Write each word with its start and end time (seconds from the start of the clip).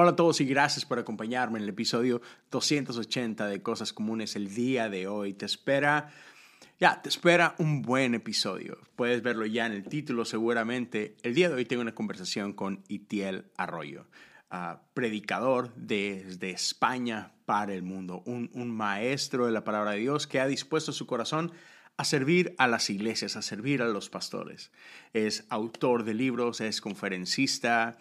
Hola 0.00 0.10
a 0.12 0.16
todos 0.16 0.40
y 0.40 0.44
gracias 0.44 0.84
por 0.84 1.00
acompañarme 1.00 1.58
en 1.58 1.64
el 1.64 1.70
episodio 1.70 2.22
280 2.52 3.48
de 3.48 3.62
Cosas 3.62 3.92
Comunes 3.92 4.36
el 4.36 4.54
día 4.54 4.88
de 4.88 5.08
hoy. 5.08 5.34
Te 5.34 5.44
espera, 5.44 6.10
ya, 6.78 7.02
te 7.02 7.08
espera 7.08 7.56
un 7.58 7.82
buen 7.82 8.14
episodio. 8.14 8.78
Puedes 8.94 9.24
verlo 9.24 9.44
ya 9.44 9.66
en 9.66 9.72
el 9.72 9.88
título 9.88 10.24
seguramente. 10.24 11.16
El 11.24 11.34
día 11.34 11.48
de 11.48 11.56
hoy 11.56 11.64
tengo 11.64 11.82
una 11.82 11.96
conversación 11.96 12.52
con 12.52 12.84
Itiel 12.86 13.46
Arroyo, 13.56 14.06
uh, 14.52 14.78
predicador 14.94 15.74
desde 15.74 16.50
España 16.50 17.32
para 17.44 17.74
el 17.74 17.82
mundo, 17.82 18.22
un, 18.24 18.52
un 18.54 18.70
maestro 18.70 19.46
de 19.46 19.52
la 19.52 19.64
palabra 19.64 19.90
de 19.90 19.98
Dios 19.98 20.28
que 20.28 20.38
ha 20.38 20.46
dispuesto 20.46 20.92
su 20.92 21.08
corazón 21.08 21.50
a 21.96 22.04
servir 22.04 22.54
a 22.58 22.68
las 22.68 22.88
iglesias, 22.88 23.34
a 23.34 23.42
servir 23.42 23.82
a 23.82 23.88
los 23.88 24.10
pastores. 24.10 24.70
Es 25.12 25.44
autor 25.48 26.04
de 26.04 26.14
libros, 26.14 26.60
es 26.60 26.80
conferencista, 26.80 27.98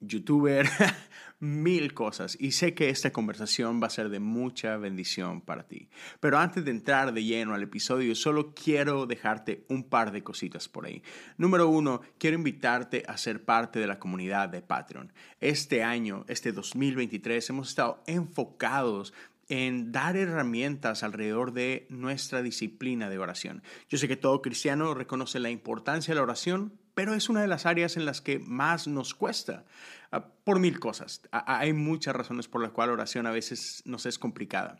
youtuber, 0.00 0.68
mil 1.38 1.92
cosas 1.92 2.36
y 2.38 2.52
sé 2.52 2.72
que 2.72 2.88
esta 2.88 3.10
conversación 3.10 3.82
va 3.82 3.88
a 3.88 3.90
ser 3.90 4.08
de 4.10 4.20
mucha 4.20 4.76
bendición 4.76 5.40
para 5.40 5.66
ti. 5.66 5.88
Pero 6.20 6.38
antes 6.38 6.64
de 6.64 6.70
entrar 6.70 7.12
de 7.12 7.24
lleno 7.24 7.54
al 7.54 7.62
episodio, 7.62 8.14
solo 8.14 8.54
quiero 8.54 9.06
dejarte 9.06 9.64
un 9.68 9.88
par 9.88 10.12
de 10.12 10.22
cositas 10.22 10.68
por 10.68 10.86
ahí. 10.86 11.02
Número 11.36 11.68
uno, 11.68 12.00
quiero 12.18 12.36
invitarte 12.36 13.02
a 13.08 13.16
ser 13.16 13.44
parte 13.44 13.80
de 13.80 13.88
la 13.88 13.98
comunidad 13.98 14.48
de 14.48 14.62
Patreon. 14.62 15.12
Este 15.40 15.82
año, 15.82 16.24
este 16.28 16.52
2023, 16.52 17.50
hemos 17.50 17.70
estado 17.70 18.02
enfocados 18.06 19.12
en 19.48 19.92
dar 19.92 20.16
herramientas 20.16 21.02
alrededor 21.02 21.52
de 21.52 21.86
nuestra 21.90 22.42
disciplina 22.42 23.10
de 23.10 23.18
oración. 23.18 23.62
Yo 23.88 23.98
sé 23.98 24.08
que 24.08 24.16
todo 24.16 24.40
cristiano 24.40 24.94
reconoce 24.94 25.40
la 25.40 25.50
importancia 25.50 26.12
de 26.12 26.16
la 26.16 26.22
oración, 26.22 26.78
pero 26.94 27.14
es 27.14 27.28
una 27.28 27.40
de 27.40 27.48
las 27.48 27.66
áreas 27.66 27.96
en 27.96 28.04
las 28.04 28.20
que 28.20 28.38
más 28.38 28.86
nos 28.86 29.14
cuesta, 29.14 29.64
ah, 30.10 30.28
por 30.44 30.58
mil 30.58 30.78
cosas. 30.80 31.22
Hay 31.30 31.72
muchas 31.72 32.14
razones 32.14 32.48
por 32.48 32.62
las 32.62 32.72
cuales 32.72 32.94
oración 32.94 33.26
a 33.26 33.30
veces 33.30 33.82
nos 33.84 34.06
es 34.06 34.18
complicada. 34.18 34.78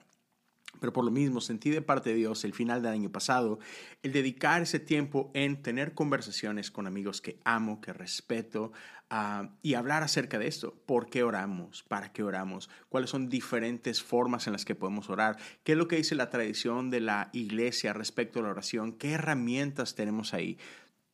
Pero 0.80 0.92
por 0.92 1.04
lo 1.04 1.10
mismo, 1.10 1.40
sentí 1.40 1.70
de 1.70 1.82
parte 1.82 2.10
de 2.10 2.16
Dios 2.16 2.44
el 2.44 2.54
final 2.54 2.82
del 2.82 2.92
año 2.92 3.12
pasado 3.12 3.58
el 4.02 4.12
dedicar 4.12 4.62
ese 4.62 4.80
tiempo 4.80 5.30
en 5.34 5.62
tener 5.62 5.94
conversaciones 5.94 6.70
con 6.70 6.86
amigos 6.86 7.20
que 7.20 7.38
amo, 7.44 7.80
que 7.80 7.92
respeto, 7.92 8.72
uh, 9.10 9.48
y 9.62 9.74
hablar 9.74 10.02
acerca 10.02 10.38
de 10.38 10.48
esto. 10.48 10.74
¿Por 10.86 11.08
qué 11.08 11.22
oramos? 11.22 11.84
¿Para 11.84 12.12
qué 12.12 12.22
oramos? 12.22 12.70
¿Cuáles 12.88 13.10
son 13.10 13.28
diferentes 13.28 14.02
formas 14.02 14.46
en 14.46 14.54
las 14.54 14.64
que 14.64 14.74
podemos 14.74 15.10
orar? 15.10 15.36
¿Qué 15.62 15.72
es 15.72 15.78
lo 15.78 15.88
que 15.88 15.96
dice 15.96 16.14
la 16.14 16.30
tradición 16.30 16.90
de 16.90 17.00
la 17.00 17.28
iglesia 17.32 17.92
respecto 17.92 18.40
a 18.40 18.42
la 18.42 18.48
oración? 18.50 18.92
¿Qué 18.92 19.12
herramientas 19.12 19.94
tenemos 19.94 20.32
ahí? 20.32 20.58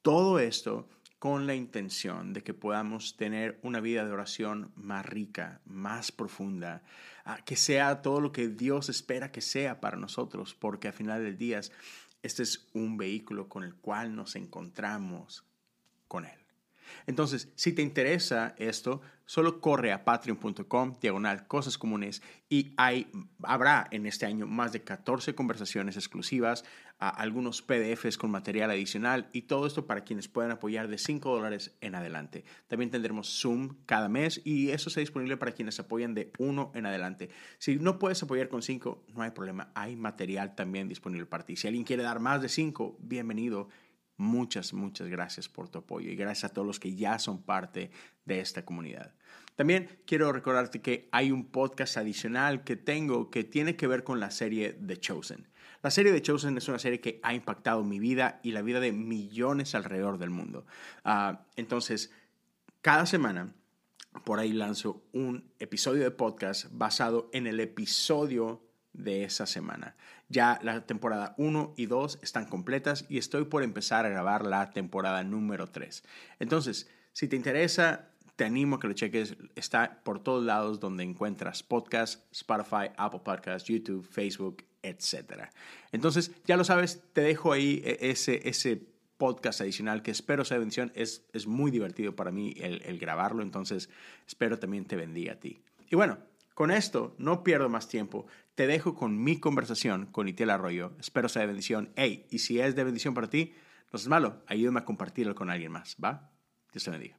Todo 0.03 0.39
esto 0.39 0.89
con 1.19 1.47
la 1.47 1.55
intención 1.55 2.33
de 2.33 2.43
que 2.43 2.55
podamos 2.55 3.17
tener 3.17 3.59
una 3.63 3.81
vida 3.81 4.05
de 4.05 4.13
oración 4.13 4.71
más 4.77 5.05
rica, 5.05 5.61
más 5.65 6.13
profunda, 6.13 6.83
ah, 7.25 7.39
que 7.45 7.57
sea 7.57 8.03
todo 8.03 8.21
lo 8.21 8.31
que 8.31 8.49
Dios 8.49 8.89
espera 8.89 9.33
que 9.33 9.41
sea 9.41 9.81
para 9.81 9.97
nosotros, 9.97 10.55
porque 10.55 10.89
al 10.89 10.95
final 10.95 11.25
del 11.25 11.37
día 11.37 11.61
este 12.23 12.43
es 12.43 12.69
un 12.73 12.97
vehículo 12.97 13.49
con 13.49 13.65
el 13.65 13.75
cual 13.75 14.15
nos 14.15 14.37
encontramos 14.37 15.45
con 16.07 16.25
Él. 16.25 16.38
Entonces, 17.07 17.51
si 17.55 17.73
te 17.73 17.83
interesa 17.83 18.55
esto, 18.59 19.01
solo 19.25 19.61
corre 19.61 19.93
a 19.93 20.05
patreon.com, 20.05 20.95
diagonal 21.01 21.47
cosas 21.47 21.77
comunes, 21.77 22.23
y 22.49 22.73
hay, 22.77 23.11
habrá 23.43 23.87
en 23.91 24.07
este 24.07 24.25
año 24.25 24.47
más 24.47 24.73
de 24.73 24.83
14 24.83 25.35
conversaciones 25.35 25.97
exclusivas, 25.97 26.65
algunos 26.99 27.63
PDFs 27.63 28.19
con 28.19 28.31
material 28.31 28.71
adicional 28.71 29.29
y 29.33 29.43
todo 29.43 29.67
esto 29.67 29.87
para 29.87 30.03
quienes 30.03 30.27
puedan 30.27 30.51
apoyar 30.51 30.89
de 30.89 30.99
5 30.99 31.31
dólares 31.31 31.77
en 31.81 31.95
adelante. 31.95 32.45
También 32.67 32.91
tendremos 32.91 33.41
Zoom 33.41 33.77
cada 33.87 34.09
mes 34.09 34.41
y 34.45 34.71
eso 34.71 34.89
está 34.89 35.01
disponible 35.01 35.37
para 35.37 35.53
quienes 35.53 35.79
apoyan 35.79 36.15
de 36.15 36.33
1 36.39 36.73
en 36.75 36.87
adelante. 36.87 37.29
Si 37.59 37.77
no 37.77 37.99
puedes 37.99 38.23
apoyar 38.23 38.49
con 38.49 38.63
5, 38.63 39.05
no 39.15 39.23
hay 39.23 39.31
problema, 39.31 39.71
hay 39.75 39.95
material 39.95 40.57
también 40.57 40.89
disponible 40.89 41.27
para 41.27 41.45
ti. 41.45 41.55
Si 41.55 41.69
alguien 41.69 41.85
quiere 41.85 42.03
dar 42.03 42.19
más 42.19 42.43
de 42.43 42.49
5, 42.49 42.99
bienvenido 43.01 43.69
Muchas, 44.19 44.75
muchas 44.75 45.09
gracias 45.09 45.49
por 45.49 45.69
tu 45.69 45.79
apoyo 45.79 46.11
y 46.11 46.17
gracias 46.17 46.51
a 46.51 46.53
todos 46.53 46.67
los 46.67 46.81
que 46.81 46.95
ya 46.95 47.21
son 47.21 47.41
parte 47.41 47.93
de 48.25 48.41
esta 48.41 48.65
comunidad. 48.65 49.15
También 49.55 50.01
quiero 50.07 50.33
recordarte 50.33 50.81
que 50.81 51.09
hay 51.13 51.31
un 51.31 51.47
podcast 51.47 51.97
adicional 51.97 52.65
que 52.65 52.77
tengo 52.77 53.31
que 53.31 53.45
tiene 53.45 53.77
que 53.77 53.87
ver 53.87 54.03
con 54.03 54.19
la 54.19 54.33
serie 54.33 54.73
The 54.73 54.99
Chosen. 54.99 55.49
La 55.83 55.93
serie 55.93 56.13
The 56.13 56.23
Chosen 56.23 56.57
es 56.59 56.69
una 56.69 56.81
serie 56.81 57.01
que 57.01 57.21
ha 57.23 57.33
impactado 57.33 57.85
mi 57.85 58.01
vida 58.01 58.41
y 58.43 58.51
la 58.51 58.63
vida 58.63 58.81
de 58.81 58.91
millones 58.91 59.77
alrededor 59.77 60.19
del 60.19 60.31
mundo. 60.31 60.67
Ah, 61.05 61.47
entonces, 61.55 62.13
cada 62.83 63.07
semana 63.07 63.55
por 64.25 64.41
ahí 64.41 64.53
lanzo 64.53 65.05
un 65.13 65.53
episodio 65.61 66.03
de 66.03 66.11
podcast 66.11 66.67
basado 66.73 67.31
en 67.33 67.47
el 67.47 67.61
episodio 67.61 68.68
de 68.99 69.25
esa 69.25 69.47
semana. 69.47 69.97
Ya 70.29 70.59
la 70.63 70.85
temporada 70.85 71.35
1 71.39 71.75
y 71.77 71.87
2 71.87 72.19
están 72.23 72.47
completas 72.47 73.07
y 73.09 73.19
estoy 73.19 73.45
por 73.45 73.63
empezar 73.63 74.05
a 74.05 74.11
grabar 74.11 74.45
la 74.45 74.71
temporada 74.73 75.25
número 75.25 75.69
3. 75.69 76.05
Entonces, 76.39 76.89
si 77.13 77.29
te 77.29 77.37
interesa, 77.37 78.11
te 78.37 78.45
animo 78.45 78.77
a 78.77 78.81
que 78.81 78.89
lo 78.89 78.93
cheques. 78.93 79.37
Está 79.57 80.01
por 80.05 80.23
todos 80.23 80.45
lados 80.45 80.81
donde 80.81 81.03
encuentras 81.03 81.63
podcast, 81.63 82.23
Spotify, 82.33 82.91
Apple 82.97 83.21
Podcasts, 83.25 83.69
YouTube, 83.69 84.07
Facebook, 84.07 84.65
etc. 84.83 85.49
Entonces, 85.93 86.31
ya 86.47 86.57
lo 86.57 86.65
sabes, 86.65 87.03
te 87.13 87.23
dejo 87.23 87.53
ahí 87.53 87.83
e, 87.85 88.11
ese, 88.11 88.49
ese 88.49 88.83
podcast 89.17 89.61
adicional 89.61 90.03
que 90.03 90.11
espero 90.11 90.45
sea 90.45 90.59
bendición. 90.59 90.93
Es, 90.95 91.25
es 91.33 91.47
muy 91.47 91.71
divertido 91.71 92.15
para 92.15 92.31
mí 92.31 92.55
el, 92.59 92.83
el 92.83 92.99
grabarlo, 92.99 93.43
entonces 93.43 93.89
espero 94.27 94.59
también 94.59 94.85
te 94.85 94.97
bendiga 94.97 95.33
a 95.33 95.41
ti. 95.41 95.61
Y 95.91 95.97
bueno, 95.97 96.19
con 96.59 96.73
esto, 96.73 97.15
no 97.19 97.45
pierdo 97.45 97.69
más 97.69 97.87
tiempo. 97.87 98.27
Te 98.57 98.67
dejo 98.67 98.97
con 98.97 99.23
mi 99.23 99.39
conversación 99.39 100.07
con 100.07 100.27
Itiel 100.27 100.51
Arroyo. 100.51 100.91
Espero 100.99 101.29
sea 101.29 101.43
de 101.43 101.47
bendición. 101.47 101.93
Hey, 101.95 102.27
y 102.31 102.41
si 102.41 102.59
es 102.59 102.75
de 102.75 102.83
bendición 102.83 103.15
para 103.15 103.31
ti, 103.31 103.55
no 103.93 103.97
es 103.97 104.09
malo. 104.09 104.43
Ayúdame 104.49 104.81
a 104.81 104.85
compartirlo 104.85 105.37
con 105.37 105.51
alguien 105.51 105.71
más, 105.71 105.97
¿va? 106.03 106.33
Dios 106.73 106.83
te 106.83 106.91
bendiga. 106.91 107.17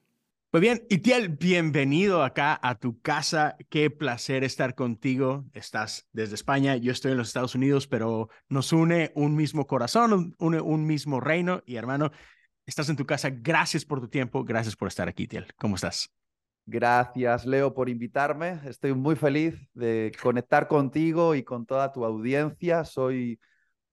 Pues 0.52 0.60
bien, 0.60 0.86
Itiel, 0.90 1.30
bienvenido 1.30 2.22
acá 2.22 2.60
a 2.62 2.76
tu 2.76 3.00
casa. 3.00 3.56
Qué 3.70 3.90
placer 3.90 4.44
estar 4.44 4.76
contigo. 4.76 5.46
Estás 5.54 6.10
desde 6.12 6.36
España, 6.36 6.76
yo 6.76 6.92
estoy 6.92 7.14
en 7.14 7.18
los 7.20 7.30
Estados 7.30 7.56
Unidos, 7.56 7.88
pero 7.88 8.28
nos 8.50 8.74
une 8.74 9.14
un 9.16 9.38
mismo 9.38 9.68
corazón, 9.68 10.36
une 10.38 10.60
un 10.60 10.86
mismo 10.86 11.22
reino. 11.22 11.64
Y 11.66 11.78
hermano, 11.78 12.12
estás 12.66 12.90
en 12.90 12.98
tu 12.98 13.06
casa. 13.06 13.30
Gracias 13.32 13.86
por 13.86 14.02
tu 14.02 14.10
tiempo. 14.10 14.44
Gracias 14.44 14.76
por 14.76 14.90
estar 14.90 15.08
aquí, 15.08 15.24
Itiel. 15.24 15.48
¿Cómo 15.56 15.76
estás? 15.76 16.19
Gracias, 16.72 17.48
Leo, 17.48 17.74
por 17.74 17.90
invitarme. 17.90 18.60
Estoy 18.66 18.94
muy 18.94 19.16
feliz 19.16 19.56
de 19.74 20.12
conectar 20.22 20.68
contigo 20.68 21.34
y 21.34 21.44
con 21.44 21.66
toda 21.66 21.92
tu 21.92 22.06
audiencia. 22.06 22.86
Soy 22.86 23.40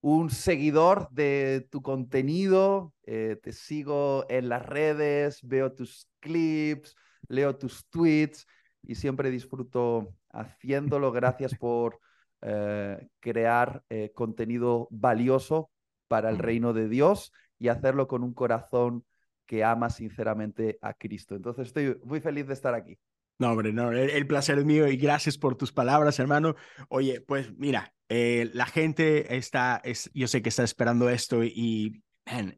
un 0.03 0.29
seguidor 0.29 1.09
de 1.11 1.67
tu 1.71 1.81
contenido. 1.81 2.93
Eh, 3.05 3.39
te 3.43 3.53
sigo 3.53 4.27
en 4.29 4.51
las 4.51 4.67
redes, 4.67 5.41
veo 5.43 5.73
tus 5.73 6.11
clips, 6.21 6.95
leo 7.29 7.57
tus 7.57 7.89
tweets 7.89 8.47
y 8.83 8.97
siempre 8.97 9.31
disfruto 9.31 10.13
haciéndolo. 10.29 11.13
Gracias 11.13 11.55
por 11.55 11.99
eh, 12.43 13.09
crear 13.21 13.85
eh, 13.89 14.13
contenido 14.15 14.87
valioso 14.91 15.71
para 16.09 16.29
el 16.29 16.37
reino 16.37 16.75
de 16.75 16.91
Dios 16.91 17.33
y 17.59 17.69
hacerlo 17.69 18.07
con 18.07 18.23
un 18.23 18.35
corazón 18.35 19.07
que 19.47 19.65
ama 19.65 19.91
sinceramente 19.91 20.79
a 20.83 20.95
Cristo. 20.95 21.35
Entonces 21.35 21.69
estoy 21.69 21.97
muy 22.05 22.21
feliz 22.21 22.47
de 22.47 22.55
estar 22.55 22.75
aquí. 22.75 22.99
No, 23.39 23.51
hombre, 23.51 23.73
no, 23.73 23.93
el, 23.93 24.27
placer 24.27 24.59
es 24.59 24.65
mío 24.65 24.89
y 24.89 24.97
gracias 24.97 25.37
por 25.37 25.57
tus 25.57 25.71
palabras, 25.71 26.19
hermano. 26.19 26.55
Oye, 26.89 27.21
pues 27.21 27.53
mira, 27.59 27.93
eh, 28.09 28.51
la 28.55 28.65
gente 28.65 29.37
está, 29.37 29.81
es, 29.85 30.11
yo 30.15 30.27
sé 30.27 30.41
que 30.41 30.49
está 30.49 30.65
esperando 30.65 31.11
esto 31.11 31.45
y, 31.45 32.03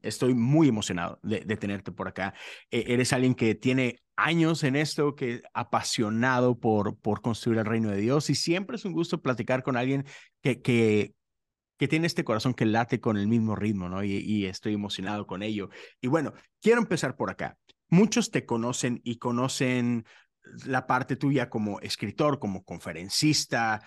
estoy 0.00 0.32
muy 0.32 0.68
emocionado 0.68 1.20
de, 1.22 1.40
tenerte 1.56 1.92
por 1.92 2.08
acá. 2.08 2.32
E, 2.70 2.84
eres 2.94 3.12
alguien 3.12 3.34
que 3.34 3.54
tiene 3.54 3.98
años 4.16 4.64
en 4.64 4.76
esto, 4.76 5.14
que 5.14 5.42
apasionado 5.52 6.58
por, 6.58 6.96
por 6.98 7.20
construir 7.20 7.58
el 7.58 7.66
reino 7.66 7.90
de 7.90 7.98
Dios 7.98 8.30
y 8.30 8.34
siempre 8.34 8.76
es 8.76 8.84
un 8.86 8.92
gusto 8.92 9.20
platicar 9.20 9.62
con 9.62 9.76
alguien 9.76 10.06
que, 10.42 10.62
que, 10.62 11.12
que 11.78 11.88
tiene 11.88 12.06
este 12.06 12.24
corazón 12.24 12.54
que 12.54 12.66
late 12.66 13.00
con 13.00 13.16
el 13.16 13.28
mismo 13.28 13.56
ritmo, 13.56 13.88
¿no? 13.88 14.04
Y, 14.04 14.46
estoy 14.46 14.74
emocionado 14.74 15.26
con 15.26 15.42
ello. 15.42 15.70
Y 16.00 16.08
bueno, 16.08 16.34
quiero 16.60 16.80
empezar 16.80 17.16
por 17.16 17.30
acá. 17.30 17.56
Muchos 17.88 18.30
te 18.30 18.44
conocen 18.44 19.00
y 19.04 19.16
conocen 19.16 20.04
la 20.66 20.86
parte 20.86 21.16
tuya 21.16 21.48
como 21.48 21.80
escritor, 21.80 22.38
como 22.38 22.64
conferencista, 22.64 23.80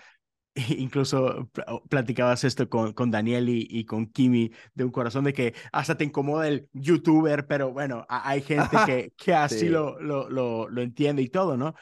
incluso 0.68 1.50
platicabas 1.88 2.44
esto 2.44 2.68
con, 2.68 2.92
con 2.92 3.10
Daniel 3.10 3.48
y, 3.48 3.84
con 3.84 4.06
Kimi 4.06 4.50
de 4.74 4.84
un 4.84 4.90
corazón 4.90 5.24
de 5.24 5.32
que 5.32 5.54
hasta 5.70 5.96
te 5.96 6.04
incomoda 6.04 6.48
el 6.48 6.68
youtuber, 6.72 7.46
pero 7.46 7.72
bueno, 7.72 8.06
hay 8.08 8.42
gente 8.42 8.76
que, 8.86 9.12
que 9.16 9.34
así 9.34 9.68
lo, 9.68 10.00
lo, 10.00 10.28
lo, 10.30 10.68
lo, 10.68 10.82
entiende 10.82 11.22
y 11.22 11.28
todo, 11.28 11.56
¿no? 11.56 11.74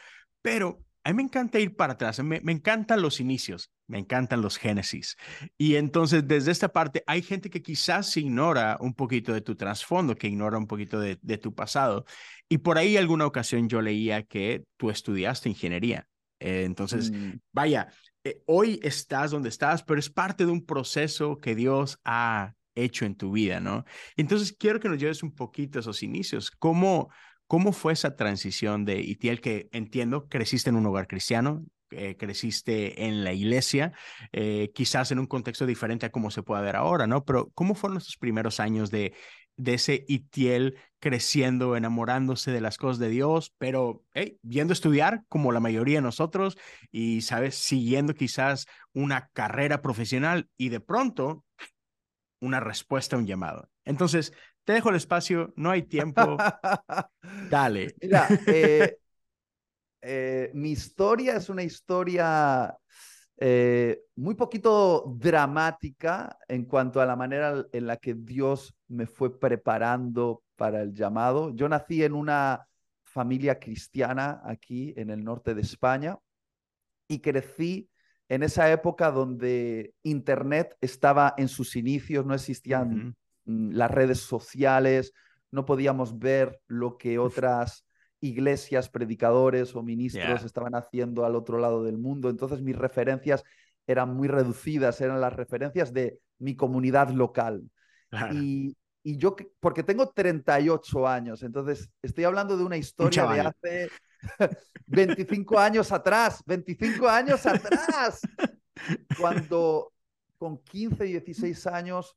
Pero 0.43 0.85
a 1.03 1.11
mí 1.11 1.17
me 1.17 1.23
encanta 1.23 1.59
ir 1.59 1.77
para 1.77 1.95
atrás, 1.95 2.23
me, 2.23 2.41
me, 2.41 2.53
encantan 2.53 3.01
los 3.01 3.21
inicios, 3.21 3.71
me 3.87 3.99
encantan 3.99 4.43
los 4.43 4.59
génesis. 4.59 5.17
Y 5.57 5.77
entonces, 5.77 6.27
desde 6.27 6.53
esta 6.53 6.69
parte, 6.69 7.03
hay 7.07 7.23
gente 7.23 7.49
que 7.49 7.63
quizás 7.63 8.17
ignora 8.17 8.77
un 8.81 8.95
poquito 8.95 9.33
de 9.33 9.41
tu 9.41 9.57
trasfondo, 9.57 10.15
que 10.15 10.29
ignora 10.29 10.59
un 10.59 10.67
poquito 10.67 11.01
de, 11.01 11.19
de, 11.23 11.39
tu 11.39 11.55
pasado. 11.55 12.05
Y 12.49 12.59
por 12.59 12.77
ahí 12.77 12.97
alguna 12.97 13.27
ocasión 13.27 13.69
yo 13.69 13.81
leía 13.81 14.25
que 14.25 14.65
tú 14.77 14.91
estudiaste 14.91 15.49
ingeniería. 15.49 16.07
Eh, 16.41 16.65
entonces, 16.65 17.11
mm. 17.11 17.33
vaya, 17.53 17.89
eh, 18.25 18.43
hoy 18.47 18.81
estás 18.83 19.31
donde 19.31 19.51
estás, 19.51 19.83
pero 19.83 20.01
es 20.01 20.11
parte 20.11 20.45
de 20.45 20.53
un 20.53 20.65
proceso 20.65 21.39
que 21.39 21.55
Dios 21.55 22.01
ha 22.05 22.55
hecho 22.75 23.05
en 23.05 23.15
tu 23.15 23.33
vida, 23.33 23.61
¿no? 23.61 23.85
Entonces, 24.17 24.55
quiero 24.59 24.81
que 24.81 24.89
nos 24.89 24.99
lleves 24.99 25.23
un 25.23 25.35
poquito 25.35 25.79
a 25.79 25.81
esos 25.81 26.03
inicios. 26.03 26.51
¿Cómo, 26.51 27.11
cómo 27.51 27.73
fue 27.73 27.95
esa 27.95 28.15
transición 28.15 28.85
de 28.85 29.01
Itiel 29.01 29.41
que 29.41 29.69
entiendo, 29.73 30.29
creciste 30.29 30.71
en 30.71 30.77
un 30.77 30.87
hogar 30.87 31.09
cristiano, 31.09 31.65
eh, 31.91 32.17
creciste 32.17 33.07
en 33.07 33.25
la 33.25 33.33
iglesia, 33.33 33.93
eh, 34.31 34.71
quizás 34.73 35.11
en 35.11 35.19
un 35.19 35.27
contexto 35.27 35.67
diferente 35.67 36.07
a 36.07 36.13
cómo 36.13 36.31
se 36.31 36.45
puede 36.45 36.63
ver 36.63 36.77
ahora, 36.77 37.09
¿no? 37.09 37.25
Pero 37.25 37.51
¿cómo 37.53 37.75
fueron 37.75 37.99
esos 37.99 38.17
primeros 38.17 38.61
años 38.61 38.93
de, 38.93 39.15
de 39.57 39.75
ese 39.75 40.05
Itiel 40.07 40.79
creciendo, 41.01 41.75
enamorándose 41.77 42.53
de 42.53 42.61
las 42.61 42.77
cosas 42.77 43.01
de 43.01 43.09
Dios, 43.09 43.53
pero 43.59 44.05
hey, 44.15 44.39
yendo 44.45 44.71
a 44.71 44.75
estudiar 44.75 45.25
como 45.27 45.51
la 45.51 45.59
mayoría 45.59 45.97
de 45.97 46.03
nosotros 46.03 46.57
y, 46.93 47.23
¿sabes? 47.23 47.57
Siguiendo 47.57 48.15
quizás 48.15 48.69
una 48.93 49.29
carrera 49.33 49.83
profesional 49.83 50.49
y 50.57 50.69
de 50.69 50.79
pronto 50.79 51.45
una 52.41 52.61
respuesta 52.61 53.17
a 53.17 53.19
un 53.19 53.27
llamado. 53.27 53.69
Entonces, 53.85 54.33
te 54.71 54.75
dejo 54.75 54.91
el 54.91 54.97
espacio, 54.97 55.53
no 55.57 55.73
hay 55.73 55.83
tiempo. 55.83 56.37
Dale. 57.51 57.97
Mira, 58.01 58.29
eh, 58.47 58.99
eh, 60.01 60.53
mi 60.55 60.71
historia 60.71 61.35
es 61.35 61.49
una 61.49 61.65
historia 61.65 62.79
eh, 63.37 64.03
muy 64.15 64.37
poquito 64.37 65.13
dramática 65.19 66.39
en 66.47 66.67
cuanto 66.67 67.01
a 67.01 67.07
la 67.07 67.17
manera 67.17 67.67
en 67.73 67.85
la 67.89 67.97
que 67.97 68.15
Dios 68.15 68.73
me 68.87 69.09
fue 69.09 69.41
preparando 69.41 70.45
para 70.55 70.83
el 70.83 70.95
llamado. 70.95 71.53
Yo 71.53 71.69
nací 71.69 72.05
en 72.05 72.13
una 72.13 72.65
familia 73.03 73.59
cristiana 73.59 74.41
aquí 74.45 74.95
en 74.97 75.11
el 75.11 75.25
norte 75.25 75.53
de 75.57 75.63
España 75.63 76.17
y 77.09 77.19
crecí 77.19 77.91
en 78.29 78.45
esa 78.45 78.71
época 78.71 79.11
donde 79.11 79.95
Internet 80.05 80.77
estaba 80.81 81.35
en 81.37 81.49
sus 81.49 81.75
inicios, 81.75 82.25
no 82.25 82.35
existían 82.35 83.17
las 83.45 83.91
redes 83.91 84.21
sociales, 84.21 85.13
no 85.51 85.65
podíamos 85.65 86.19
ver 86.19 86.61
lo 86.67 86.97
que 86.97 87.19
otras 87.19 87.85
iglesias, 88.21 88.89
predicadores 88.89 89.75
o 89.75 89.83
ministros 89.83 90.45
estaban 90.45 90.75
haciendo 90.75 91.25
al 91.25 91.35
otro 91.35 91.59
lado 91.59 91.83
del 91.83 91.99
mundo. 91.99 92.29
Entonces 92.29 92.61
mis 92.61 92.77
referencias 92.77 93.43
eran 93.87 94.15
muy 94.15 94.29
reducidas, 94.29 95.01
eran 95.01 95.21
las 95.21 95.33
referencias 95.33 95.93
de 95.93 96.19
mi 96.39 96.55
comunidad 96.55 97.11
local. 97.11 97.63
Y, 98.33 98.77
y, 99.03 99.17
yo, 99.17 99.37
porque 99.61 99.83
tengo 99.83 100.09
38 100.11 101.09
años, 101.09 101.43
entonces 101.43 101.89
estoy 102.03 102.25
hablando 102.25 102.57
de 102.57 102.65
una 102.65 102.77
historia 102.77 103.27
de 103.27 103.41
hace 103.41 103.91
25 104.87 105.59
años 105.59 105.93
atrás, 105.93 106.43
25 106.45 107.09
años 107.09 107.47
atrás, 107.47 108.21
cuando 109.19 109.93
con 110.39 110.59
15, 110.59 111.05
16 111.05 111.67
años 111.69 112.17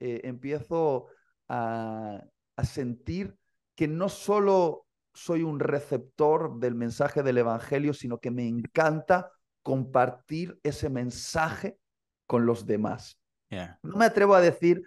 eh, 0.00 0.20
empiezo 0.24 1.06
a, 1.48 2.22
a 2.56 2.64
sentir 2.64 3.36
que 3.74 3.88
no 3.88 4.08
solo 4.08 4.86
soy 5.12 5.42
un 5.42 5.60
receptor 5.60 6.58
del 6.58 6.74
mensaje 6.74 7.22
del 7.22 7.38
Evangelio, 7.38 7.94
sino 7.94 8.18
que 8.18 8.30
me 8.30 8.46
encanta 8.46 9.30
compartir 9.62 10.58
ese 10.62 10.90
mensaje 10.90 11.78
con 12.26 12.46
los 12.46 12.66
demás. 12.66 13.20
No 13.82 13.96
me 13.96 14.06
atrevo 14.06 14.34
a 14.34 14.40
decir 14.40 14.82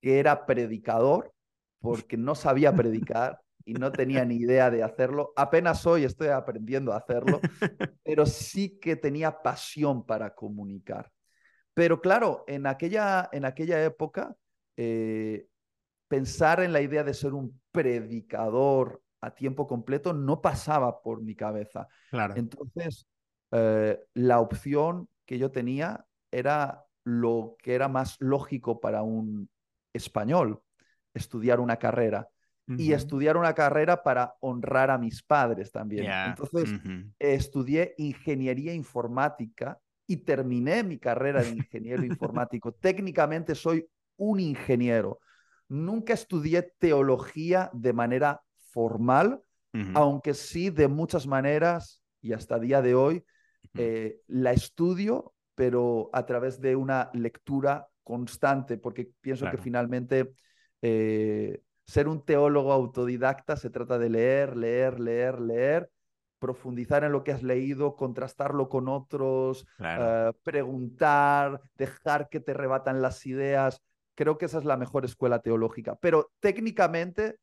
que 0.00 0.18
era 0.18 0.46
predicador, 0.46 1.32
porque 1.80 2.16
no 2.16 2.34
sabía 2.34 2.74
predicar, 2.74 3.40
y 3.64 3.74
no 3.74 3.90
tenía 3.92 4.24
ni 4.24 4.36
idea 4.36 4.70
de 4.70 4.82
hacerlo. 4.82 5.32
Apenas 5.36 5.86
hoy 5.86 6.04
estoy 6.04 6.28
aprendiendo 6.28 6.92
a 6.92 6.98
hacerlo, 6.98 7.40
pero 8.04 8.26
sí 8.26 8.78
que 8.78 8.96
tenía 8.96 9.42
pasión 9.42 10.04
para 10.04 10.34
comunicar. 10.34 11.10
Pero 11.74 12.00
claro, 12.00 12.44
en 12.46 12.66
aquella, 12.66 13.28
en 13.32 13.44
aquella 13.44 13.84
época, 13.84 14.36
eh, 14.76 15.48
pensar 16.08 16.60
en 16.60 16.72
la 16.72 16.80
idea 16.80 17.02
de 17.02 17.14
ser 17.14 17.34
un 17.34 17.60
predicador 17.72 19.02
a 19.20 19.34
tiempo 19.34 19.66
completo 19.66 20.12
no 20.12 20.40
pasaba 20.40 21.02
por 21.02 21.20
mi 21.20 21.34
cabeza. 21.34 21.88
Claro. 22.10 22.34
Entonces, 22.36 23.06
eh, 23.50 24.00
la 24.14 24.40
opción 24.40 25.08
que 25.26 25.38
yo 25.38 25.50
tenía 25.50 26.06
era 26.30 26.84
lo 27.04 27.56
que 27.58 27.74
era 27.74 27.88
más 27.88 28.16
lógico 28.20 28.80
para 28.80 29.02
un 29.02 29.48
español, 29.92 30.62
estudiar 31.14 31.60
una 31.60 31.76
carrera 31.76 32.28
y 32.66 32.92
estudiar 32.92 33.36
una 33.36 33.52
carrera 33.52 34.02
para 34.02 34.36
honrar 34.40 34.90
a 34.90 34.96
mis 34.96 35.22
padres 35.22 35.70
también. 35.70 36.10
Entonces, 36.10 36.72
estudié 37.18 37.94
ingeniería 37.98 38.72
informática 38.72 39.78
y 40.06 40.18
terminé 40.18 40.82
mi 40.82 40.98
carrera 40.98 41.42
de 41.42 41.50
ingeniero 41.50 42.04
informático. 42.04 42.72
Técnicamente 42.80 43.54
soy 43.54 43.86
un 44.16 44.40
ingeniero. 44.40 45.20
Nunca 45.68 46.12
estudié 46.12 46.74
teología 46.78 47.70
de 47.72 47.92
manera 47.92 48.42
formal, 48.70 49.42
aunque 49.94 50.34
sí 50.34 50.70
de 50.70 50.86
muchas 50.86 51.26
maneras 51.26 52.00
y 52.20 52.32
hasta 52.32 52.60
día 52.60 52.80
de 52.80 52.94
hoy 52.94 53.24
eh, 53.76 54.20
la 54.28 54.52
estudio, 54.52 55.34
pero 55.56 56.10
a 56.12 56.24
través 56.26 56.60
de 56.60 56.76
una 56.76 57.10
lectura 57.12 57.88
constante, 58.04 58.76
porque 58.76 59.10
pienso 59.20 59.50
que 59.50 59.56
finalmente 59.56 60.32
eh, 60.80 61.60
ser 61.84 62.08
un 62.08 62.24
teólogo 62.24 62.72
autodidacta 62.72 63.56
se 63.56 63.70
trata 63.70 63.98
de 63.98 64.10
leer, 64.10 64.56
leer, 64.56 65.00
leer, 65.00 65.40
leer, 65.40 65.90
profundizar 66.44 67.04
en 67.04 67.12
lo 67.12 67.24
que 67.24 67.32
has 67.32 67.42
leído, 67.42 67.96
contrastarlo 67.96 68.68
con 68.68 68.86
otros, 68.86 69.66
eh, 69.78 70.30
preguntar, 70.42 71.62
dejar 71.74 72.28
que 72.28 72.38
te 72.38 72.52
rebatan 72.52 73.00
las 73.00 73.24
ideas. 73.24 73.80
Creo 74.14 74.36
que 74.36 74.44
esa 74.44 74.58
es 74.58 74.66
la 74.66 74.76
mejor 74.76 75.06
escuela 75.06 75.38
teológica. 75.38 75.96
Pero 75.96 76.32
técnicamente 76.40 77.38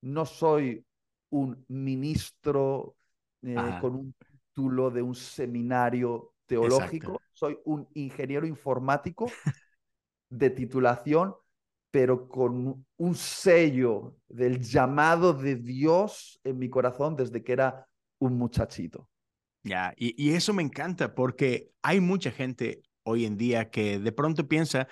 no 0.00 0.24
soy 0.24 0.86
un 1.28 1.66
ministro 1.68 2.96
eh, 3.42 3.78
con 3.82 3.94
un 3.94 4.14
título 4.14 4.90
de 4.90 5.02
un 5.02 5.14
seminario 5.14 6.32
teológico, 6.46 7.20
soy 7.34 7.58
un 7.66 7.86
ingeniero 7.92 8.46
informático 8.46 9.30
de 10.30 10.48
titulación 10.48 11.34
pero 11.90 12.26
con 12.26 12.84
un 12.96 13.14
sello 13.14 14.16
del 14.26 14.60
llamado 14.60 15.32
de 15.32 15.54
Dios 15.54 16.40
en 16.42 16.58
mi 16.58 16.68
corazón 16.68 17.14
desde 17.14 17.44
que 17.44 17.52
era 17.52 17.86
un 18.26 18.38
muchachito. 18.38 19.08
Ya, 19.62 19.94
y, 19.96 20.32
eso 20.32 20.52
me 20.52 20.62
encanta 20.62 21.14
porque 21.14 21.70
hay 21.82 22.00
mucha 22.00 22.30
gente 22.30 22.82
hoy 23.02 23.24
en 23.24 23.38
día 23.38 23.70
que 23.70 23.98
de 23.98 24.12
pronto 24.12 24.46
piensa 24.46 24.88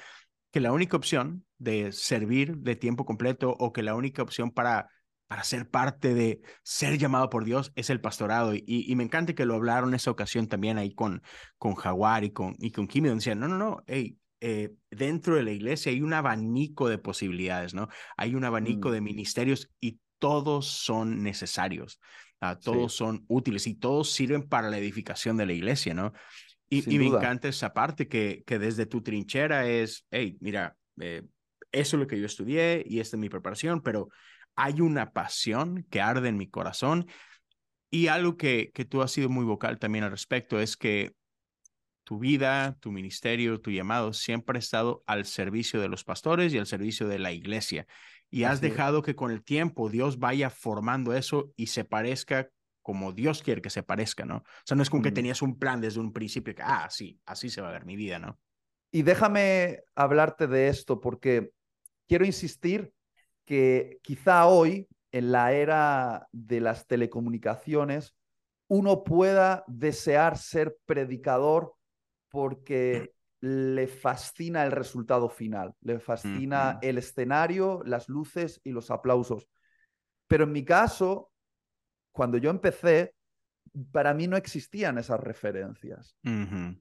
que 0.50 0.60
la 0.60 0.72
única 0.72 0.96
opción 0.96 1.44
de 1.58 1.92
servir 1.92 2.56
de 2.58 2.76
tiempo 2.76 3.04
completo 3.04 3.54
o 3.58 3.72
que 3.72 3.82
la 3.82 3.94
única 3.94 4.22
opción 4.22 4.50
para, 4.50 4.88
para 5.26 5.44
ser 5.44 5.68
parte 5.68 6.14
de 6.14 6.40
ser 6.62 6.96
llamado 6.96 7.28
por 7.28 7.44
Dios 7.44 7.72
es 7.74 7.90
el 7.90 8.00
pastorado. 8.00 8.54
Y, 8.54 8.94
me 8.96 9.04
encanta 9.04 9.34
que 9.34 9.44
lo 9.44 9.54
hablaron 9.54 9.90
en 9.90 9.96
esa 9.96 10.10
ocasión 10.10 10.46
también 10.46 10.78
ahí 10.78 10.94
con, 10.94 11.22
con 11.58 11.74
Jaguar 11.74 12.24
y 12.24 12.30
con, 12.30 12.54
y 12.58 12.70
con 12.70 12.86
Kimi, 12.86 13.08
donde 13.08 13.20
decían, 13.20 13.40
no, 13.40 13.48
no, 13.48 13.58
no, 13.58 13.82
hey, 13.86 14.16
eh, 14.40 14.74
dentro 14.90 15.36
de 15.36 15.44
la 15.44 15.52
iglesia 15.52 15.92
hay 15.92 16.00
un 16.00 16.12
abanico 16.14 16.88
de 16.88 16.98
posibilidades, 16.98 17.74
¿no? 17.74 17.88
Hay 18.16 18.34
un 18.34 18.44
abanico 18.44 18.88
mm. 18.88 18.92
de 18.92 19.00
ministerios 19.00 19.70
y 19.80 20.00
todos 20.18 20.66
son 20.66 21.22
necesarios, 21.22 22.00
ah, 22.42 22.58
todos 22.58 22.92
son 22.94 23.25
útiles 23.28 23.66
y 23.66 23.75
todos 23.75 24.11
sirven 24.11 24.42
para 24.42 24.68
la 24.68 24.78
edificación 24.78 25.37
de 25.37 25.46
la 25.46 25.52
iglesia, 25.52 25.94
¿no? 25.94 26.12
Y, 26.68 26.82
me 26.99 27.06
encanta 27.06 27.49
esa 27.49 27.75
parte 27.75 28.08
que, 28.08 28.44
que 28.46 28.58
desde 28.58 28.87
tu 28.87 29.02
trinchera 29.02 29.68
es, 29.68 30.06
hey, 30.11 30.38
mira, 30.40 30.76
eh, 31.00 31.22
eso 31.70 31.96
es 31.96 32.00
lo 32.00 32.06
que 32.06 32.18
yo 32.18 32.26
estudié 32.26 32.82
y 32.87 33.00
esta 33.00 33.16
es 33.16 33.20
mi 33.20 33.28
preparación, 33.28 33.82
pero 33.82 34.08
hay 34.56 34.80
una 34.80 35.12
pasión 35.12 35.87
que 35.90 36.00
arde 36.00 36.28
en 36.28 36.37
mi 36.37 36.49
corazón 36.49 37.06
y 37.90 38.06
algo 38.06 38.38
que, 38.38 38.70
que 38.72 38.87
tú 38.87 39.02
has 39.02 39.12
sido 39.12 39.28
muy 39.28 39.44
vocal 39.44 39.78
también 39.78 40.04
al 40.04 40.11
respecto 40.11 40.61
es 40.61 40.78
que 40.78 41.12
tu 42.04 42.18
vida, 42.18 42.76
tu 42.80 42.90
ministerio, 42.90 43.61
tu 43.61 43.70
llamado 43.70 44.12
siempre 44.12 44.56
ha 44.56 44.58
estado 44.58 45.02
al 45.06 45.25
servicio 45.25 45.80
de 45.80 45.88
los 45.88 46.04
pastores 46.04 46.52
y 46.52 46.58
al 46.58 46.66
servicio 46.66 47.06
de 47.06 47.18
la 47.18 47.32
iglesia. 47.32 47.87
Y 48.34 48.44
has 48.44 48.62
dejado 48.62 49.02
que 49.02 49.14
con 49.14 49.30
el 49.30 49.44
tiempo 49.44 49.90
Dios 49.90 50.18
vaya 50.18 50.48
formando 50.48 51.12
eso 51.12 51.52
y 51.54 51.66
se 51.66 51.84
parezca 51.84 52.48
como 52.80 53.12
Dios 53.12 53.42
quiere 53.42 53.60
que 53.60 53.68
se 53.68 53.82
parezca, 53.82 54.24
¿no? 54.24 54.38
O 54.38 54.44
sea, 54.64 54.74
no 54.74 54.82
es 54.82 54.88
como 54.88 55.02
que 55.02 55.12
tenías 55.12 55.42
un 55.42 55.58
plan 55.58 55.82
desde 55.82 56.00
un 56.00 56.14
principio 56.14 56.54
que, 56.54 56.62
ah, 56.62 56.88
sí, 56.90 57.20
así 57.26 57.50
se 57.50 57.60
va 57.60 57.68
a 57.68 57.72
ver 57.72 57.84
mi 57.84 57.94
vida, 57.94 58.18
¿no? 58.18 58.40
Y 58.90 59.02
déjame 59.02 59.80
hablarte 59.94 60.46
de 60.46 60.68
esto 60.68 60.98
porque 60.98 61.50
quiero 62.08 62.24
insistir 62.24 62.90
que 63.44 63.98
quizá 64.02 64.46
hoy, 64.46 64.88
en 65.12 65.30
la 65.30 65.52
era 65.52 66.26
de 66.32 66.60
las 66.60 66.86
telecomunicaciones, 66.86 68.14
uno 68.66 69.04
pueda 69.04 69.62
desear 69.66 70.38
ser 70.38 70.78
predicador 70.86 71.74
porque 72.30 73.12
le 73.42 73.88
fascina 73.88 74.64
el 74.64 74.70
resultado 74.70 75.28
final, 75.28 75.75
le 75.80 75.99
fascina 75.99 76.78
el 76.80 76.99
escenario, 76.99 77.82
las 77.84 78.08
luces 78.08 78.61
y 78.62 78.70
los 78.70 78.92
aplausos. 78.92 79.49
Pero 80.28 80.44
en 80.44 80.52
mi 80.52 80.64
caso, 80.64 81.32
cuando 82.12 82.38
yo 82.38 82.50
empecé, 82.50 83.16
para 83.90 84.14
mí 84.14 84.28
no 84.28 84.37
existían 84.37 84.96
esas 84.96 85.18
referencias. 85.18 86.16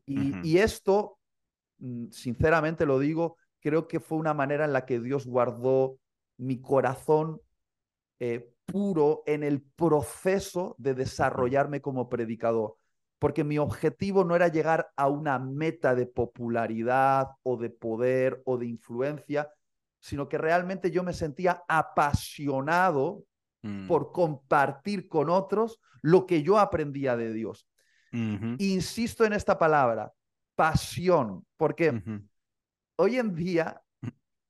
y, 0.06 0.58
esto, 0.60 1.18
mm, 1.80 2.12
sinceramente 2.12 2.86
lo 2.86 3.00
digo, 3.00 3.38
creo 3.60 3.88
que 3.88 4.00
fue 4.00 4.20
una 4.20 4.36
manera 4.36 4.66
en 4.66 4.74
la 4.74 4.86
que 4.86 5.00
Dios 5.00 5.26
guardó 5.26 5.98
mi 6.38 6.62
corazón 6.62 7.42
eh, 8.20 8.54
puro 8.66 9.24
en 9.26 9.42
el 9.42 9.64
proceso 9.64 10.76
de 10.78 10.94
desarrollarme 10.94 11.82
como 11.82 12.08
predicador, 12.08 12.76
porque 13.22 13.44
mi 13.44 13.60
objetivo 13.60 14.24
no 14.24 14.36
era 14.36 14.48
llegar 14.48 14.92
a 14.96 15.08
una 15.08 15.38
meta 15.38 15.94
de 15.94 16.08
popularidad 16.08 17.28
o 17.44 17.56
de 17.56 17.70
poder 17.70 18.42
o 18.46 18.58
de 18.58 18.66
influencia, 18.66 19.48
sino 20.00 20.28
que 20.28 20.40
realmente 20.40 20.90
yo 20.90 21.04
me 21.04 21.14
sentía 21.14 21.64
apasionado 21.68 23.24
mm. 23.62 23.88
por 23.88 24.12
compartir 24.12 25.08
con 25.08 25.30
otros 25.30 25.80
lo 26.02 26.26
que 26.26 26.42
yo 26.42 26.58
aprendía 26.58 27.16
de 27.16 27.32
Dios. 27.32 27.70
Insisto 28.12 29.24
en 29.24 29.34
esta 29.34 29.60
palabra, 29.60 30.12
pasión, 30.56 31.46
porque 31.58 32.02
hoy 32.96 33.18
en 33.20 33.36
día 33.36 33.84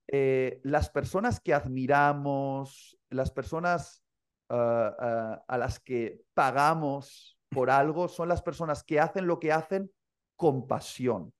eh, 0.07 0.61
las 0.63 0.89
personas 0.89 1.41
que 1.41 1.53
admiramos, 1.53 2.97
las 3.09 3.31
personas 3.31 4.01
ah, 4.47 4.95
ah, 4.97 5.43
a 5.45 5.57
las 5.57 5.81
que 5.81 6.21
pagamos 6.33 7.37
por 7.51 7.69
algo, 7.69 8.07
son 8.07 8.29
las 8.29 8.41
personas 8.41 8.83
que 8.83 8.99
hacen 8.99 9.27
lo 9.27 9.39
que 9.39 9.51
hacen 9.51 9.91
con 10.35 10.67
pasión. 10.67 11.33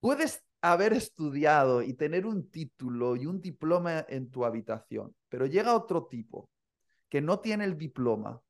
Puedes 0.00 0.44
haber 0.62 0.92
estudiado 0.92 1.82
y 1.82 1.92
tener 1.94 2.26
un 2.26 2.50
título 2.50 3.16
y 3.16 3.26
un 3.26 3.40
diploma 3.40 4.04
en 4.08 4.30
tu 4.30 4.44
habitación, 4.44 5.14
pero 5.28 5.46
llega 5.46 5.76
otro 5.76 6.06
tipo 6.06 6.50
que 7.08 7.20
no 7.20 7.40
tiene 7.40 7.64
el 7.64 7.76
diploma, 7.76 8.40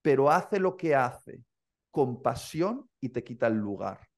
pero 0.00 0.30
hace 0.30 0.58
lo 0.58 0.76
que 0.76 0.94
hace 0.94 1.42
con 1.90 2.22
pasión 2.22 2.88
y 3.00 3.10
te 3.10 3.24
quita 3.24 3.46
el 3.48 3.56
lugar 3.56 4.10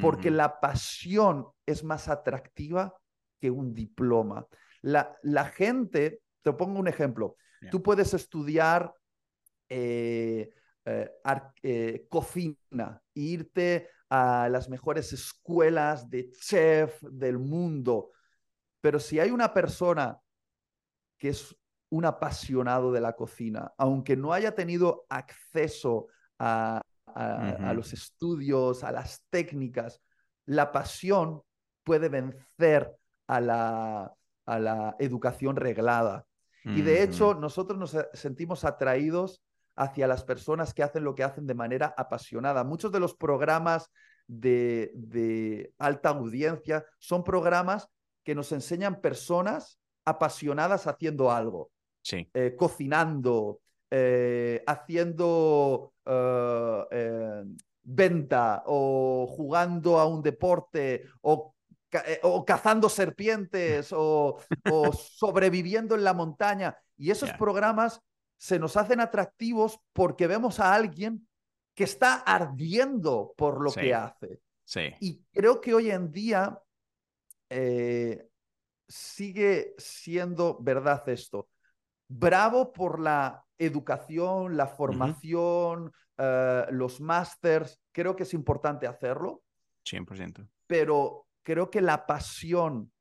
porque 0.00 0.30
la 0.30 0.60
pasión 0.60 1.48
es 1.66 1.84
más 1.84 2.08
atractiva 2.08 2.94
que 3.40 3.50
un 3.50 3.74
diploma. 3.74 4.46
La, 4.82 5.16
la 5.22 5.44
gente, 5.46 6.20
te 6.42 6.52
pongo 6.52 6.80
un 6.80 6.88
ejemplo, 6.88 7.36
tú 7.70 7.82
puedes 7.82 8.14
estudiar 8.14 8.94
eh, 9.68 10.50
eh, 10.84 11.10
eh, 11.62 12.06
cocina, 12.08 13.02
irte 13.14 13.88
a 14.08 14.48
las 14.48 14.68
mejores 14.68 15.12
escuelas 15.12 16.08
de 16.08 16.30
chef 16.30 17.02
del 17.02 17.38
mundo, 17.38 18.12
pero 18.80 19.00
si 19.00 19.18
hay 19.18 19.30
una 19.30 19.52
persona 19.52 20.20
que 21.18 21.30
es 21.30 21.56
un 21.88 22.04
apasionado 22.04 22.92
de 22.92 23.00
la 23.00 23.14
cocina, 23.14 23.72
aunque 23.78 24.16
no 24.16 24.32
haya 24.32 24.54
tenido 24.54 25.06
acceso 25.08 26.06
a, 26.38 26.80
a, 27.06 27.72
los 27.72 27.92
estudios, 27.92 28.84
a 28.84 28.92
las 28.92 29.24
técnicas, 29.30 30.00
la 30.44 30.70
pasión 30.70 31.42
puede 31.82 32.08
vencer 32.08 32.94
a 33.26 33.40
la, 33.40 34.14
a 34.44 34.58
la 34.58 34.96
educación 34.98 35.56
reglada. 35.56 36.26
Y 36.64 36.82
de 36.82 37.04
hecho, 37.04 37.34
nosotros 37.34 37.78
nos 37.78 37.96
sentimos 38.12 38.64
atraídos 38.64 39.40
hacia 39.76 40.06
las 40.06 40.24
personas 40.24 40.74
que 40.74 40.82
hacen 40.82 41.04
lo 41.04 41.14
que 41.14 41.24
hacen 41.24 41.46
de 41.46 41.54
manera 41.54 41.94
apasionada. 41.96 42.64
Muchos 42.64 42.90
de 42.90 43.00
los 43.00 43.14
programas 43.14 43.90
de, 44.26 44.90
de 44.94 45.72
alta 45.78 46.08
audiencia 46.08 46.84
son 46.98 47.22
programas 47.22 47.88
que 48.24 48.34
nos 48.34 48.50
enseñan 48.52 49.00
personas 49.00 49.78
apasionadas 50.04 50.86
haciendo 50.86 51.30
algo. 51.30 51.70
Sí. 52.02 52.28
Eh, 52.34 52.54
cocinando, 52.56 53.60
eh, 53.90 54.62
haciendo 54.66 55.92
eh, 56.04 57.44
venta 57.82 58.62
o 58.66 59.26
jugando 59.28 59.98
a 59.98 60.06
un 60.06 60.22
deporte 60.22 61.04
o, 61.22 61.54
o 62.22 62.44
cazando 62.44 62.88
serpientes 62.88 63.92
o, 63.92 64.38
sobreviviendo 64.92 65.94
en 65.94 66.04
la 66.04 66.14
montaña. 66.14 66.76
Y 66.96 67.10
esos 67.10 67.32
programas 67.32 68.00
se 68.36 68.58
nos 68.58 68.76
hacen 68.76 69.00
atractivos 69.00 69.78
porque 69.92 70.26
vemos 70.26 70.60
a 70.60 70.74
alguien 70.74 71.26
que 71.74 71.84
está 71.84 72.14
ardiendo 72.14 73.34
por 73.36 73.62
lo 73.62 73.72
que 73.72 73.94
hace. 73.94 74.40
Sí. 74.64 74.92
Y 75.00 75.22
creo 75.32 75.60
que 75.60 75.74
hoy 75.74 75.90
en 75.90 76.10
día 76.10 76.58
sigue 78.88 79.74
siendo 79.78 80.58
verdad 80.60 81.08
esto. 81.08 81.48
Bravo 82.08 82.72
por 82.72 83.00
la 83.00 83.44
educación, 83.58 84.56
la 84.56 84.66
formación, 84.66 85.92
eh, 86.18 86.66
los 86.70 87.00
másters, 87.00 87.80
creo 87.92 88.14
que 88.14 88.22
es 88.22 88.34
importante 88.34 88.86
hacerlo. 88.86 89.42
100%. 89.84 90.48
Pero 90.66 91.26
creo 91.42 91.70
que 91.70 91.80
la 91.80 92.06
pasión, 92.06 92.92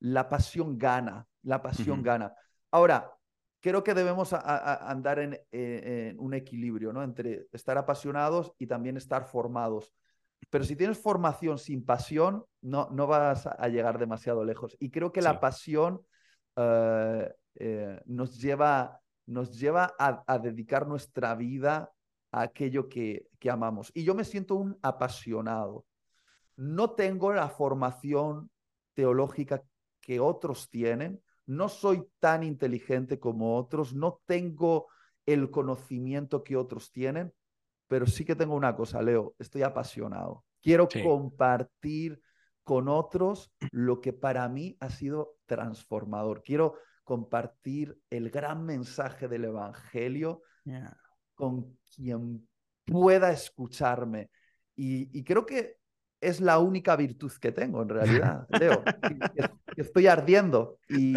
la 0.00 0.28
pasión 0.28 0.78
gana, 0.78 1.26
la 1.42 1.62
pasión 1.62 2.02
gana. 2.02 2.32
Ahora, 2.70 3.15
creo 3.60 3.82
que 3.82 3.94
debemos 3.94 4.32
andar 4.32 5.18
en, 5.18 5.40
en, 5.52 6.18
un 6.18 6.34
equilibrio, 6.34 6.92
¿no? 6.92 7.02
Entre 7.02 7.46
estar 7.52 7.78
apasionados 7.78 8.52
y 8.58 8.66
también 8.66 8.96
estar 8.96 9.24
formados. 9.24 9.92
Pero 10.50 10.64
si 10.64 10.76
tienes 10.76 10.98
formación 10.98 11.58
sin 11.58 11.84
pasión, 11.84 12.44
no, 12.60 12.88
no 12.90 13.06
vas 13.06 13.46
a 13.46 13.68
llegar 13.68 13.98
demasiado 13.98 14.44
lejos. 14.44 14.76
Y 14.78 14.90
creo 14.90 15.12
que 15.12 15.22
la 15.22 15.40
pasión 15.40 16.02
eh, 16.56 17.32
eh, 17.56 18.00
nos 18.06 18.38
lleva 18.38 19.00
nos 19.26 19.58
lleva 19.58 19.94
a, 19.98 20.38
dedicar 20.38 20.86
nuestra 20.86 21.34
vida 21.34 21.92
a 22.30 22.42
aquello 22.42 22.88
que, 22.88 23.26
que 23.38 23.50
amamos. 23.50 23.90
Y 23.92 24.04
yo 24.04 24.14
me 24.14 24.24
siento 24.24 24.54
un 24.54 24.78
apasionado. 24.82 25.84
No 26.56 26.92
tengo 26.92 27.32
la 27.32 27.48
formación 27.48 28.50
teológica 28.94 29.62
que 30.00 30.20
otros 30.20 30.70
tienen, 30.70 31.20
no 31.46 31.68
soy 31.68 32.06
tan 32.18 32.42
inteligente 32.42 33.18
como 33.18 33.56
otros, 33.56 33.94
no 33.94 34.20
tengo 34.26 34.88
el 35.24 35.50
conocimiento 35.50 36.44
que 36.44 36.56
otros 36.56 36.92
tienen, 36.92 37.32
pero 37.88 38.06
sí 38.06 38.24
que 38.24 38.36
tengo 38.36 38.54
una 38.54 38.74
cosa, 38.76 39.02
Leo, 39.02 39.34
estoy 39.38 39.62
apasionado. 39.62 40.44
Quiero 40.60 40.88
compartir 40.88 42.20
con 42.64 42.88
otros 42.88 43.52
lo 43.70 44.00
que 44.00 44.12
para 44.12 44.48
mí 44.48 44.76
ha 44.80 44.90
sido 44.90 45.36
transformador. 45.46 46.42
Quiero 46.42 46.74
compartir 47.04 47.96
el 48.10 48.30
gran 48.30 48.64
mensaje 48.64 49.28
del 49.28 49.44
Evangelio 49.44 50.42
con 51.36 51.78
quien 51.94 52.48
pueda 52.84 53.30
escucharme. 53.30 54.30
Y, 54.74 55.22
creo 55.22 55.46
que 55.46 55.76
es 56.26 56.40
la 56.40 56.58
única 56.58 56.96
virtud 56.96 57.32
que 57.40 57.52
tengo 57.52 57.82
en 57.82 57.88
realidad, 57.88 58.46
Leo. 58.60 58.82
estoy 59.76 60.06
ardiendo 60.06 60.78
y, 60.88 61.14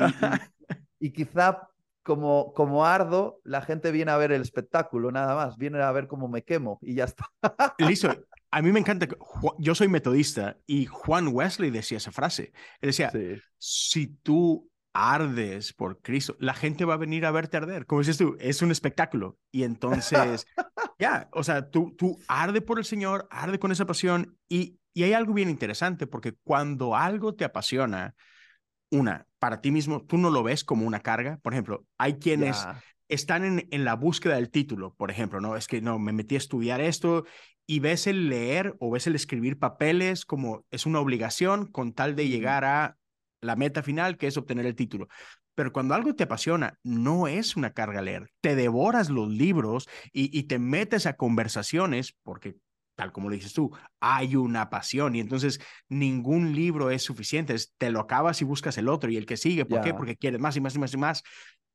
y, 0.99 1.11
quizá 1.11 1.67
como, 2.03 2.53
como 2.53 2.85
ardo, 2.85 3.39
la 3.43 3.61
gente 3.61 3.91
viene 3.91 4.11
a 4.11 4.17
ver 4.17 4.31
el 4.31 4.41
espectáculo, 4.41 5.11
nada 5.11 5.35
más, 5.35 5.57
viene 5.57 5.81
a 5.81 5.91
ver 5.91 6.07
cómo 6.07 6.27
me 6.27 6.43
quemo 6.43 6.79
y 6.81 6.95
ya 6.95 7.05
está. 7.05 7.27
Listo. 7.79 8.15
A 8.51 8.63
mí 8.63 8.71
me 8.71 8.79
encanta, 8.79 9.07
yo 9.59 9.75
soy 9.75 9.87
metodista 9.87 10.57
y 10.65 10.87
Juan 10.87 11.27
Wesley 11.27 11.69
decía 11.69 11.97
esa 11.97 12.11
frase. 12.11 12.51
Él 12.81 12.89
decía, 12.89 13.11
si 13.59 14.07
tú 14.07 14.69
ardes 14.93 15.73
por 15.73 16.01
Cristo, 16.01 16.35
la 16.39 16.53
gente 16.53 16.85
va 16.85 16.95
a 16.95 16.97
venir 16.97 17.25
a 17.25 17.31
verte 17.31 17.57
arder. 17.57 17.85
Como 17.85 18.01
dices 18.01 18.17
tú, 18.17 18.35
es 18.39 18.61
un 18.61 18.71
espectáculo. 18.71 19.37
Y 19.51 19.63
entonces, 19.63 20.47
ya, 20.99 21.29
o 21.31 21.43
sea, 21.43 21.69
tú, 21.69 21.95
tú 21.95 22.19
arde 22.27 22.61
por 22.61 22.79
el 22.79 22.85
Señor, 22.85 23.27
arde 23.29 23.59
con 23.59 23.71
esa 23.71 23.85
pasión. 23.85 24.35
Y, 24.49 24.78
y 24.93 25.03
hay 25.03 25.13
algo 25.13 25.33
bien 25.33 25.49
interesante, 25.49 26.07
porque 26.07 26.33
cuando 26.43 26.95
algo 26.95 27.35
te 27.35 27.45
apasiona, 27.45 28.15
una, 28.91 29.27
para 29.37 29.61
ti 29.61 29.71
mismo, 29.71 30.03
tú 30.05 30.17
no 30.17 30.29
lo 30.29 30.43
ves 30.43 30.63
como 30.63 30.85
una 30.85 31.01
carga. 31.01 31.37
Por 31.41 31.53
ejemplo, 31.53 31.85
hay 31.97 32.15
quienes 32.15 32.65
están 33.07 33.45
en, 33.45 33.67
en 33.71 33.85
la 33.85 33.95
búsqueda 33.95 34.35
del 34.35 34.49
título, 34.49 34.95
por 34.95 35.11
ejemplo, 35.11 35.41
¿no? 35.41 35.55
Es 35.55 35.67
que 35.67 35.81
no, 35.81 35.99
me 35.99 36.11
metí 36.11 36.35
a 36.35 36.39
estudiar 36.39 36.81
esto 36.81 37.25
y 37.67 37.79
ves 37.79 38.07
el 38.07 38.29
leer 38.29 38.75
o 38.79 38.89
ves 38.89 39.05
el 39.05 39.13
escribir 39.15 39.59
papeles 39.59 40.25
como 40.25 40.65
es 40.71 40.87
una 40.87 40.99
obligación 40.99 41.67
con 41.67 41.93
tal 41.93 42.15
de 42.15 42.27
llegar 42.27 42.65
a 42.65 42.97
la 43.41 43.55
meta 43.55 43.83
final, 43.83 44.17
que 44.17 44.27
es 44.27 44.37
obtener 44.37 44.65
el 44.65 44.75
título. 44.75 45.07
Pero 45.55 45.73
cuando 45.73 45.93
algo 45.93 46.15
te 46.15 46.23
apasiona, 46.23 46.79
no 46.83 47.27
es 47.27 47.55
una 47.55 47.73
carga 47.73 48.01
leer. 48.01 48.31
Te 48.41 48.55
devoras 48.55 49.09
los 49.09 49.29
libros 49.29 49.89
y, 50.11 50.43
te 50.43 50.57
metes 50.57 51.05
a 51.05 51.17
conversaciones 51.17 52.15
porque, 52.23 52.55
tal 52.99 53.13
como 53.13 53.29
lo 53.29 53.35
dices 53.35 53.53
tú, 53.53 53.71
hay 54.01 54.35
una 54.35 54.69
pasión 54.69 55.15
y 55.15 55.21
entonces 55.21 55.61
ningún 55.87 56.53
libro 56.53 56.91
es 56.91 57.01
suficiente. 57.01 57.55
te 57.77 57.91
lo 57.91 58.01
acabas 58.01 58.41
y 58.41 58.43
buscas 58.43 58.77
el 58.77 58.89
otro 58.89 59.09
y 59.09 59.15
el 59.15 59.25
que 59.25 59.37
sigue. 59.37 59.63
¿Por 59.63 59.79
qué? 59.79 59.93
Porque 59.93 60.17
quieres 60.17 60.41
más 60.41 60.57
y 60.57 60.59
más 60.59 60.75
y 60.75 60.79
más 60.79 60.93
y 60.93 60.97
más. 60.97 61.23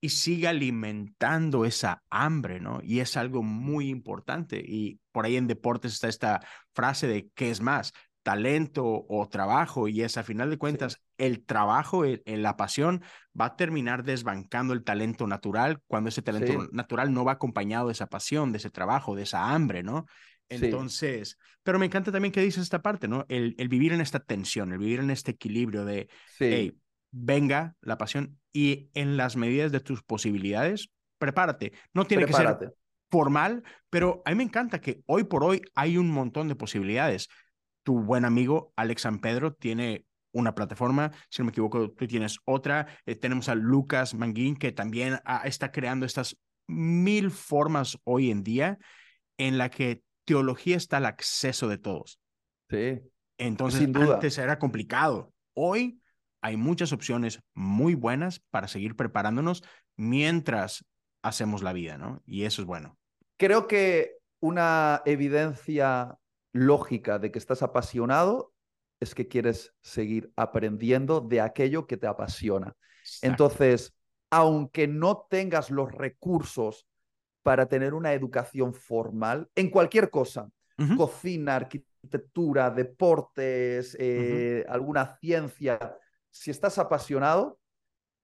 y 0.02 0.10
sigue 0.10 0.48
alimentando 0.48 1.64
esa 1.64 2.02
hambre, 2.10 2.60
¿no? 2.60 2.80
Y 2.82 3.00
es 3.00 3.16
algo 3.16 3.42
muy 3.42 3.88
importante. 3.88 4.62
Y 4.62 5.00
por 5.12 5.24
ahí 5.24 5.36
en 5.36 5.46
deportes 5.46 5.94
está 5.94 6.08
esta 6.08 6.40
frase 6.74 7.06
de 7.06 7.30
¿qué 7.34 7.50
es 7.50 7.62
más? 7.62 7.94
talento 8.22 9.04
o 9.06 9.28
trabajo 9.28 9.86
y 9.86 10.00
es 10.02 10.16
a 10.16 10.24
final 10.24 10.48
de 10.48 10.56
cuentas 10.56 10.98
el 11.18 11.44
trabajo 11.44 12.06
en, 12.06 12.42
la 12.42 12.56
pasión 12.56 13.02
va 13.38 13.46
a 13.46 13.56
terminar 13.56 14.02
desbancando 14.02 14.72
el 14.72 14.82
talento 14.82 15.26
natural 15.26 15.80
cuando 15.86 16.08
ese 16.08 16.22
talento 16.22 16.66
natural 16.72 17.12
no 17.12 17.24
va 17.26 17.32
acompañado 17.32 17.88
de 17.88 17.92
esa 17.92 18.06
pasión, 18.06 18.50
de 18.50 18.58
ese 18.58 18.70
trabajo, 18.70 19.14
de 19.14 19.24
esa 19.24 19.52
hambre, 19.52 19.82
¿no? 19.82 20.06
Entonces, 20.48 21.38
pero 21.62 21.78
me 21.78 21.86
encanta 21.86 22.12
también 22.12 22.32
que 22.32 22.42
dices 22.42 22.62
esta 22.62 22.82
parte, 22.82 23.08
¿no? 23.08 23.24
El, 23.28 23.54
el, 23.58 23.68
vivir 23.68 23.92
en 23.92 24.00
esta 24.00 24.20
tensión, 24.20 24.72
el 24.72 24.78
vivir 24.78 25.00
en 25.00 25.10
este 25.10 25.32
equilibrio 25.32 25.84
de, 25.84 26.08
hey, 26.38 26.76
venga 27.10 27.76
la 27.80 27.98
pasión 27.98 28.38
y 28.52 28.90
en 28.94 29.16
las 29.16 29.36
medidas 29.36 29.72
de 29.72 29.80
tus 29.80 30.02
posibilidades, 30.02 30.90
prepárate. 31.18 31.72
No 31.92 32.06
tiene 32.06 32.26
que 32.26 32.32
ser 32.32 32.74
formal, 33.10 33.62
pero 33.90 34.22
a 34.24 34.30
mí 34.30 34.36
me 34.36 34.42
encanta 34.42 34.80
que 34.80 35.02
hoy 35.06 35.24
por 35.24 35.44
hoy 35.44 35.62
hay 35.74 35.96
un 35.96 36.10
montón 36.10 36.48
de 36.48 36.56
posibilidades. 36.56 37.28
Tu 37.82 38.00
buen 38.00 38.24
amigo 38.24 38.72
Alex 38.76 39.02
San 39.02 39.20
Pedro 39.20 39.54
tiene 39.54 40.04
una 40.32 40.54
plataforma, 40.54 41.12
si 41.30 41.40
no 41.40 41.46
me 41.46 41.50
equivoco, 41.50 41.92
tú 41.92 42.06
tienes 42.06 42.38
otra. 42.44 42.88
Eh, 43.06 43.14
tenemos 43.14 43.48
a 43.48 43.54
Lucas 43.54 44.14
Manguín, 44.14 44.56
que 44.56 44.72
también 44.72 45.20
está 45.44 45.70
creando 45.70 46.06
estas 46.06 46.36
mil 46.66 47.30
formas 47.30 47.98
hoy 48.04 48.30
en 48.30 48.42
día 48.42 48.78
en 49.38 49.58
la 49.58 49.70
que 49.70 50.02
teología 50.24 50.76
está 50.76 50.98
al 50.98 51.06
acceso 51.06 51.68
de 51.68 51.78
todos. 51.78 52.20
Sí. 52.70 53.00
Entonces, 53.38 53.80
Sin 53.80 53.92
duda. 53.92 54.14
antes 54.14 54.38
era 54.38 54.58
complicado. 54.58 55.32
Hoy 55.54 56.00
hay 56.40 56.56
muchas 56.56 56.92
opciones 56.92 57.40
muy 57.54 57.94
buenas 57.94 58.40
para 58.50 58.68
seguir 58.68 58.96
preparándonos 58.96 59.62
mientras 59.96 60.84
hacemos 61.22 61.62
la 61.62 61.72
vida, 61.72 61.96
¿no? 61.96 62.22
Y 62.26 62.44
eso 62.44 62.62
es 62.62 62.66
bueno. 62.66 62.98
Creo 63.38 63.66
que 63.66 64.16
una 64.40 65.02
evidencia 65.06 66.18
lógica 66.52 67.18
de 67.18 67.32
que 67.32 67.38
estás 67.38 67.62
apasionado 67.62 68.52
es 69.00 69.14
que 69.14 69.26
quieres 69.26 69.74
seguir 69.82 70.32
aprendiendo 70.36 71.20
de 71.20 71.40
aquello 71.40 71.86
que 71.86 71.96
te 71.96 72.06
apasiona. 72.06 72.74
Entonces, 73.22 73.94
aunque 74.30 74.86
no 74.86 75.26
tengas 75.28 75.70
los 75.70 75.90
recursos 75.92 76.86
para 77.44 77.66
tener 77.66 77.92
una 77.92 78.14
educación 78.14 78.72
formal 78.72 79.50
en 79.54 79.70
cualquier 79.70 80.08
cosa, 80.08 80.50
cocina, 80.96 81.54
arquitectura, 81.54 82.70
deportes, 82.70 83.94
eh, 84.00 84.64
alguna 84.66 85.18
ciencia, 85.18 85.78
si 86.30 86.50
estás 86.50 86.78
apasionado, 86.78 87.60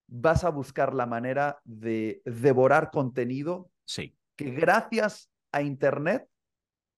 vas 0.09 0.43
a 0.43 0.49
buscar 0.49 0.95
la 0.95 1.05
manera 1.05 1.61
de 1.65 2.23
devorar 2.25 2.91
contenido 2.91 3.71
sí. 3.85 4.17
que 4.37 4.51
gracias 4.51 5.31
a 5.53 5.61
Internet 5.61 6.27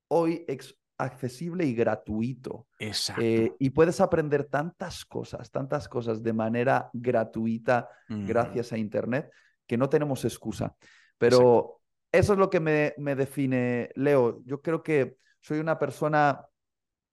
hoy 0.08 0.44
es 0.46 0.78
accesible 0.98 1.66
y 1.66 1.74
gratuito. 1.74 2.68
Exacto. 2.78 3.20
Eh, 3.20 3.52
y 3.58 3.70
puedes 3.70 4.00
aprender 4.00 4.44
tantas 4.44 5.04
cosas, 5.04 5.50
tantas 5.50 5.88
cosas 5.88 6.22
de 6.22 6.32
manera 6.32 6.88
gratuita 6.92 7.88
gracias 8.08 8.72
a 8.72 8.78
Internet 8.78 9.28
que 9.66 9.76
no 9.76 9.88
tenemos 9.88 10.24
excusa. 10.24 10.76
Pero 11.18 11.81
eso 12.12 12.34
es 12.34 12.38
lo 12.38 12.50
que 12.50 12.60
me, 12.60 12.94
me 12.98 13.14
define, 13.14 13.90
Leo. 13.94 14.42
Yo 14.44 14.60
creo 14.62 14.82
que 14.82 15.16
soy 15.40 15.58
una 15.58 15.78
persona 15.78 16.46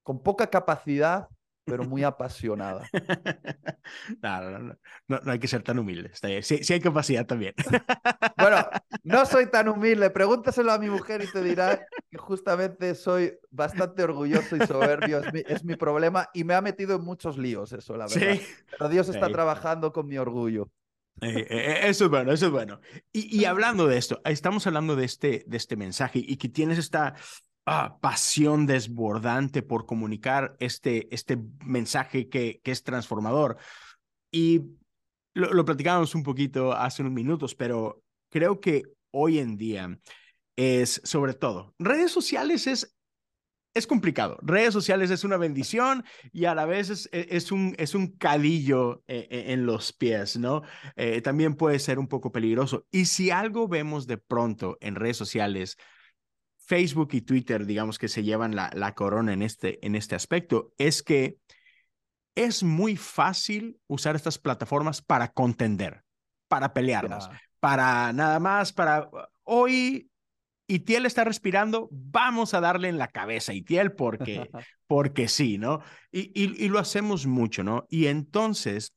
con 0.03 0.22
poca 0.22 0.48
capacidad, 0.48 1.29
pero 1.63 1.84
muy 1.84 2.03
apasionada. 2.03 2.88
No, 4.22 4.41
no, 4.41 4.60
no, 5.08 5.20
no, 5.24 5.32
hay 5.32 5.39
que 5.39 5.48
ser 5.48 5.63
tan 5.63 5.79
humilde. 5.79 6.12
Sí, 6.44 6.63
sí 6.63 6.74
hay 6.74 6.79
capacidad 6.79 7.25
también. 7.25 7.56
Bueno, 8.38 8.70
no 9.03 9.25
soy 9.25 9.48
tan 9.48 9.68
humilde. 9.68 10.10
Pregúntaselo 10.12 10.72
a 10.72 10.77
mi 10.77 10.89
mujer 10.89 11.24
y 11.24 11.27
te 11.32 11.44
dirá 11.44 11.86
que 12.10 12.18
justamente 12.18 12.96
soy 12.96 13.38
bastante 13.50 14.03
orgulloso 14.03 14.56
y 14.56 14.62
soberbio. 14.62 15.20
Es 15.20 15.34
mi, 15.34 15.44
es 15.46 15.63
mi 15.65 15.75
problema 15.75 16.29
y 16.34 16.44
me 16.44 16.53
ha 16.53 16.62
metido 16.62 16.96
en 16.96 17.03
muchos 17.03 17.38
líos 17.38 17.74
eso, 17.74 17.98
la 17.98 18.08
verdad. 18.08 18.36
Sí. 18.36 18.41
Pero 18.77 18.89
Dios 18.89 19.10
está 19.10 19.29
trabajando 19.29 19.91
con 19.91 20.08
mi 20.08 20.18
orgullo. 20.18 20.70
Eh, 21.22 21.48
eh, 21.50 21.80
eso 21.84 22.06
es 22.06 22.12
bueno, 22.12 22.32
eso 22.32 22.46
es 22.46 22.51
bueno. 22.51 22.80
Y, 23.12 23.39
y, 23.39 23.46
hablando 23.46 23.88
de 23.88 23.98
esto, 23.98 24.22
estamos 24.24 24.66
hablando 24.68 24.96
de 24.96 25.06
este, 25.06 25.44
de 25.48 25.58
este 25.58 25.75
mensaje 25.75 26.24
y 26.25 26.38
que 26.38 26.50
tienes 26.50 26.78
esta 26.78 27.16
ah, 27.66 27.98
pasión 28.01 28.66
desbordante 28.66 29.62
por 29.62 29.86
comunicar 29.86 30.56
este, 30.60 31.13
este 31.13 31.38
mensaje 31.65 32.30
que, 32.30 32.62
que 32.63 32.72
es 32.72 32.84
transformador. 32.84 33.58
Y 34.32 34.62
lo, 35.34 35.54
lo 35.54 35.65
platicábamos 35.65 36.15
un 36.15 36.24
poquito 36.24 36.74
hace 36.74 37.02
unos 37.02 37.13
minutos, 37.13 37.54
pero 37.56 38.02
creo 38.30 38.60
que 38.60 38.84
hoy 39.12 39.39
en 39.39 39.58
día 39.58 40.00
es 40.56 41.02
sobre 41.04 41.34
todo, 41.34 41.74
redes 41.80 42.12
sociales 42.12 42.67
es 42.67 42.95
es 43.73 43.88
complicado. 43.88 44.38
Redes 44.41 44.73
sociales 44.73 45.12
es 45.12 45.23
una 45.23 45.38
bendición 45.38 46.03
y 46.32 46.45
a 46.45 46.55
la 46.55 46.65
vez 46.65 46.89
es, 46.89 47.10
e, 47.12 47.53
un, 47.53 47.75
es 47.77 47.95
un 47.95 48.08
cadillo 48.17 49.03
eh, 49.08 49.27
e, 49.29 49.53
en 49.53 49.65
los 49.65 49.93
pies, 49.93 50.38
¿no? 50.38 50.63
Eh, 50.95 51.21
también 51.21 51.55
puede 51.55 51.79
ser 51.79 51.99
un 51.99 52.08
poco 52.08 52.32
peligroso. 52.32 52.86
Y 52.91 53.05
si 53.05 53.32
algo 53.32 53.67
vemos 53.67 54.08
de 54.08 54.17
pronto 54.17 54.77
en 54.82 54.95
redes 54.95 55.17
sociales, 55.17 55.77
Facebook 56.58 57.10
y 57.13 57.21
Twitter, 57.21 57.65
digamos 57.65 57.97
que 57.97 58.08
se 58.08 58.23
llevan 58.23 58.55
la, 58.55 58.69
la 58.73 58.93
corona 58.95 59.34
en 59.34 59.41
este, 59.41 59.84
en 59.86 59.95
este 59.95 60.15
aspecto, 60.15 60.73
es 60.77 61.01
que 61.01 61.38
es 62.36 62.63
muy 62.63 62.95
fácil 62.95 63.79
usar 63.88 64.15
estas 64.15 64.38
plataformas 64.38 65.01
para 65.01 65.29
contender, 65.29 66.03
para 66.47 66.73
pelearnos, 66.73 67.29
para 67.60 68.13
nada 68.13 68.39
más, 68.39 68.71
para 68.71 69.10
hoy 69.43 70.09
y 70.69 70.82
Tiel 70.82 71.08
está 71.08 71.23
respirando, 71.23 71.89
vamos 71.91 72.53
a 72.53 72.62
darle 72.62 72.89
en 72.89 72.99
la 72.99 73.08
cabeza 73.08 73.51
a 73.51 73.55
Itiel 73.55 73.91
porque, 73.91 74.51
porque 74.88 75.27
sí, 75.27 75.58
¿no? 75.58 75.82
Y, 76.12 76.32
y, 76.39 76.69
lo 76.69 76.77
hacemos 76.77 77.25
mucho, 77.25 77.63
¿no? 77.63 77.88
Y 77.89 78.05
entonces, 78.05 78.93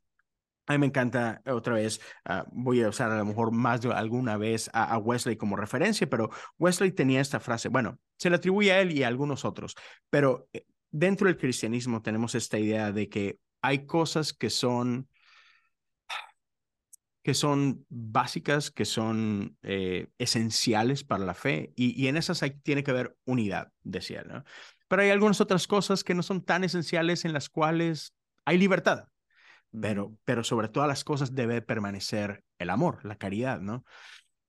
a 0.67 0.75
mí 0.75 0.79
me 0.79 0.87
encanta, 0.87 1.41
otra 1.47 1.75
vez, 1.75 1.99
ah, 2.27 2.45
voy 2.53 2.83
a 2.83 2.91
usar 2.91 3.11
a 3.11 3.17
lo 3.17 3.25
mejor 3.25 3.53
más 3.53 3.81
de 3.81 3.91
alguna 3.91 4.37
vez 4.37 4.69
a, 4.75 4.99
Wesley 4.99 5.37
como 5.37 5.57
referencia, 5.57 6.07
pero 6.07 6.29
Wesley 6.59 6.93
tenía 6.93 7.23
esta 7.23 7.41
frase, 7.41 7.71
bueno, 7.71 7.99
se 8.19 8.29
le 8.29 8.37
atribuye 8.37 8.71
a 8.71 8.81
él 8.83 8.93
y 8.93 9.03
a 9.03 9.09
algunos 9.09 9.47
otros, 9.47 9.75
pero 10.11 10.49
eh, 10.53 10.67
dentro 10.91 11.27
del 11.27 11.39
cristianismo 11.39 12.03
tenemos 12.03 12.35
esta 12.35 12.59
idea 12.59 12.93
de 12.93 13.09
que 13.09 13.39
hay 13.63 13.87
cosas 13.87 14.35
que 14.35 14.51
son 14.51 15.09
que 17.23 17.35
son 17.35 17.87
básicas, 17.89 18.71
que 18.71 18.85
son 18.85 19.57
eh, 19.63 20.09
esenciales 20.19 21.05
para 21.05 21.25
la 21.25 21.35
fe, 21.35 21.73
y, 21.77 22.07
en 22.09 22.17
esas 22.17 22.43
hay, 22.43 22.59
tiene 22.63 22.83
que 22.83 22.91
haber 22.91 23.17
unidad, 23.25 23.73
decía, 23.83 24.25
¿no? 24.25 24.45
Pero 24.89 25.03
hay 25.03 25.11
algunas 25.11 25.41
otras 25.41 25.67
cosas 25.67 26.05
que 26.05 26.15
no 26.15 26.23
son 26.23 26.45
tan 26.45 26.65
esenciales 26.65 27.25
en 27.25 27.33
las 27.33 27.49
cuales 27.49 28.15
hay 28.45 28.59
libertad, 28.59 29.09
pero, 29.81 30.17
pero 30.25 30.43
sobre 30.43 30.69
todas 30.69 30.89
las 30.89 31.05
cosas 31.05 31.35
debe 31.35 31.63
permanecer 31.63 32.45
el 32.59 32.71
amor, 32.71 33.05
la 33.05 33.17
caridad, 33.17 33.61
¿no? 33.61 33.85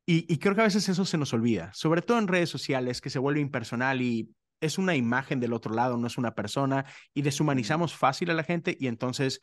Y, 0.05 0.31
y 0.31 0.37
creo 0.39 0.55
que 0.55 0.61
a 0.61 0.65
veces 0.65 0.89
eso 0.89 1.05
se 1.05 1.17
nos 1.17 1.31
olvida, 1.33 1.71
sobre 1.73 2.01
todo 2.01 2.17
en 2.17 2.27
redes 2.27 2.49
sociales, 2.49 3.01
que 3.01 3.09
se 3.09 3.19
vuelve 3.19 3.39
impersonal 3.39 4.01
y 4.01 4.33
es 4.59 4.77
una 4.77 4.95
imagen 4.95 5.39
del 5.39 5.53
otro 5.53 5.73
lado, 5.73 5.97
no 5.97 6.07
es 6.07 6.17
una 6.17 6.33
persona, 6.33 6.85
y 7.13 7.21
deshumanizamos 7.21 7.95
fácil 7.95 8.31
a 8.31 8.33
la 8.33 8.43
gente 8.43 8.75
y 8.79 8.87
entonces 8.87 9.41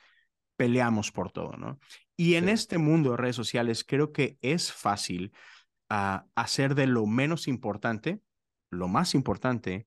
peleamos 0.61 1.11
por 1.11 1.33
todo, 1.33 1.57
¿no? 1.57 1.81
Y 2.18 2.35
en 2.35 2.51
este 2.51 2.77
mundo 2.77 3.12
de 3.12 3.16
redes 3.16 3.35
sociales 3.35 3.83
creo 3.83 4.12
que 4.12 4.37
es 4.42 4.70
fácil 4.70 5.33
ah, 5.88 6.27
hacer 6.35 6.75
de 6.75 6.87
lo 6.87 7.07
menos 7.07 7.49
importante 7.49 8.20
lo 8.70 8.88
más 8.88 9.14
importante 9.14 9.87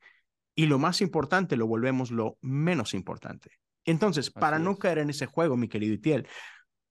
y 0.56 0.66
lo 0.66 0.80
más 0.80 1.02
importante 1.02 1.58
lo 1.58 1.68
volvemos 1.68 2.10
lo 2.10 2.40
menos 2.42 2.96
importante. 2.96 3.52
Entonces, 3.86 4.32
para 4.32 4.58
no 4.58 4.78
caer 4.78 4.98
en 4.98 5.12
ese 5.12 5.28
juego, 5.28 5.58
mi 5.58 5.68
querido 5.68 5.94
Itiel, 5.94 6.28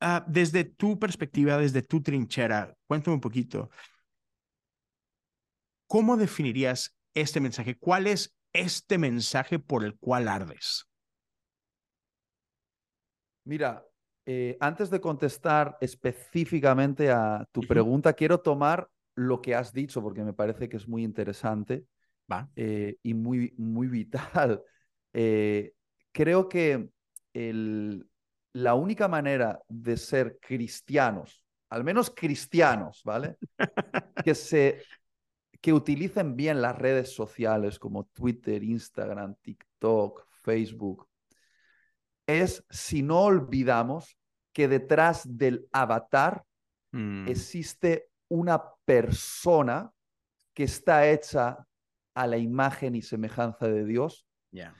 uh, 0.01 0.23
desde 0.29 0.62
tu 0.62 1.01
perspectiva, 1.01 1.57
desde 1.57 1.83
tu 1.83 2.01
trinchera, 2.03 2.73
cuéntame 2.87 3.16
un 3.16 3.21
poquito, 3.21 3.68
¿cómo 5.88 6.16
definirías 6.16 6.97
este 7.14 7.40
mensaje? 7.40 7.77
¿Cuál 7.77 8.07
es 8.07 8.33
este 8.53 8.97
mensaje 8.97 9.59
por 9.59 9.85
el 9.85 9.97
cual 9.97 10.29
ardes? 10.29 10.87
Mira, 13.44 13.85
eh, 14.24 14.57
antes 14.61 14.88
de 14.90 15.00
contestar 15.00 15.76
específicamente 15.81 17.11
a 17.11 17.44
tu 17.50 17.61
pregunta, 17.62 18.12
quiero 18.12 18.40
tomar 18.40 18.88
lo 19.14 19.42
que 19.42 19.55
has 19.55 19.72
dicho 19.72 20.00
porque 20.00 20.22
me 20.22 20.33
parece 20.33 20.68
que 20.68 20.76
es 20.76 20.87
muy 20.87 21.02
interesante 21.02 21.85
eh, 22.57 22.96
y 23.02 23.14
muy, 23.14 23.55
muy 23.57 23.88
vital. 23.88 24.62
Eh, 25.14 25.74
creo 26.11 26.48
que 26.48 26.88
la 27.35 28.74
única 28.74 29.09
manera 29.09 29.61
de 29.68 29.98
ser 29.98 30.38
cristianos, 30.40 31.44
al 31.68 31.85
menos 31.85 32.09
cristianos, 32.09 33.02
¿vale? 33.05 33.37
que, 34.24 34.35
se, 34.35 34.83
que 35.61 35.74
utilicen 35.74 36.35
bien 36.35 36.62
las 36.62 36.78
redes 36.78 37.14
sociales 37.14 37.78
como 37.78 38.05
Twitter, 38.05 38.62
Instagram, 38.62 39.35
TikTok, 39.42 40.26
Facebook, 40.31 41.07
es 42.26 42.64
si 42.70 43.02
no 43.02 43.22
olvidamos 43.22 44.16
que 44.52 44.68
detrás 44.68 45.22
del 45.26 45.68
avatar 45.72 46.44
Mm, 46.92 47.26
existe 47.26 48.11
una 48.28 48.62
persona 48.85 49.90
que 50.54 50.64
está 50.64 51.08
hecha 51.08 51.66
a 52.14 52.26
la 52.26 52.37
imagen 52.37 52.94
y 52.94 53.02
semejanza 53.02 53.66
de 53.66 53.87
Dios, 53.87 54.26
yeah. 54.50 54.76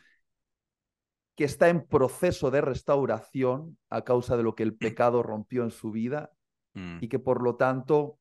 que 1.35 1.45
está 1.45 1.71
en 1.71 1.87
proceso 1.87 2.51
de 2.51 2.61
restauración 2.61 3.79
a 3.89 4.05
causa 4.05 4.37
de 4.37 4.43
lo 4.43 4.55
que 4.55 4.63
el 4.63 4.77
pecado 4.77 5.23
rompió 5.23 5.65
en 5.65 5.71
su 5.71 5.91
vida 5.91 6.31
Mm, 6.75 7.01
y 7.03 7.09
que 7.09 7.19
por 7.19 7.43
lo 7.43 7.57
tanto 7.57 8.19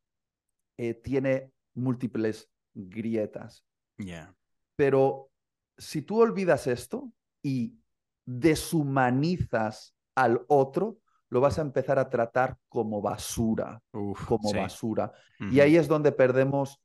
eh, 0.78 0.94
tiene 0.94 1.54
múltiples 1.74 2.50
grietas. 2.74 3.64
yeah. 3.98 4.36
Pero 4.76 5.32
si 5.78 6.02
tú 6.02 6.20
olvidas 6.20 6.68
esto 6.68 7.14
y 7.42 7.81
deshumanizas 8.26 9.96
al 10.16 10.42
otro, 10.48 10.98
lo 11.30 11.42
vas 11.42 11.58
a 11.60 11.62
empezar 11.62 11.98
a 12.00 12.10
tratar 12.10 12.58
como 12.68 13.02
basura, 13.02 13.82
Uf, 13.94 14.26
como 14.26 14.50
sí. 14.50 14.58
basura. 14.58 15.12
Y 15.40 15.60
ahí 15.62 15.78
es 15.78 15.88
donde 15.88 16.12
perdemos 16.12 16.82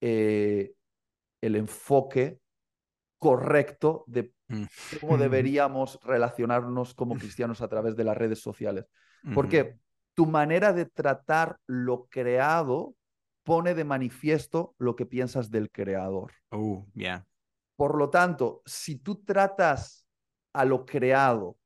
eh, 0.00 0.74
el 1.40 1.56
enfoque 1.56 2.38
correcto 3.18 4.04
de 4.06 4.32
Mm. 4.52 4.64
cómo 5.00 5.16
deberíamos 5.16 5.98
relacionarnos 6.02 6.92
como 6.92 7.14
cristianos 7.14 7.62
a 7.62 7.68
través 7.68 7.96
de 7.96 8.04
las 8.04 8.16
redes 8.16 8.40
sociales. 8.40 8.84
Porque 9.34 9.78
tu 10.14 10.26
manera 10.26 10.72
de 10.74 10.84
tratar 10.84 11.56
lo 11.66 12.06
creado 12.08 12.94
pone 13.44 13.74
de 13.74 13.84
manifiesto 13.84 14.74
lo 14.78 14.94
que 14.94 15.06
piensas 15.06 15.50
del 15.50 15.70
creador. 15.70 16.32
Yeah. 16.94 17.26
Por 17.76 17.96
lo 17.96 18.10
tanto, 18.10 18.60
si 18.66 18.96
tú 18.98 19.24
tratas 19.24 20.01
a 20.52 20.64
lo 20.64 20.84
creado, 20.84 21.56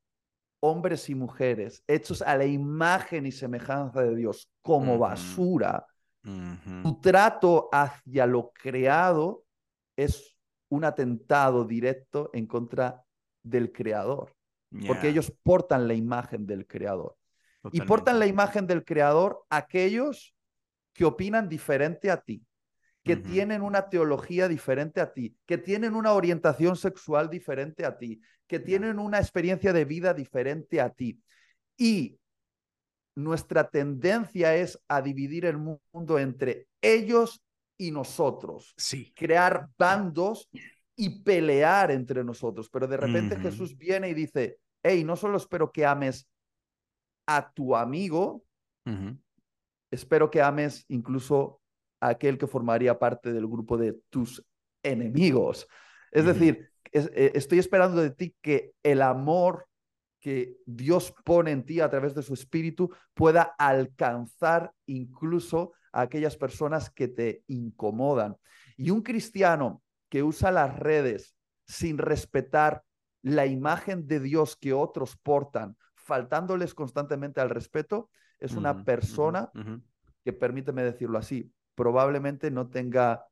hombres 0.60 1.08
y 1.10 1.14
mujeres, 1.14 1.82
hechos 1.86 2.22
a 2.22 2.36
la 2.36 2.44
imagen 2.44 3.26
y 3.26 3.32
semejanza 3.32 4.02
de 4.02 4.16
Dios, 4.16 4.50
como 4.62 4.98
basura, 4.98 5.86
tu 6.82 7.00
trato 7.00 7.68
hacia 7.72 8.26
lo 8.26 8.50
creado 8.52 9.44
es 9.96 10.36
un 10.68 10.84
atentado 10.84 11.64
directo 11.64 12.30
en 12.32 12.46
contra 12.46 13.04
del 13.42 13.70
creador, 13.72 14.34
porque 14.86 15.08
ellos 15.08 15.32
portan 15.42 15.86
la 15.86 15.94
imagen 15.94 16.46
del 16.46 16.66
creador. 16.66 17.16
Y 17.72 17.80
portan 17.80 18.20
la 18.20 18.26
imagen 18.26 18.66
del 18.68 18.84
creador 18.84 19.44
aquellos 19.50 20.36
que 20.92 21.04
opinan 21.04 21.48
diferente 21.48 22.12
a 22.12 22.20
ti, 22.20 22.45
que 23.06 23.16
tienen 23.16 23.62
una 23.62 23.88
teología 23.88 24.48
diferente 24.48 25.00
a 25.00 25.12
ti, 25.12 25.36
que 25.46 25.58
tienen 25.58 25.94
una 25.94 26.12
orientación 26.12 26.76
sexual 26.76 27.30
diferente 27.30 27.86
a 27.86 27.96
ti, 27.96 28.20
que 28.48 28.58
tienen 28.58 28.98
una 28.98 29.18
experiencia 29.18 29.72
de 29.72 29.84
vida 29.84 30.12
diferente 30.12 30.80
a 30.80 30.90
ti. 30.90 31.22
Y 31.76 32.18
nuestra 33.14 33.70
tendencia 33.70 34.56
es 34.56 34.78
a 34.88 35.00
dividir 35.02 35.46
el 35.46 35.56
mundo 35.56 36.18
entre 36.18 36.66
ellos 36.80 37.40
y 37.78 37.90
nosotros, 37.92 38.74
Sí. 38.76 39.12
crear 39.14 39.68
bandos 39.78 40.48
y 40.96 41.22
pelear 41.22 41.90
entre 41.92 42.24
nosotros. 42.24 42.68
Pero 42.70 42.88
de 42.88 42.96
repente. 42.96 43.36
Jesús 43.36 43.76
viene 43.76 44.08
y 44.08 44.14
dice, 44.14 44.58
hey, 44.82 45.04
no 45.04 45.14
solo 45.14 45.36
espero 45.36 45.70
que 45.70 45.86
ames 45.86 46.26
a 47.26 47.52
tu 47.52 47.76
amigo, 47.76 48.42
espero 49.90 50.30
que 50.30 50.42
ames 50.42 50.84
incluso 50.88 51.60
a 51.60 51.65
aquel 52.00 52.38
que 52.38 52.46
formaría 52.46 52.98
parte 52.98 53.32
del 53.32 53.46
grupo 53.46 53.76
de 53.76 53.94
tus 54.10 54.44
enemigos. 54.82 55.66
Es 56.12 56.24
decir, 56.24 56.70
es- 56.92 57.10
eh, 57.14 57.32
estoy 57.34 57.58
esperando 57.58 58.00
de 58.00 58.10
ti 58.10 58.34
que 58.40 58.72
el 58.82 59.02
amor 59.02 59.66
que 60.20 60.56
Dios 60.66 61.14
pone 61.24 61.50
en 61.52 61.64
ti 61.64 61.80
a 61.80 61.88
través 61.90 62.14
de 62.14 62.22
su 62.22 62.34
espíritu 62.34 62.90
pueda 63.14 63.54
alcanzar 63.58 64.72
incluso 64.86 65.72
a 65.92 66.02
aquellas 66.02 66.36
personas 66.36 66.90
que 66.90 67.08
te 67.08 67.42
incomodan. 67.46 68.36
Y 68.76 68.90
un 68.90 69.02
cristiano 69.02 69.82
que 70.08 70.22
usa 70.22 70.50
las 70.50 70.78
redes 70.78 71.36
sin 71.66 71.98
respetar 71.98 72.82
la 73.22 73.46
imagen 73.46 74.06
de 74.06 74.20
Dios 74.20 74.56
que 74.56 74.72
otros 74.72 75.16
portan, 75.16 75.76
faltándoles 75.94 76.74
constantemente 76.74 77.40
al 77.40 77.50
respeto, 77.50 78.10
es 78.38 78.54
una 78.54 78.84
persona 78.84 79.50
que, 80.24 80.32
permíteme 80.32 80.82
decirlo 80.82 81.18
así, 81.18 81.50
probablemente 81.76 82.50
no 82.50 82.68
tenga 82.68 83.28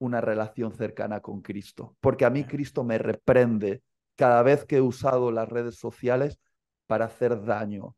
una 0.00 0.20
relación 0.20 0.72
cercana 0.72 1.20
con 1.20 1.42
Cristo, 1.42 1.96
porque 2.00 2.24
a 2.24 2.30
mí. 2.30 2.44
Cristo 2.44 2.82
me 2.82 2.98
reprende 2.98 3.82
cada 4.16 4.42
vez 4.42 4.64
que 4.64 4.78
he 4.78 4.80
usado 4.80 5.30
las 5.30 5.48
redes 5.48 5.76
sociales 5.76 6.40
para 6.86 7.04
hacer 7.04 7.44
daño. 7.44 7.94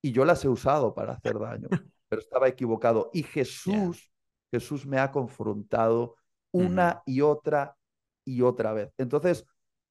Y 0.00 0.12
yo 0.12 0.24
las 0.24 0.44
he 0.44 0.48
usado 0.48 0.94
para 0.94 1.14
hacer 1.14 1.38
daño, 1.38 1.68
pero 2.08 2.22
estaba 2.22 2.48
equivocado. 2.48 3.10
Y 3.12 3.24
Jesús, 3.24 4.10
Jesús 4.50 4.86
me 4.86 4.98
ha 4.98 5.10
confrontado 5.10 6.16
una 6.52 7.02
y 7.06 7.20
otra 7.20 7.76
y 8.24 8.42
otra 8.42 8.72
vez. 8.72 8.92
Entonces, 8.96 9.44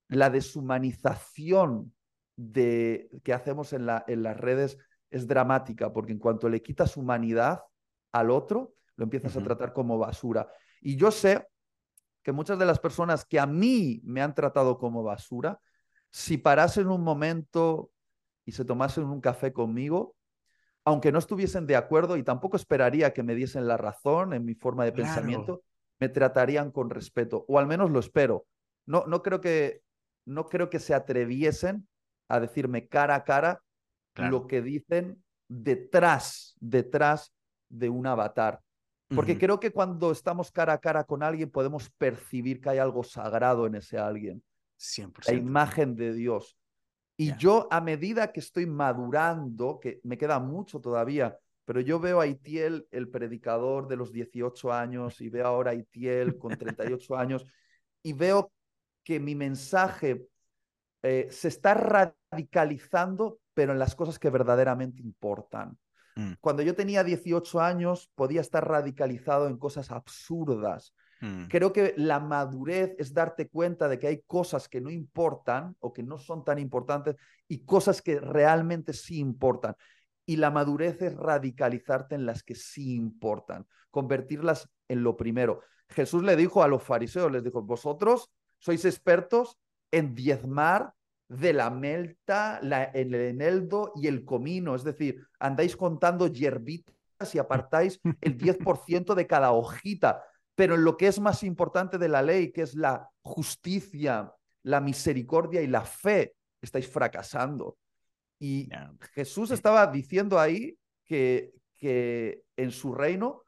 la 0.08 0.30
deshumanización 0.30 1.93
de, 2.38 3.10
que 3.24 3.34
hacemos 3.34 3.74
en, 3.74 3.86
la, 3.86 4.06
en 4.08 4.24
las 4.24 4.38
redes 4.38 4.78
es 5.10 5.28
dramática, 5.28 5.91
porque 5.91 6.13
en 6.13 6.19
cuanto 6.19 6.47
le 6.47 6.62
quitas 6.62 6.95
humanidad 6.95 7.63
al 8.13 8.32
otro, 8.32 8.74
lo 9.02 9.06
empiezas 9.06 9.36
a 9.36 9.42
tratar 9.42 9.74
como 9.74 9.98
basura. 9.98 10.48
Y 10.80 10.96
yo 10.96 11.10
sé 11.10 11.48
que 12.22 12.32
muchas 12.32 12.60
de 12.60 12.68
las 12.68 12.78
personas 12.78 13.26
que 13.26 13.40
a 13.40 13.48
mí 13.48 14.00
me 14.04 14.22
han 14.22 14.36
tratado 14.36 14.78
como 14.78 15.02
basura, 15.02 15.60
si 16.12 16.38
parasen 16.38 16.88
un 16.88 17.02
momento 17.02 17.90
y 18.46 18.52
se 18.52 18.64
tomasen 18.64 19.06
un 19.06 19.20
café 19.20 19.52
conmigo, 19.52 20.16
aunque 20.86 21.12
no 21.12 21.18
estuviesen 21.18 21.66
de 21.66 21.78
acuerdo 21.78 22.16
y 22.16 22.22
tampoco 22.22 22.58
esperaría 22.58 23.12
que 23.12 23.24
me 23.24 23.34
diesen 23.34 23.68
la 23.68 23.76
razón 23.76 24.34
en 24.34 24.46
mi 24.46 24.54
forma 24.54 24.86
de 24.86 24.94
Claro. 24.94 25.08
pensamiento, 25.08 25.64
me 26.00 26.08
tratarían 26.08 26.70
con 26.70 26.92
respeto, 26.92 27.44
o 27.48 27.58
al 27.58 27.66
menos 27.66 27.90
lo 27.90 28.00
espero. 28.00 28.46
No, 28.86 29.06
no, 29.08 29.24
creo, 29.24 29.42
que, 29.42 29.82
no 30.26 30.46
creo 30.46 30.70
que 30.70 30.78
se 30.78 30.94
atreviesen 30.94 31.88
a 32.28 32.40
decirme 32.40 32.88
cara 32.88 33.16
a 33.16 33.24
cara 33.24 33.64
Claro. 34.14 34.32
lo 34.32 34.48
que 34.48 34.62
dicen 34.62 35.24
detrás, 35.48 36.56
detrás 36.60 37.34
de 37.70 37.90
un 37.90 38.06
avatar. 38.06 38.62
Porque 39.15 39.38
creo 39.38 39.60
que 39.60 39.71
cuando 39.71 40.12
estamos 40.12 40.52
cara 40.52 40.74
a 40.74 40.80
cara 40.80 41.04
con 41.04 41.21
alguien 41.21 41.50
podemos 41.50 41.89
percibir 41.91 42.62
que 42.62 42.69
hay 42.69 42.78
algo 42.78 43.04
sagrado 43.04 43.67
en 43.67 43.76
ese 43.76 43.97
alguien, 43.97 44.41
la 44.97 45.06
100%. 45.06 45.38
imagen 45.38 45.95
de 45.95 46.13
Dios. 46.13 46.58
Y 47.17 47.36
yo 47.38 47.67
a 47.69 47.82
medida 47.82 48.32
que 48.32 48.39
estoy 48.39 48.65
madurando, 48.65 49.80
que 49.80 50.00
me 50.04 50.17
queda 50.17 50.39
mucho 50.39 50.80
todavía, 50.80 51.38
pero 51.65 51.80
yo 51.80 52.00
veo 52.00 52.19
a 52.19 52.28
Itiel, 52.28 52.88
el 52.89 53.10
predicador 53.10 53.88
de 53.88 53.95
los 53.95 54.12
18 54.12 54.74
años, 54.74 55.21
y 55.21 55.30
veo 55.30 55.45
ahora 55.45 55.71
a 55.71 55.76
Itiel 55.76 56.38
con 56.38 56.58
38 56.58 57.15
años, 57.15 57.45
y 58.02 58.13
veo 58.13 58.52
que 59.04 59.19
mi 59.19 59.36
mensaje 59.36 60.26
eh, 61.04 61.28
se 61.30 61.47
está 61.47 61.74
radicalizando, 61.74 63.39
pero 63.54 63.74
en 63.74 63.80
las 63.80 63.95
cosas 63.95 64.17
que 64.17 64.30
verdaderamente 64.30 65.02
importan. 65.02 65.78
Mm. 66.22 66.34
Cuando 66.40 66.62
yo 66.62 66.76
tenía 66.76 67.04
18 67.04 67.62
años, 67.62 68.10
podía 68.16 68.42
estar 68.42 68.68
radicalizado 68.68 69.48
en 69.48 69.58
cosas 69.58 69.92
absurdas. 69.92 70.94
Mm. 71.22 71.46
Creo 71.46 71.74
que 71.74 71.94
la 71.98 72.20
madurez 72.20 72.96
es 72.98 73.14
darte 73.14 73.50
cuenta 73.50 73.88
de 73.88 74.00
que 74.00 74.08
hay 74.08 74.22
cosas 74.26 74.68
que 74.68 74.82
no 74.82 74.90
importan 74.90 75.76
o 75.80 75.94
que 75.94 76.04
no 76.04 76.18
son 76.18 76.44
tan 76.44 76.60
importantes 76.60 77.16
y 77.48 77.66
cosas 77.66 78.02
que 78.02 78.20
realmente 78.20 78.94
sí 78.94 79.20
importan. 79.20 79.76
Y 80.26 80.38
la 80.38 80.52
madurez 80.52 81.02
es 81.02 81.16
radicalizarte 81.16 82.16
en 82.16 82.26
las 82.26 82.44
que 82.44 82.56
sí 82.56 82.96
importan, 82.96 83.68
convertirlas 83.90 84.70
en 84.88 85.04
lo 85.04 85.18
primero. 85.18 85.62
Jesús 85.90 86.24
le 86.24 86.36
dijo 86.36 86.64
a 86.64 86.68
los 86.68 86.84
fariseos, 86.84 87.32
les 87.32 87.44
dijo, 87.44 87.62
vosotros 87.62 88.32
sois 88.60 88.86
expertos 88.86 89.58
en 89.92 90.16
diezmar 90.16 90.94
de 91.32 91.54
la 91.54 91.70
melta, 91.70 92.60
la, 92.62 92.84
el 92.84 93.15
eneldo 93.15 93.94
y 93.96 94.08
el 94.08 94.26
comino, 94.26 94.76
es 94.76 94.84
decir, 94.84 95.26
andáis 95.39 95.78
contando 95.78 96.28
hierbitas 96.28 97.34
y 97.34 97.38
apartáis 97.39 98.02
el 98.20 98.38
10% 98.38 99.15
de 99.15 99.28
cada 99.28 99.52
hojita, 99.52 100.24
pero 100.56 100.76
en 100.76 100.84
lo 100.84 100.98
que 100.98 101.08
es 101.08 101.20
más 101.22 101.44
importante 101.44 101.98
de 101.98 102.10
la 102.10 102.22
ley, 102.22 102.52
que 102.52 102.63
es 102.63 102.76
la 102.76 103.08
justicia, 103.22 104.34
la 104.63 104.82
misericordia 104.82 105.62
y 105.62 105.67
la 105.67 105.86
fe, 105.86 106.36
estáis 106.62 106.88
fracasando. 106.89 107.78
Y. 108.39 108.67
Jesús 109.13 109.52
estaba 109.52 109.88
diciendo 109.88 110.38
ahí 110.38 110.78
que, 111.06 111.54
que 111.78 112.44
en 112.58 112.72
su 112.72 112.94
reino 112.94 113.44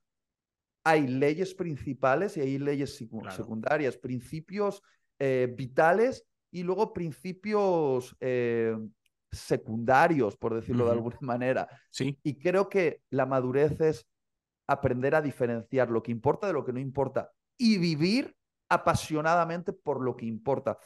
hay 0.85 1.07
leyes 1.07 1.53
principales 1.53 2.37
y 2.37 2.41
hay 2.41 2.57
leyes 2.59 2.97
Claro. 3.09 3.31
secundarias, 3.35 3.97
principios 3.97 4.81
eh, 5.19 5.53
vitales 5.53 6.25
y 6.53 6.61
luego 6.61 6.93
principios 6.93 8.15
eh, 8.19 8.77
secundarios, 9.31 10.37
por 10.37 10.53
decirlo 10.53 10.85
de 10.85 10.91
alguna 10.91 11.17
manera. 11.21 11.67
Sí. 11.89 12.17
Y 12.23 12.37
creo 12.37 12.69
que 12.69 13.01
la 13.09 13.25
madurez 13.25 13.81
es 13.81 14.07
aprender 14.67 15.15
a 15.15 15.21
diferenciar 15.21 15.89
lo 15.89 16.03
que 16.03 16.11
importa 16.11 16.47
de 16.47 16.53
lo 16.53 16.63
que 16.63 16.71
no 16.71 16.79
importa 16.79 17.31
y 17.57 17.79
vivir 17.79 18.35
apasionadamente 18.69 19.73
por 19.73 20.01
lo 20.01 20.15
que 20.15 20.27
importa. 20.27 20.77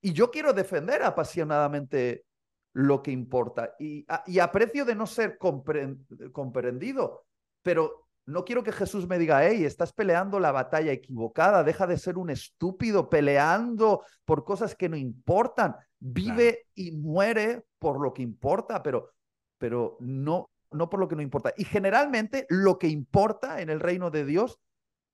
Y 0.00 0.12
yo 0.12 0.30
quiero 0.30 0.52
defender 0.52 1.02
apasionadamente 1.02 2.24
lo 2.72 3.00
que 3.00 3.12
importa. 3.12 3.74
Y 3.78 4.04
a, 4.08 4.24
y 4.26 4.40
a 4.40 4.50
precio 4.50 4.84
de 4.84 4.96
no 4.96 5.06
ser 5.06 5.38
comprendido, 5.38 7.26
pero 7.62 8.01
no 8.26 8.44
quiero 8.44 8.62
que 8.62 8.72
Jesús 8.72 9.08
me 9.08 9.18
diga, 9.18 9.46
hey, 9.46 9.64
estás 9.64 9.92
peleando 9.92 10.38
la 10.38 10.52
batalla 10.52 10.92
equivocada, 10.92 11.64
deja 11.64 11.86
de 11.86 11.98
ser 11.98 12.18
un 12.18 12.30
estúpido 12.30 13.10
peleando 13.10 14.04
por 14.24 14.44
cosas 14.44 14.74
que 14.74 14.88
no 14.88 14.96
importan, 14.96 15.74
vive 15.98 16.66
y 16.74 16.92
muere 16.92 17.64
por 17.78 18.00
lo 18.00 18.12
que 18.12 18.22
importa, 18.22 18.82
pero, 18.82 19.10
pero 19.58 19.96
no, 20.00 20.50
no 20.70 20.88
por 20.88 21.00
lo 21.00 21.08
que 21.08 21.16
no 21.16 21.22
importa. 21.22 21.52
Y 21.56 21.64
generalmente 21.64 22.46
lo 22.48 22.78
que 22.78 22.88
importa 22.88 23.60
en 23.60 23.70
el 23.70 23.80
reino 23.80 24.10
de 24.10 24.24
Dios 24.24 24.60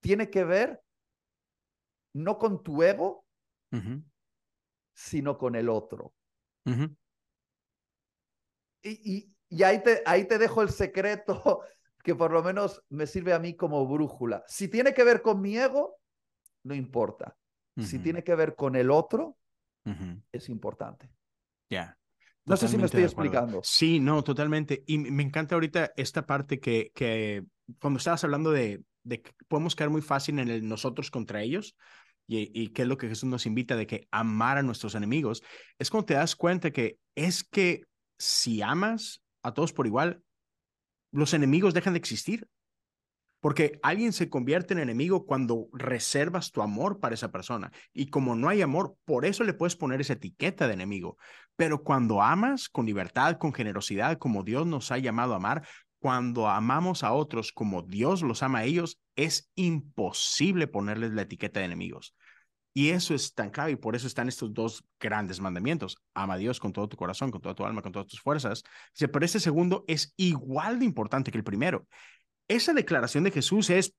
tiene 0.01 0.29
que 0.29 0.45
ver 0.45 0.83
no 2.15 2.39
con 2.39 2.63
tu 2.63 2.83
ego, 2.83 3.25
sino 4.95 5.39
con 5.39 5.55
el 5.55 5.69
otro. 5.71 6.13
y, 8.83 9.35
y, 9.49 9.63
ahí, 9.63 9.83
te, 9.83 10.03
ahí 10.05 10.27
te 10.27 10.39
dejo 10.39 10.63
el 10.63 10.71
secreto 10.71 11.63
que 12.03 12.15
por 12.15 12.33
lo 12.33 12.43
menos 12.43 12.83
me 12.89 13.07
sirve 13.07 13.33
a 13.33 13.39
mí 13.39 13.55
como 13.55 13.87
brújula. 13.87 14.45
Si 14.47 14.69
tiene 14.69 14.95
que 14.95 15.05
ver 15.05 15.23
con 15.23 15.41
mi 15.41 15.57
ego, 15.57 15.97
no 16.65 16.75
importa. 16.75 17.37
Si 17.77 18.01
tiene 18.01 18.25
que 18.25 18.35
ver 18.35 18.57
con 18.57 18.75
el 18.75 18.91
otro, 18.91 19.37
es 20.33 20.49
importante. 20.49 21.11
Ya. 21.71 21.97
No 22.45 22.57
sé 22.57 22.67
si 22.67 22.77
me 22.77 22.87
estoy 22.87 23.05
explicando. 23.05 23.61
Sí, 23.63 24.01
no, 24.01 24.25
totalmente. 24.25 24.83
Y 24.87 24.99
me 24.99 25.23
encanta 25.23 25.55
ahorita 25.55 25.93
esta 25.97 26.27
parte 26.27 26.59
que, 26.59 26.91
que 26.95 27.45
cuando 27.79 27.99
estabas 27.99 28.25
hablando 28.25 28.51
de, 28.51 28.83
de 29.05 29.23
que 29.23 29.33
podemos 29.47 29.77
caer 29.77 29.91
muy 29.91 30.03
fácil 30.03 30.39
en 30.39 30.49
el 30.49 30.67
nosotros 30.67 31.11
contra 31.11 31.43
ellos, 31.43 31.77
y, 32.27 32.51
y 32.53 32.69
qué 32.69 32.83
es 32.83 32.89
lo 32.89 32.99
que 32.99 33.09
Jesús 33.09 33.29
nos 33.29 33.47
invita 33.47 33.77
de 33.77 33.87
que 33.87 34.09
amar 34.11 34.59
a 34.59 34.63
nuestros 34.63 34.95
enemigos, 34.95 35.43
es 35.79 35.91
cuando 35.91 36.07
te 36.07 36.15
das 36.15 36.37
cuenta 36.37 36.71
que 36.71 36.99
es 37.15 37.45
que 37.45 37.85
si 38.19 38.61
amas 38.61 39.23
a 39.43 39.55
todos 39.55 39.73
por 39.73 39.87
igual, 39.87 40.23
los 41.11 41.35
enemigos 41.35 41.75
dejan 41.75 41.95
de 41.95 41.99
existir. 41.99 42.49
Porque 43.41 43.79
alguien 43.85 44.13
se 44.13 44.29
convierte 44.29 44.75
en 44.75 44.81
enemigo 44.81 45.25
cuando 45.25 45.69
reservas 45.73 46.51
tu 46.51 46.61
amor 46.61 46.99
para 46.99 47.15
esa 47.15 47.31
persona. 47.31 47.71
Y 47.93 48.07
como 48.07 48.35
no 48.35 48.49
hay 48.49 48.63
amor, 48.63 48.97
por 49.05 49.25
eso 49.25 49.45
le 49.45 49.55
puedes 49.55 49.77
poner 49.77 50.01
esa 50.01 50.15
etiqueta 50.15 50.67
de 50.67 50.75
enemigo. 50.75 51.19
Pero 51.55 51.85
cuando 51.85 52.21
amas 52.21 52.69
con 52.69 52.87
libertad, 52.87 53.39
con 53.39 53.53
generosidad, 53.53 54.19
como 54.19 54.43
Dios 54.43 54.67
nos 54.67 54.91
ha 54.91 54.99
llamado 54.99 55.35
a 55.35 55.37
amar, 55.37 55.69
cuando 56.01 56.49
amamos 56.49 57.05
a 57.05 57.13
otros 57.13 57.53
como 57.53 57.83
Dios 57.83 58.23
los 58.23 58.43
ama 58.43 58.61
a 58.61 58.65
ellos, 58.65 59.01
es 59.17 59.51
imposible 59.55 60.67
ponerles 60.67 61.13
la 61.13 61.23
etiqueta 61.23 61.61
de 61.61 61.67
enemigos. 61.67 62.15
Y 62.79 62.91
eso 62.91 63.13
es 63.13 63.35
tan 63.35 63.51
clave 63.51 63.73
y 63.73 63.77
por 63.77 63.97
eso 63.97 64.07
están 64.07 64.29
estos 64.29 64.55
dos 64.55 64.85
grandes 65.01 65.41
mandamientos. 65.41 65.97
Ama 66.15 66.35
a 66.35 66.37
Dios 66.37 66.61
con 66.61 66.73
todo 66.73 66.89
tu 66.89 66.97
corazón, 66.97 67.33
con 67.33 67.41
toda 67.41 67.57
tu 67.57 67.65
alma, 67.65 67.83
con 67.83 67.91
todas 67.91 68.07
tus 68.07 68.21
fuerzas. 68.21 68.63
Pero 68.97 69.25
este 69.25 69.41
segundo 69.41 69.85
es 69.89 70.15
igual 70.17 70.79
de 70.79 70.85
importante 70.85 71.33
que 71.33 71.39
el 71.39 71.43
primero. 71.43 71.89
Esa 72.47 72.73
declaración 72.75 73.25
de 73.25 73.33
Jesús 73.33 73.69
es 73.71 73.97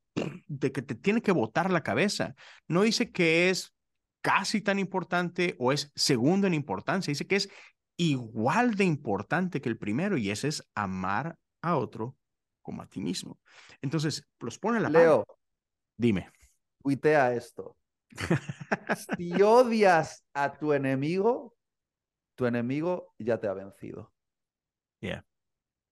de 0.48 0.72
que 0.72 0.82
te 0.82 0.96
tiene 0.96 1.22
que 1.22 1.34
botar 1.34 1.72
la 1.72 1.84
cabeza. 1.84 2.36
No 2.70 2.84
dice 2.84 3.12
que 3.12 3.50
es 3.50 3.74
casi 4.22 4.62
tan 4.62 4.80
importante 4.80 5.58
o 5.60 5.74
es 5.74 5.92
segundo 5.94 6.48
en 6.48 6.54
importancia. 6.54 7.12
Dice 7.12 7.28
que 7.28 7.36
es 7.36 7.50
igual 7.98 8.76
de 8.76 8.86
importante 8.86 9.60
que 9.60 9.68
el 9.68 9.78
primero 9.78 10.18
y 10.18 10.32
ese 10.32 10.48
es 10.48 10.64
amar 10.74 11.38
a 11.62 11.76
otro 11.76 12.16
como 12.62 12.82
a 12.82 12.88
ti 12.88 13.02
mismo. 13.02 13.42
Entonces, 13.82 14.26
los 14.40 14.58
pone 14.58 14.80
la 14.80 14.90
Leo. 14.90 15.26
Dime. 15.98 16.30
Cuitea 16.82 17.34
esto 17.34 17.76
si 19.18 19.42
odias 19.42 20.26
a 20.34 20.58
tu 20.58 20.74
enemigo, 20.74 21.56
tu 22.36 22.46
enemigo 22.46 23.14
ya 23.18 23.40
te 23.40 23.48
ha 23.48 23.54
vencido. 23.54 24.14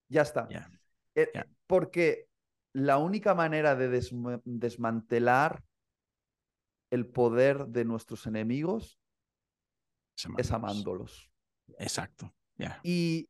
Ya 0.09 0.21
está. 0.21 0.47
Eh, 1.15 1.31
porque 1.65 2.27
la 2.73 2.97
única 2.97 3.33
manera 3.33 3.75
de 3.75 3.89
desmantelar 4.45 5.63
el 6.91 7.07
poder 7.07 7.67
de 7.67 7.85
nuestros 7.85 8.25
enemigos 8.27 8.99
es 10.37 10.51
amándolos. 10.51 11.29
Exacto. 11.79 12.33
Y, 12.83 13.29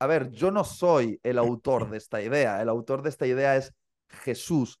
a 0.00 0.06
ver, 0.06 0.30
yo 0.30 0.50
no 0.50 0.64
soy 0.64 1.20
el 1.22 1.38
autor 1.38 1.88
de 1.90 1.98
esta 1.98 2.22
idea. 2.22 2.60
El 2.60 2.68
autor 2.68 3.02
de 3.02 3.10
esta 3.10 3.26
idea 3.26 3.56
es 3.56 3.72
Jesús, 4.08 4.80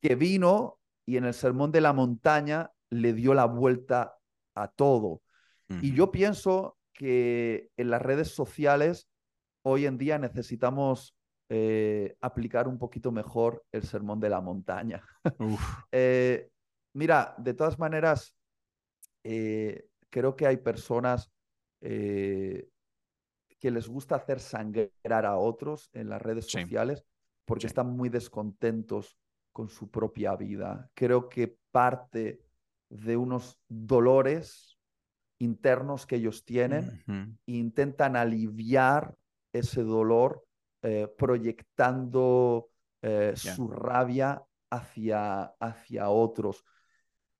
que 0.00 0.16
vino 0.16 0.80
y 1.06 1.16
en 1.16 1.24
el 1.24 1.34
Sermón 1.34 1.72
de 1.72 1.80
la 1.80 1.92
Montaña 1.92 2.70
le 2.90 3.12
dio 3.12 3.34
la 3.34 3.46
vuelta 3.46 4.16
a 4.54 4.68
todo. 4.68 5.22
Y 5.80 5.94
yo 5.94 6.12
pienso 6.12 6.76
que 6.92 7.70
en 7.78 7.88
las 7.88 8.02
redes 8.02 8.28
sociales 8.28 9.08
hoy 9.62 9.86
en 9.86 9.96
día 9.96 10.18
necesitamos 10.18 11.16
eh, 11.48 12.16
aplicar 12.20 12.68
un 12.68 12.78
poquito 12.78 13.12
mejor 13.12 13.64
el 13.72 13.82
Sermón 13.82 14.20
de 14.20 14.30
la 14.30 14.40
Montaña. 14.40 15.02
Eh, 15.92 16.50
mira, 16.94 17.34
de 17.38 17.54
todas 17.54 17.78
maneras, 17.78 18.34
eh, 19.24 19.86
creo 20.10 20.34
que 20.34 20.46
hay 20.46 20.56
personas 20.56 21.30
que 21.80 23.70
les 23.70 23.88
gusta 23.88 24.16
hacer 24.16 24.38
sangrar 24.38 25.26
a 25.26 25.36
otros 25.36 25.90
en 25.92 26.08
las 26.08 26.22
redes 26.22 26.46
sociales 26.46 27.04
porque 27.44 27.66
están 27.66 27.90
muy 27.90 28.08
descontentos 28.08 29.18
con 29.52 29.68
su 29.68 29.90
propia 29.90 30.34
vida. 30.36 30.90
Creo 30.94 31.28
que 31.28 31.56
parte 31.70 32.42
de 32.88 33.16
unos 33.16 33.60
dolores 33.68 34.78
internos 35.38 36.06
que 36.06 36.16
ellos 36.16 36.44
tienen 36.44 37.04
e 37.46 37.52
intentan 37.52 38.16
aliviar 38.16 39.14
ese 39.52 39.82
dolor 39.82 40.44
eh, 40.82 41.08
proyectando 41.18 42.68
eh, 43.02 43.34
su 43.36 43.68
rabia 43.68 44.42
hacia, 44.70 45.44
hacia 45.58 46.08
otros. 46.08 46.64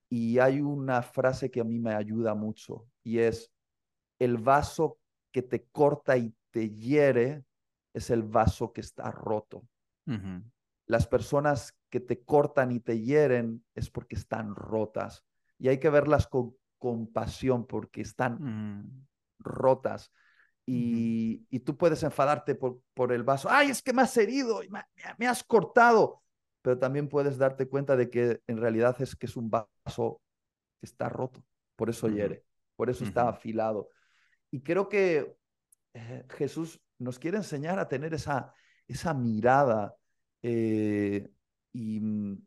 Y 0.08 0.38
hay 0.38 0.60
una 0.60 1.02
frase 1.02 1.50
que 1.50 1.60
a 1.60 1.64
mí 1.64 1.78
me 1.78 1.94
ayuda 1.94 2.34
mucho 2.34 2.86
y 3.02 3.18
es, 3.18 3.50
el 4.18 4.38
vaso 4.38 4.98
que 5.32 5.42
te 5.42 5.64
corta 5.64 6.16
y 6.16 6.34
te 6.50 6.70
hiere 6.70 7.44
es 7.92 8.10
el 8.10 8.22
vaso 8.22 8.72
que 8.72 8.80
está 8.80 9.10
roto. 9.10 9.64
Las 10.86 11.06
personas 11.06 11.76
que 11.90 12.00
te 12.00 12.24
cortan 12.24 12.72
y 12.72 12.80
te 12.80 13.00
hieren 13.00 13.64
es 13.74 13.90
porque 13.90 14.16
están 14.16 14.54
rotas. 14.54 15.24
Y 15.58 15.68
hay 15.68 15.78
que 15.78 15.90
verlas 15.90 16.26
con 16.26 16.56
compasión 16.78 17.66
porque 17.66 18.00
están 18.00 18.38
mm. 18.42 19.06
rotas. 19.38 20.12
Y, 20.66 21.58
tú 21.60 21.76
puedes 21.76 22.02
enfadarte 22.02 22.54
por, 22.54 22.80
por, 22.94 23.12
el 23.12 23.22
vaso. 23.22 23.48
Ay, 23.50 23.70
es 23.70 23.82
que 23.82 23.92
me 23.92 24.02
has 24.02 24.16
herido, 24.16 24.62
y 24.62 24.68
me, 24.68 25.26
has 25.26 25.44
cortado. 25.44 26.22
Pero 26.62 26.78
también 26.78 27.08
puedes 27.08 27.38
darte 27.38 27.68
cuenta 27.68 27.96
de 27.96 28.10
que 28.10 28.40
en 28.46 28.56
realidad 28.58 29.00
es 29.00 29.16
que 29.16 29.26
es 29.26 29.36
un 29.36 29.50
vaso 29.50 30.20
que 30.80 30.86
está 30.86 31.08
roto. 31.08 31.44
Por 31.76 31.90
eso 31.90 32.08
hiere, 32.08 32.44
por 32.76 32.90
eso 32.90 33.04
está 33.04 33.28
afilado. 33.28 33.88
Y 34.50 34.62
creo 34.62 34.88
que 34.88 35.36
eh, 35.94 36.24
Jesús 36.30 36.80
nos 36.98 37.18
quiere 37.18 37.38
enseñar 37.38 37.78
a 37.78 37.88
tener 37.88 38.14
esa, 38.14 38.54
esa 38.86 39.14
mirada 39.14 39.96
eh, 40.42 41.30
y 41.72 42.00
mm, 42.00 42.46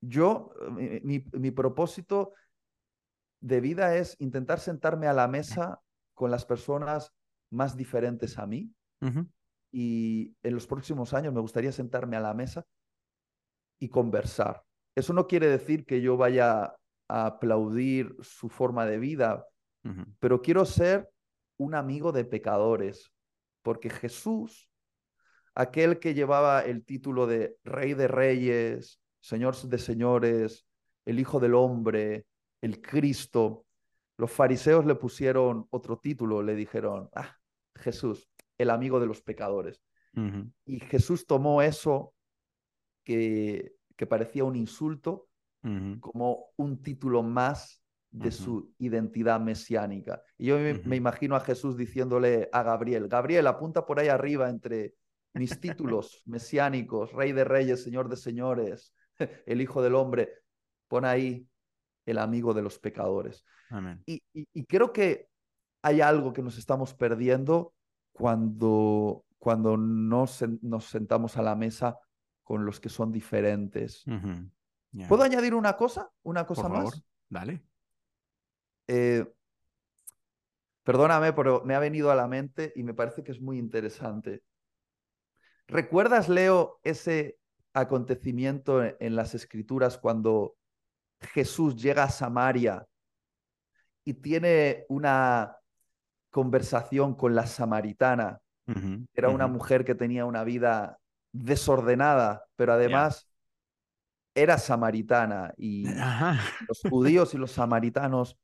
yo, 0.00 0.50
eh, 0.78 1.00
mi, 1.02 1.50
propósito 1.50 2.32
de 3.40 3.60
vida 3.60 3.96
es 3.96 4.16
intentar 4.20 4.60
sentarme 4.60 5.06
a 5.06 5.12
la 5.12 5.28
mesa 5.28 5.80
con 6.14 6.30
las 6.30 6.44
personas 6.44 7.12
más 7.50 7.76
diferentes 7.76 8.38
a 8.38 8.46
mí. 8.46 8.72
Y 9.72 10.34
en 10.42 10.54
los 10.54 10.66
próximos 10.66 11.12
años 11.14 11.32
me 11.32 11.40
gustaría 11.40 11.70
sentarme 11.70 12.16
a 12.16 12.20
la 12.20 12.34
mesa 12.34 12.64
y 13.78 13.88
conversar. 13.88 14.64
Eso 14.96 15.12
no 15.12 15.26
quiere 15.26 15.48
decir 15.48 15.84
que 15.84 16.00
yo 16.00 16.16
vaya 16.16 16.74
a 17.08 17.26
aplaudir 17.26 18.16
su 18.20 18.48
forma 18.48 18.86
de 18.86 18.98
vida, 18.98 19.46
pero 20.18 20.42
quiero 20.42 20.64
ser 20.64 21.08
un 21.58 21.74
amigo 21.74 22.10
de 22.10 22.24
pecadores, 22.24 23.12
porque 23.62 23.90
Jesús 23.90 24.68
aquel 25.56 25.98
que 25.98 26.14
llevaba 26.14 26.60
el 26.60 26.84
título 26.84 27.26
de 27.26 27.56
Rey 27.64 27.94
de 27.94 28.06
Reyes, 28.06 29.00
Señor 29.20 29.56
de 29.56 29.78
Señores, 29.78 30.66
el 31.04 31.18
Hijo 31.18 31.40
del 31.40 31.54
Hombre, 31.54 32.26
el 32.60 32.80
Cristo. 32.80 33.66
Los 34.18 34.30
fariseos 34.30 34.86
le 34.86 34.94
pusieron 34.94 35.66
otro 35.70 35.98
título, 35.98 36.42
le 36.42 36.54
dijeron, 36.54 37.08
ah, 37.14 37.36
Jesús, 37.74 38.28
el 38.58 38.70
amigo 38.70 39.00
de 39.00 39.06
los 39.06 39.22
pecadores. 39.22 39.82
Y 40.64 40.80
Jesús 40.80 41.26
tomó 41.26 41.60
eso 41.60 42.14
que, 43.04 43.74
que 43.96 44.06
parecía 44.06 44.44
un 44.44 44.56
insulto 44.56 45.28
como 46.00 46.46
un 46.56 46.80
título 46.80 47.22
más 47.22 47.82
de 48.10 48.30
su 48.30 48.72
identidad 48.78 49.40
mesiánica. 49.40 50.22
Y 50.38 50.46
yo 50.46 50.58
me, 50.58 50.96
imagino 50.96 51.36
a 51.36 51.40
Jesús 51.40 51.76
diciéndole 51.76 52.48
a 52.52 52.62
Gabriel, 52.62 53.08
Gabriel, 53.08 53.46
apunta 53.46 53.84
por 53.84 54.00
ahí 54.00 54.08
arriba 54.08 54.48
entre 54.48 54.94
mis 55.38 55.60
títulos 55.60 56.22
mesiánicos, 56.26 57.12
Rey 57.12 57.32
de 57.32 57.44
Reyes, 57.44 57.82
Señor 57.82 58.08
de 58.08 58.16
Señores, 58.16 58.94
el 59.46 59.60
Hijo 59.60 59.82
del 59.82 59.94
Hombre, 59.94 60.30
pon 60.88 61.04
ahí 61.04 61.46
el 62.04 62.18
amigo 62.18 62.54
de 62.54 62.62
los 62.62 62.78
pecadores. 62.78 63.44
Y, 64.06 64.22
creo 64.66 64.92
que 64.92 65.28
hay 65.82 66.00
algo 66.00 66.32
que 66.32 66.42
nos 66.42 66.56
estamos 66.56 66.94
perdiendo 66.94 67.74
cuando, 68.12 69.24
cuando 69.38 69.76
nos, 69.76 70.44
nos 70.62 70.84
sentamos 70.84 71.36
a 71.36 71.42
la 71.42 71.56
mesa 71.56 71.98
con 72.44 72.64
los 72.64 72.78
que 72.78 72.88
son 72.88 73.10
diferentes. 73.10 74.04
¿Puedo 75.08 75.24
añadir 75.24 75.54
una 75.54 75.76
cosa? 75.76 76.10
¿Una 76.22 76.46
cosa 76.46 76.62
Por 76.62 76.70
más? 76.70 76.78
favor, 76.78 76.94
dale. 77.28 77.62
Eh, 78.86 79.26
perdóname, 80.84 81.32
pero 81.32 81.62
me 81.64 81.74
ha 81.74 81.80
venido 81.80 82.10
a 82.12 82.14
la 82.14 82.28
mente 82.28 82.72
y 82.76 82.84
me 82.84 82.94
parece 82.94 83.24
que 83.24 83.32
es 83.32 83.40
muy 83.40 83.58
interesante. 83.58 84.44
¿Recuerdas, 85.68 86.28
Leo, 86.28 86.78
ese 86.84 87.38
acontecimiento 87.72 88.82
en 88.82 89.16
las 89.16 89.34
escrituras 89.34 89.98
cuando 89.98 90.54
Jesús 91.20 91.76
llega 91.76 92.04
a 92.04 92.10
Samaria 92.10 92.86
y 94.04 94.14
tiene 94.14 94.84
una 94.88 95.56
conversación 96.30 97.14
con 97.14 97.34
la 97.34 97.46
samaritana? 97.46 98.40
Era 99.14 99.28
una 99.28 99.46
mujer 99.46 99.84
que 99.84 99.94
tenía 99.94 100.24
una 100.24 100.44
vida 100.44 100.98
desordenada, 101.32 102.44
pero 102.56 102.72
además 102.72 103.28
era 104.34 104.58
samaritana 104.58 105.54
y 105.56 105.86
los 106.68 106.80
judíos 106.88 107.34
y 107.34 107.38
los 107.38 107.52
samaritanos 107.52 108.38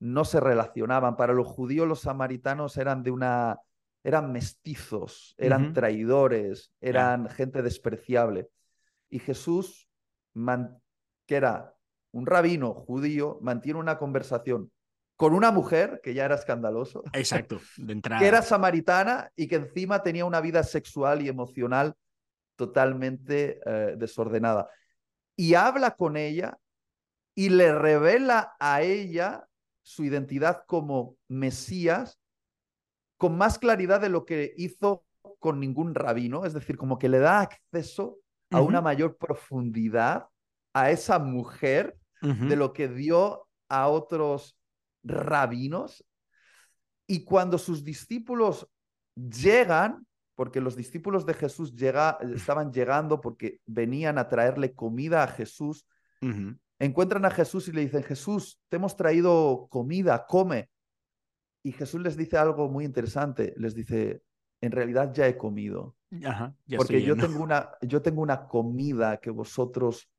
no 0.00 0.24
se 0.24 0.40
relacionaban. 0.40 1.16
Para 1.16 1.32
los 1.32 1.46
judíos 1.46 1.88
los 1.88 2.00
samaritanos 2.00 2.76
eran 2.76 3.02
de 3.02 3.10
una 3.10 3.58
eran 4.04 4.32
mestizos, 4.32 5.34
eran 5.38 5.72
traidores, 5.72 6.72
eran 6.80 7.28
gente 7.28 7.62
despreciable. 7.62 8.48
Y 9.10 9.18
Jesús, 9.18 9.88
que 11.26 11.34
era 11.34 11.74
un 12.12 12.26
rabino 12.26 12.74
judío, 12.74 13.38
mantiene 13.42 13.78
una 13.78 13.98
conversación 13.98 14.70
con 15.16 15.34
una 15.34 15.50
mujer, 15.50 16.00
que 16.02 16.14
ya 16.14 16.24
era 16.24 16.36
escandaloso. 16.36 17.02
Exacto, 17.12 17.60
de 17.76 17.92
entrada. 17.92 18.20
Que 18.20 18.28
era 18.28 18.40
samaritana 18.40 19.32
y 19.34 19.48
que 19.48 19.56
encima 19.56 20.02
tenía 20.02 20.24
una 20.24 20.40
vida 20.40 20.62
sexual 20.62 21.22
y 21.22 21.28
emocional 21.28 21.94
totalmente 22.56 23.60
eh, 23.66 23.94
desordenada. 23.96 24.68
Y 25.36 25.54
habla 25.54 25.96
con 25.96 26.16
ella 26.16 26.58
y 27.34 27.48
le 27.48 27.72
revela 27.72 28.54
a 28.60 28.82
ella 28.82 29.48
su 29.82 30.04
identidad 30.04 30.64
como 30.66 31.16
Mesías 31.28 32.18
con 33.18 33.36
más 33.36 33.58
claridad 33.58 34.00
de 34.00 34.08
lo 34.08 34.24
que 34.24 34.54
hizo 34.56 35.04
con 35.38 35.60
ningún 35.60 35.94
rabino, 35.94 36.46
es 36.46 36.54
decir, 36.54 36.78
como 36.78 36.98
que 36.98 37.08
le 37.08 37.18
da 37.18 37.40
acceso 37.40 38.18
a 38.50 38.62
una 38.62 38.80
mayor 38.80 39.18
profundidad 39.18 40.28
a 40.72 40.90
esa 40.90 41.18
mujer 41.18 41.98
de 42.20 42.56
lo 42.56 42.72
que 42.72 42.88
dio 42.88 43.46
a 43.68 43.88
otros 43.88 44.58
rabinos. 45.04 46.04
Y 47.06 47.24
cuando 47.24 47.58
sus 47.58 47.84
discípulos 47.84 48.66
llegan, 49.14 50.06
porque 50.34 50.60
los 50.60 50.76
discípulos 50.76 51.26
de 51.26 51.34
Jesús 51.34 51.74
llega, 51.74 52.18
estaban 52.34 52.72
llegando 52.72 53.20
porque 53.20 53.60
venían 53.66 54.18
a 54.18 54.28
traerle 54.28 54.74
comida 54.74 55.24
a 55.24 55.28
Jesús, 55.28 55.86
encuentran 56.78 57.24
a 57.24 57.30
Jesús 57.30 57.68
y 57.68 57.72
le 57.72 57.82
dicen, 57.82 58.02
Jesús, 58.04 58.60
te 58.68 58.76
hemos 58.76 58.96
traído 58.96 59.66
comida, 59.70 60.26
come. 60.26 60.70
Y 61.62 61.72
Jesús 61.72 62.00
les 62.00 62.16
dice 62.16 62.38
algo 62.38 62.68
muy 62.68 62.84
interesante, 62.84 63.54
les 63.56 63.74
dice, 63.74 64.22
en 64.60 64.72
realidad 64.72 65.12
ya 65.12 65.26
he 65.26 65.36
comido. 65.36 65.96
porque 66.76 67.02
yo 67.02 67.16
tengo, 67.16 67.42
una, 67.42 67.70
yo 67.82 68.00
tengo 68.00 68.22
una 68.22 68.46
comida 68.46 69.18
que 69.18 69.30
vosotros 69.30 70.10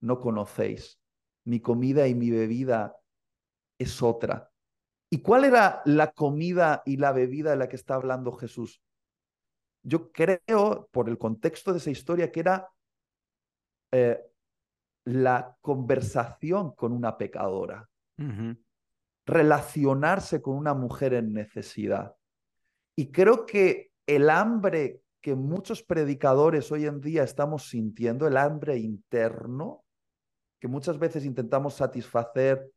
no 0.00 0.20
conocéis. 0.20 1.00
Mi 1.46 1.60
comida 1.60 2.06
y 2.06 2.14
mi 2.14 2.30
bebida 2.30 2.96
es 3.78 4.02
otra. 4.02 4.50
¿Y 5.10 5.20
cuál 5.20 5.44
era 5.44 5.82
la 5.84 6.12
comida 6.12 6.82
y 6.84 6.96
la 6.96 7.12
bebida 7.12 7.50
de 7.50 7.56
la 7.56 7.68
que 7.68 7.76
está 7.76 7.94
hablando 7.94 8.32
Jesús? 8.32 8.82
Yo 9.82 10.10
creo, 10.10 10.88
por 10.90 11.08
el 11.08 11.18
contexto 11.18 11.72
de 11.72 11.78
esa 11.78 11.90
historia, 11.90 12.32
que 12.32 12.40
era 12.40 12.68
eh, 13.92 14.20
la 15.04 15.56
conversación 15.60 16.74
con 16.74 16.92
una 16.92 17.16
pecadora, 17.16 17.88
relacionarse 19.26 20.42
con 20.42 20.56
una 20.56 20.74
mujer 20.74 21.14
en 21.14 21.32
necesidad. 21.32 22.14
Y 22.96 23.10
creo 23.10 23.46
que 23.46 23.90
el 24.06 24.30
hambre 24.30 25.00
que 25.20 25.34
muchos 25.34 25.82
predicadores 25.82 26.70
hoy 26.70 26.84
en 26.84 27.00
día 27.00 27.22
estamos 27.22 27.68
sintiendo, 27.68 28.26
el 28.26 28.36
hambre 28.36 28.76
interno, 28.76 29.82
que 30.60 30.68
muchas 30.68 30.98
veces 30.98 31.24
intentamos 31.24 31.74
satisfacer 31.74 32.70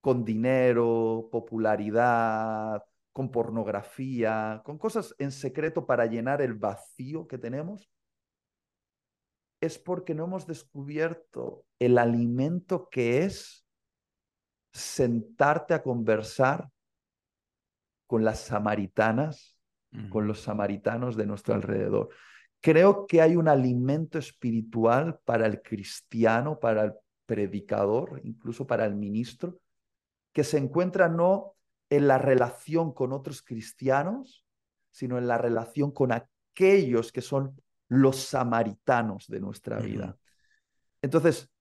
con 0.00 0.24
dinero, 0.24 1.28
popularidad, 1.30 2.82
con 3.12 3.30
pornografía, 3.30 4.60
con 4.64 4.76
cosas 4.76 5.14
en 5.18 5.30
secreto 5.30 5.86
para 5.86 6.06
llenar 6.06 6.42
el 6.42 6.54
vacío 6.54 7.28
que 7.28 7.38
tenemos, 7.38 7.88
es 9.60 9.78
porque 9.78 10.14
no 10.14 10.24
hemos 10.24 10.46
descubierto 10.46 11.64
el 11.78 11.98
alimento 11.98 12.88
que 12.90 13.22
es 13.22 13.63
sentarte 14.74 15.72
a 15.72 15.82
conversar 15.82 16.68
con 18.06 18.24
las 18.24 18.40
samaritanas, 18.40 19.56
con 20.10 20.26
los 20.26 20.40
samaritanos 20.40 21.16
de 21.16 21.26
nuestro 21.26 21.54
alrededor. 21.54 22.08
Creo 22.60 23.06
que 23.06 23.22
hay 23.22 23.36
un 23.36 23.46
alimento 23.46 24.18
espiritual 24.18 25.20
para 25.24 25.46
el 25.46 25.62
cristiano, 25.62 26.58
para 26.58 26.84
el 26.84 26.92
predicador, 27.24 28.20
incluso 28.24 28.66
para 28.66 28.84
el 28.84 28.96
ministro, 28.96 29.60
que 30.32 30.42
se 30.42 30.58
encuentra 30.58 31.08
no 31.08 31.54
en 31.88 32.08
la 32.08 32.18
relación 32.18 32.92
con 32.92 33.12
otros 33.12 33.42
cristianos, 33.42 34.44
sino 34.90 35.16
en 35.18 35.28
la 35.28 35.38
relación 35.38 35.92
con 35.92 36.10
aquellos 36.10 37.12
que 37.12 37.20
son 37.20 37.60
los 37.88 38.16
samaritanos 38.16 39.28
de 39.28 39.40
nuestra 39.40 39.78
vida. 39.78 40.16
Entonces, 41.02 41.53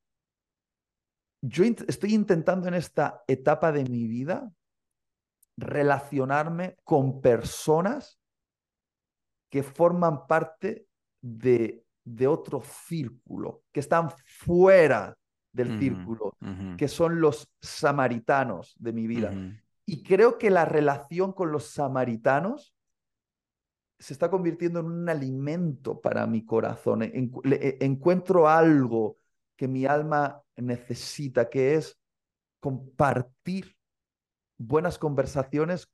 yo 1.46 1.66
estoy 1.66 2.14
intentando 2.14 2.70
en 2.70 2.74
esta 2.74 3.22
etapa 3.28 3.74
de 3.74 3.84
mi 3.84 4.08
vida 4.08 4.50
relacionarme 5.58 6.78
con 6.86 7.20
personas 7.20 8.18
que 9.50 9.62
forman 9.62 10.26
parte 10.26 10.88
de, 11.22 11.84
de 12.06 12.28
otro 12.28 12.62
círculo, 12.62 13.64
que 13.74 13.82
están 13.82 14.10
fuera 14.26 15.18
del 15.52 15.78
círculo, 15.78 16.36
que 16.78 16.88
son 16.88 17.20
los 17.20 17.52
samaritanos 17.62 18.74
de 18.80 18.94
mi 18.94 19.06
vida. 19.06 19.34
Y 19.86 20.02
creo 20.02 20.38
que 20.38 20.50
la 20.50 20.64
relación 20.64 21.34
con 21.34 21.52
los 21.52 21.66
samaritanos 21.66 22.74
se 24.00 24.14
está 24.14 24.32
convirtiendo 24.32 24.80
en 24.80 24.86
un 24.86 25.10
alimento 25.10 26.00
para 26.00 26.26
mi 26.26 26.46
corazón. 26.46 27.02
Encuentro 27.04 28.48
algo 28.48 29.18
que 29.56 29.68
mi 29.68 29.86
alma 29.86 30.43
necesita, 30.58 31.50
que 31.50 31.76
es 31.76 31.98
compartir 32.60 33.76
buenas 34.58 34.98
conversaciones 34.98 35.92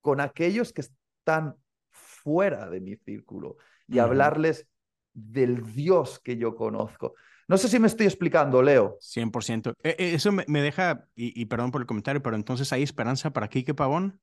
con 0.00 0.20
aquellos 0.20 0.72
que 0.72 0.82
están 0.82 1.56
fuera 1.90 2.68
de 2.68 2.80
mi 2.80 2.96
círculo 2.96 3.56
y 3.86 3.98
hablarles 3.98 4.68
del 5.12 5.74
Dios 5.74 6.20
que 6.20 6.36
yo 6.36 6.54
conozco. 6.54 7.14
No 7.48 7.56
sé 7.56 7.68
si 7.68 7.78
me 7.78 7.86
estoy 7.86 8.06
explicando, 8.06 8.62
Leo. 8.62 8.98
100%. 9.00 9.72
E, 9.82 9.96
e, 9.98 10.14
eso 10.14 10.30
me, 10.32 10.62
deja, 10.62 11.08
y, 11.14 11.44
perdón 11.46 11.70
por 11.70 11.80
el 11.80 11.86
comentario, 11.86 12.22
pero 12.22 12.36
entonces 12.36 12.72
hay 12.72 12.82
esperanza 12.82 13.32
para 13.32 13.48
Quique 13.48 13.74
Pavón. 13.74 14.20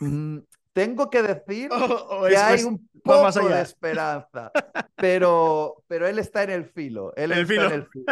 Mm, 0.00 0.38
tengo 0.72 1.10
que 1.10 1.22
decir 1.22 1.70
que 2.28 2.36
hay 2.36 2.64
un 2.64 2.88
poco 3.02 3.48
de 3.48 3.62
esperanza, 3.62 4.50
pero, 4.96 5.82
pero 5.86 6.06
él 6.06 6.18
está 6.18 6.42
en 6.44 6.50
el 6.50 6.64
filo. 6.66 7.12
Él 7.16 7.32
está 7.32 7.54
en 7.54 7.72
el 7.72 7.86
filo. 7.86 8.06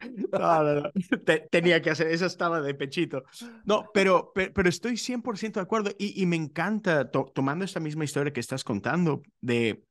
tenía 1.50 1.80
que 1.82 1.90
hacer, 1.90 2.08
eso 2.08 2.26
estaba 2.26 2.60
de 2.60 2.74
pechito. 2.74 3.24
No, 3.64 3.90
pero, 3.92 4.32
pero, 4.34 4.68
estoy 4.68 4.94
100% 4.94 5.52
de 5.54 5.60
acuerdo 5.60 5.90
y, 5.98 6.24
me 6.26 6.36
encanta, 6.36 7.10
tomando 7.10 7.64
esta 7.64 7.80
misma 7.80 8.04
historia 8.04 8.32
que 8.32 8.40
estás 8.40 8.64
contando, 8.64 9.22
de 9.40 9.84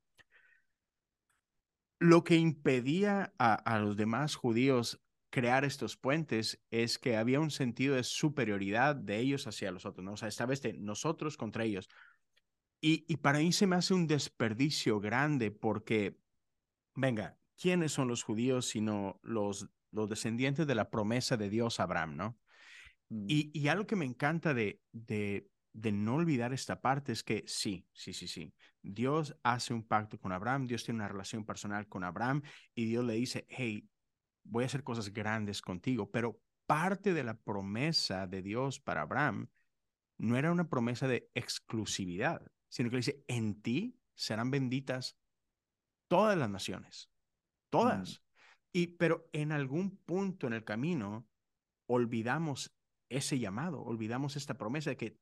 lo 1.99 2.23
que 2.23 2.35
impedía 2.35 3.31
a, 3.37 3.79
los 3.79 3.95
demás 3.95 4.35
judíos 4.35 5.00
crear 5.31 5.65
estos 5.65 5.97
puentes 5.97 6.61
es 6.69 6.99
que 6.99 7.17
había 7.17 7.39
un 7.39 7.49
sentido 7.49 7.95
de 7.95 8.03
superioridad 8.03 8.95
de 8.95 9.17
ellos 9.17 9.47
hacia 9.47 9.71
los 9.71 9.85
otros, 9.85 10.05
¿no? 10.05 10.13
O 10.13 10.17
sea, 10.17 10.27
esta 10.27 10.45
vez 10.45 10.61
de 10.61 10.73
nosotros 10.73 11.37
contra 11.37 11.63
ellos. 11.63 11.89
Y, 12.81 13.05
y 13.07 13.17
para 13.17 13.39
mí 13.39 13.51
se 13.51 13.65
me 13.65 13.77
hace 13.77 13.93
un 13.93 14.07
desperdicio 14.07 14.99
grande 14.99 15.49
porque, 15.49 16.17
venga, 16.95 17.37
¿quiénes 17.59 17.93
son 17.93 18.07
los 18.07 18.23
judíos 18.23 18.67
sino 18.67 19.19
los, 19.23 19.67
los 19.91 20.09
descendientes 20.09 20.67
de 20.67 20.75
la 20.75 20.89
promesa 20.89 21.37
de 21.37 21.49
Dios 21.49 21.79
Abraham, 21.79 22.17
¿no? 22.17 22.37
Mm. 23.09 23.25
Y, 23.29 23.51
y 23.57 23.67
algo 23.69 23.87
que 23.87 23.95
me 23.95 24.05
encanta 24.05 24.53
de, 24.53 24.81
de, 24.91 25.47
de 25.71 25.91
no 25.91 26.15
olvidar 26.15 26.53
esta 26.53 26.81
parte 26.81 27.13
es 27.13 27.23
que 27.23 27.43
sí, 27.47 27.85
sí, 27.93 28.13
sí, 28.13 28.27
sí. 28.27 28.53
Dios 28.81 29.37
hace 29.43 29.73
un 29.73 29.87
pacto 29.87 30.19
con 30.19 30.31
Abraham, 30.31 30.67
Dios 30.67 30.83
tiene 30.83 30.97
una 30.97 31.07
relación 31.07 31.45
personal 31.45 31.87
con 31.87 32.03
Abraham 32.03 32.41
y 32.73 32.85
Dios 32.85 33.05
le 33.05 33.13
dice, 33.13 33.45
hey, 33.47 33.87
voy 34.43 34.63
a 34.63 34.67
hacer 34.67 34.83
cosas 34.83 35.13
grandes 35.13 35.61
contigo, 35.61 36.09
pero 36.11 36.39
parte 36.65 37.13
de 37.13 37.23
la 37.23 37.37
promesa 37.37 38.27
de 38.27 38.41
Dios 38.41 38.79
para 38.79 39.01
Abraham 39.01 39.49
no 40.17 40.37
era 40.37 40.51
una 40.51 40.69
promesa 40.69 41.07
de 41.07 41.29
exclusividad, 41.33 42.41
sino 42.69 42.89
que 42.89 42.97
dice, 42.97 43.23
en 43.27 43.61
ti 43.61 43.97
serán 44.13 44.51
benditas 44.51 45.17
todas 46.07 46.37
las 46.37 46.49
naciones, 46.49 47.09
todas. 47.69 48.21
Y 48.71 48.87
pero 48.87 49.27
en 49.33 49.51
algún 49.51 49.97
punto 49.97 50.47
en 50.47 50.53
el 50.53 50.63
camino 50.63 51.27
olvidamos 51.87 52.73
ese 53.09 53.39
llamado, 53.39 53.81
olvidamos 53.81 54.37
esta 54.37 54.57
promesa 54.57 54.91
de 54.91 54.97
que 54.97 55.17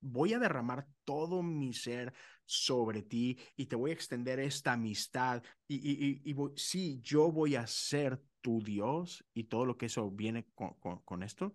voy 0.00 0.34
a 0.34 0.38
derramar 0.38 0.86
todo 1.04 1.42
mi 1.42 1.72
ser 1.72 2.12
sobre 2.44 3.02
ti 3.02 3.38
y 3.56 3.66
te 3.66 3.76
voy 3.76 3.90
a 3.90 3.94
extender 3.94 4.40
esta 4.40 4.72
amistad 4.72 5.42
y, 5.68 5.76
y, 5.76 6.22
y, 6.24 6.36
sí, 6.56 7.00
yo 7.02 7.30
voy 7.30 7.54
a 7.54 7.66
ser 7.66 8.20
tu 8.40 8.62
Dios 8.62 9.24
y 9.34 9.44
todo 9.44 9.66
lo 9.66 9.76
que 9.76 9.86
eso 9.86 10.10
viene 10.10 10.46
con, 10.54 11.22
esto, 11.22 11.54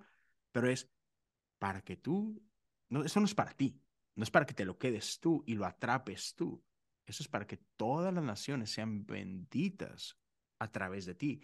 pero 0.51 0.69
es 0.69 0.89
para 1.59 1.81
que 1.81 1.95
tú, 1.97 2.41
no, 2.89 3.03
eso 3.03 3.19
no 3.19 3.25
es 3.25 3.35
para 3.35 3.53
ti, 3.53 3.81
no 4.15 4.23
es 4.23 4.31
para 4.31 4.45
que 4.45 4.53
te 4.53 4.65
lo 4.65 4.77
quedes 4.77 5.19
tú 5.19 5.43
y 5.45 5.55
lo 5.55 5.65
atrapes 5.65 6.35
tú, 6.35 6.63
eso 7.05 7.23
es 7.23 7.29
para 7.29 7.45
que 7.45 7.57
todas 7.75 8.13
las 8.13 8.23
naciones 8.23 8.71
sean 8.71 9.05
benditas 9.05 10.17
a 10.59 10.71
través 10.71 11.05
de 11.05 11.15
ti. 11.15 11.41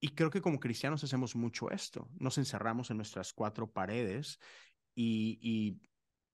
Y 0.00 0.08
creo 0.08 0.30
que 0.30 0.42
como 0.42 0.60
cristianos 0.60 1.02
hacemos 1.02 1.34
mucho 1.34 1.70
esto. 1.70 2.08
Nos 2.18 2.38
encerramos 2.38 2.90
en 2.90 2.98
nuestras 2.98 3.32
cuatro 3.32 3.70
paredes 3.70 4.38
y, 4.94 5.80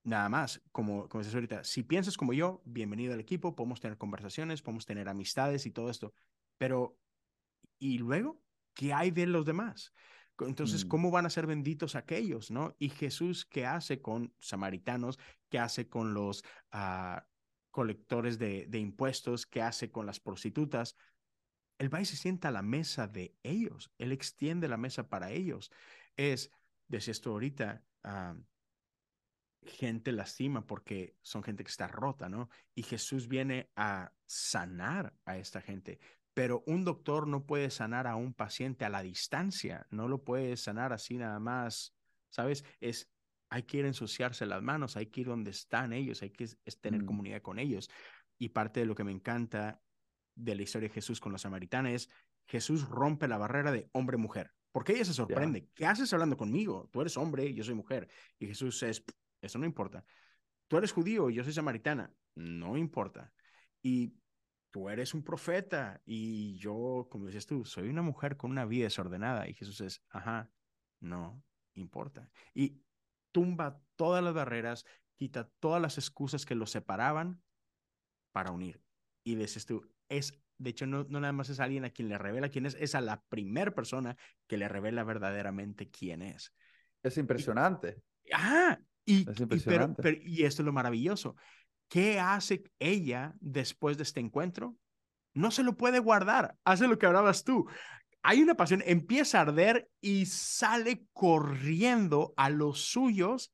nada 0.04 0.28
más, 0.28 0.60
como, 0.72 1.08
como 1.08 1.22
dices 1.22 1.34
ahorita, 1.34 1.64
si 1.64 1.82
piensas 1.82 2.16
como 2.16 2.32
yo, 2.32 2.60
bienvenido 2.64 3.14
al 3.14 3.20
equipo, 3.20 3.54
podemos 3.54 3.80
tener 3.80 3.98
conversaciones, 3.98 4.62
podemos 4.62 4.84
tener 4.84 5.08
amistades 5.08 5.64
y 5.66 5.70
todo 5.70 5.90
esto. 5.90 6.12
Pero, 6.58 6.98
¿y 7.82 7.98
luego? 7.98 8.40
¿Qué 8.74 8.92
hay 8.92 9.10
de 9.10 9.26
los 9.26 9.44
demás? 9.44 9.92
Entonces, 10.38 10.84
mm. 10.84 10.88
¿cómo 10.88 11.10
van 11.10 11.26
a 11.26 11.30
ser 11.30 11.46
benditos 11.46 11.94
aquellos, 11.94 12.50
no? 12.50 12.74
Y 12.78 12.88
Jesús, 12.88 13.44
¿qué 13.44 13.66
hace 13.66 14.00
con 14.00 14.34
samaritanos? 14.38 15.18
¿Qué 15.48 15.58
hace 15.58 15.88
con 15.88 16.14
los 16.14 16.44
ah, 16.70 17.26
colectores 17.70 18.38
de, 18.38 18.66
de, 18.68 18.78
impuestos? 18.78 19.46
¿Qué 19.46 19.62
hace 19.62 19.90
con 19.90 20.06
las 20.06 20.20
prostitutas? 20.20 20.96
Él 21.78 21.92
va 21.92 22.00
y 22.00 22.04
se 22.04 22.16
sienta 22.16 22.48
a 22.48 22.52
la 22.52 22.62
mesa 22.62 23.08
de 23.08 23.36
ellos. 23.42 23.92
Él 23.98 24.12
extiende 24.12 24.68
la 24.68 24.76
mesa 24.76 25.08
para 25.08 25.30
ellos. 25.30 25.70
Es, 26.16 26.50
decía 26.88 27.12
esto 27.12 27.30
ahorita, 27.30 27.84
ah, 28.04 28.36
gente 29.64 30.12
lastima 30.12 30.66
porque 30.66 31.16
son 31.22 31.42
gente 31.42 31.64
que 31.64 31.70
está 31.70 31.86
rota, 31.86 32.28
¿no? 32.28 32.48
Y 32.74 32.82
Jesús 32.82 33.28
viene 33.28 33.70
a 33.76 34.12
sanar 34.26 35.14
a 35.24 35.38
esta 35.38 35.60
gente. 35.60 36.00
Pero 36.34 36.62
un 36.66 36.84
doctor 36.84 37.26
no 37.26 37.44
puede 37.44 37.70
sanar 37.70 38.06
a 38.06 38.16
un 38.16 38.32
paciente 38.32 38.84
a 38.84 38.88
la 38.88 39.02
distancia, 39.02 39.86
no 39.90 40.08
lo 40.08 40.24
puede 40.24 40.56
sanar 40.56 40.92
así 40.92 41.18
nada 41.18 41.38
más, 41.38 41.94
¿sabes? 42.30 42.64
Es, 42.80 43.10
hay 43.50 43.64
que 43.64 43.78
ir 43.78 43.84
a 43.84 43.88
ensuciarse 43.88 44.46
las 44.46 44.62
manos, 44.62 44.96
hay 44.96 45.06
que 45.06 45.20
ir 45.20 45.26
donde 45.26 45.50
están 45.50 45.92
ellos, 45.92 46.22
hay 46.22 46.30
que 46.30 46.48
tener 46.80 47.02
mm. 47.02 47.06
comunidad 47.06 47.42
con 47.42 47.58
ellos. 47.58 47.90
Y 48.38 48.48
parte 48.48 48.80
de 48.80 48.86
lo 48.86 48.94
que 48.94 49.04
me 49.04 49.12
encanta 49.12 49.82
de 50.34 50.54
la 50.54 50.62
historia 50.62 50.88
de 50.88 50.94
Jesús 50.94 51.20
con 51.20 51.32
los 51.32 51.42
samaritanos 51.42 51.92
es, 51.92 52.08
Jesús 52.46 52.88
rompe 52.88 53.28
la 53.28 53.38
barrera 53.38 53.70
de 53.70 53.88
hombre-mujer. 53.92 54.52
Porque 54.72 54.94
ella 54.94 55.04
se 55.04 55.12
sorprende. 55.12 55.68
¿Qué 55.74 55.84
haces 55.84 56.12
hablando 56.14 56.36
conmigo? 56.36 56.88
Tú 56.90 57.02
eres 57.02 57.16
hombre, 57.18 57.52
yo 57.52 57.62
soy 57.62 57.74
mujer. 57.74 58.08
Y 58.38 58.46
Jesús 58.46 58.82
es, 58.82 59.04
eso 59.42 59.58
no 59.58 59.66
importa. 59.66 60.02
Tú 60.66 60.78
eres 60.78 60.92
judío 60.92 61.28
yo 61.28 61.44
soy 61.44 61.52
samaritana. 61.52 62.10
No 62.34 62.78
importa. 62.78 63.30
Y 63.82 64.14
tú 64.72 64.88
eres 64.88 65.14
un 65.14 65.22
profeta 65.22 66.00
y 66.04 66.56
yo, 66.56 67.06
como 67.10 67.26
dices 67.26 67.46
tú, 67.46 67.64
soy 67.64 67.88
una 67.88 68.02
mujer 68.02 68.36
con 68.36 68.50
una 68.50 68.64
vida 68.64 68.84
desordenada. 68.84 69.48
Y 69.48 69.54
Jesús 69.54 69.80
es, 69.82 70.02
ajá, 70.08 70.50
no 70.98 71.44
importa. 71.74 72.28
Y 72.54 72.80
tumba 73.30 73.80
todas 73.96 74.24
las 74.24 74.34
barreras, 74.34 74.84
quita 75.14 75.48
todas 75.60 75.80
las 75.80 75.98
excusas 75.98 76.44
que 76.46 76.54
los 76.54 76.70
separaban 76.70 77.42
para 78.32 78.50
unir. 78.50 78.82
Y 79.22 79.36
dices 79.36 79.66
tú, 79.66 79.88
es, 80.08 80.40
de 80.58 80.70
hecho, 80.70 80.86
no, 80.86 81.04
no 81.04 81.20
nada 81.20 81.32
más 81.32 81.50
es 81.50 81.60
alguien 81.60 81.84
a 81.84 81.90
quien 81.90 82.08
le 82.08 82.18
revela 82.18 82.48
quién 82.48 82.66
es, 82.66 82.74
es 82.80 82.94
a 82.94 83.00
la 83.00 83.22
primera 83.28 83.74
persona 83.74 84.16
que 84.46 84.56
le 84.56 84.68
revela 84.68 85.04
verdaderamente 85.04 85.90
quién 85.90 86.22
es. 86.22 86.52
Es 87.02 87.18
impresionante. 87.18 88.02
ah, 88.32 88.78
y, 89.04 89.26
y, 90.24 90.44
esto 90.44 90.62
es 90.62 90.66
lo 90.66 90.72
maravilloso. 90.72 91.36
¿Qué 91.92 92.18
hace 92.18 92.64
ella 92.78 93.34
después 93.38 93.98
de 93.98 94.04
este 94.04 94.18
encuentro? 94.18 94.74
No 95.34 95.50
se 95.50 95.62
lo 95.62 95.76
puede 95.76 95.98
guardar. 95.98 96.56
Hace 96.64 96.88
lo 96.88 96.98
que 96.98 97.04
hablabas 97.04 97.44
tú. 97.44 97.68
Hay 98.22 98.40
una 98.40 98.54
pasión, 98.54 98.82
empieza 98.86 99.36
a 99.36 99.42
arder 99.42 99.90
y 100.00 100.24
sale 100.24 101.04
corriendo 101.12 102.32
a 102.38 102.48
los 102.48 102.80
suyos 102.80 103.52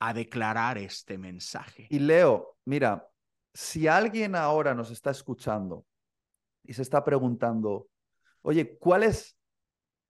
a 0.00 0.12
declarar 0.12 0.76
este 0.76 1.18
mensaje. 1.18 1.86
Y 1.88 2.00
Leo, 2.00 2.56
mira, 2.64 3.08
si 3.54 3.86
alguien 3.86 4.34
ahora 4.34 4.74
nos 4.74 4.90
está 4.90 5.12
escuchando 5.12 5.86
y 6.64 6.72
se 6.72 6.82
está 6.82 7.04
preguntando, 7.04 7.86
oye, 8.42 8.76
¿cuál 8.76 9.04
es 9.04 9.36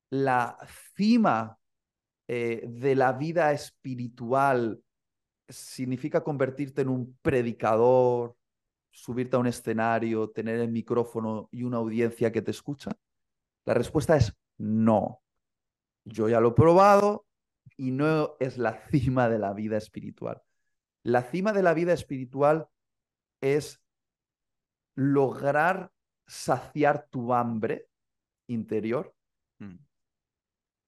la 0.08 0.56
cima 0.94 1.58
eh, 2.28 2.62
de 2.66 2.94
la 2.94 3.12
vida 3.12 3.52
espiritual 3.52 4.80
significa 5.48 6.22
convertirte 6.22 6.82
en 6.82 6.88
un 6.88 7.16
predicador, 7.22 8.36
subirte 8.90 9.36
a 9.36 9.38
un 9.38 9.46
escenario, 9.46 10.30
tener 10.30 10.60
el 10.60 10.70
micrófono 10.70 11.48
y 11.50 11.62
una 11.62 11.78
audiencia 11.78 12.32
que 12.32 12.42
te 12.42 12.50
escucha? 12.50 12.96
La 13.64 13.74
respuesta 13.74 14.16
es 14.16 14.36
no. 14.58 15.20
Yo 16.04 16.28
ya 16.28 16.40
lo 16.40 16.48
he 16.48 16.52
probado 16.54 17.26
y 17.76 17.90
no 17.90 18.36
es 18.40 18.58
la 18.58 18.74
cima 18.90 19.28
de 19.28 19.38
la 19.38 19.52
vida 19.52 19.76
espiritual. 19.76 20.42
La 21.02 21.22
cima 21.22 21.52
de 21.52 21.62
la 21.62 21.74
vida 21.74 21.92
espiritual 21.92 22.68
es 23.40 23.80
lograr 24.94 25.92
saciar 26.26 27.06
tu 27.08 27.32
hambre 27.32 27.88
interior 28.48 29.14
mm. 29.58 29.76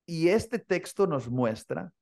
y 0.06 0.28
este 0.28 0.59
texto 0.59 1.06
nos 1.06 1.28
muestra 1.28 1.92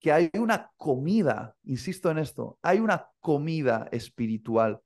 que 0.00 0.12
hay 0.12 0.30
una 0.34 0.70
comida, 0.76 1.56
insisto 1.64 2.10
en 2.10 2.18
esto, 2.18 2.58
hay 2.62 2.78
una 2.78 3.08
comida 3.20 3.88
espiritual 3.90 4.80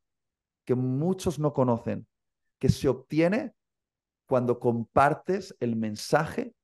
que 0.65 0.75
muchos 0.75 1.39
no 1.39 1.53
conocen, 1.53 2.07
que 2.59 2.69
se 2.69 2.89
obtiene 2.89 3.53
cuando 4.27 4.59
compartes 4.59 5.55
el 5.61 5.77
mensaje 5.77 6.55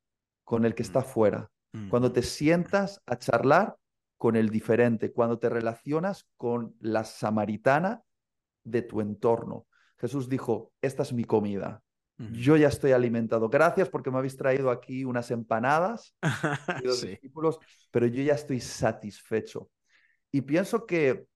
con 0.43 0.65
el 0.65 0.73
que 0.73 0.83
está 0.83 1.01
mm. 1.01 1.03
fuera, 1.03 1.51
cuando 1.89 2.11
te 2.11 2.23
sientas 2.23 2.99
a 3.05 3.19
charlar 3.19 3.77
con 4.17 4.35
el 4.35 4.49
diferente, 4.49 5.11
cuando 5.11 5.37
te 5.37 5.49
relacionas 5.49 6.27
con 6.35 6.75
la 6.79 7.03
samaritana 7.03 8.01
de 8.63 8.81
tu 8.81 9.01
entorno. 9.01 9.67
Jesús 9.97 10.27
dijo, 10.27 10.71
esta 10.81 11.03
es 11.03 11.13
mi 11.13 11.25
comida, 11.25 11.83
yo 12.19 12.57
ya 12.57 12.67
estoy 12.67 12.91
alimentado. 12.91 13.47
Gracias 13.47 13.87
porque 13.87 14.11
me 14.11 14.17
habéis 14.17 14.35
traído 14.35 14.71
aquí 14.71 15.05
unas 15.05 15.31
empanadas, 15.31 16.15
discípulos, 16.83 17.59
pero 17.91 18.07
yo 18.07 18.21
ya 18.21 18.33
estoy 18.33 18.59
satisfecho. 18.59 19.69
Y 20.29 20.41
pienso 20.41 20.85
que 20.85 21.27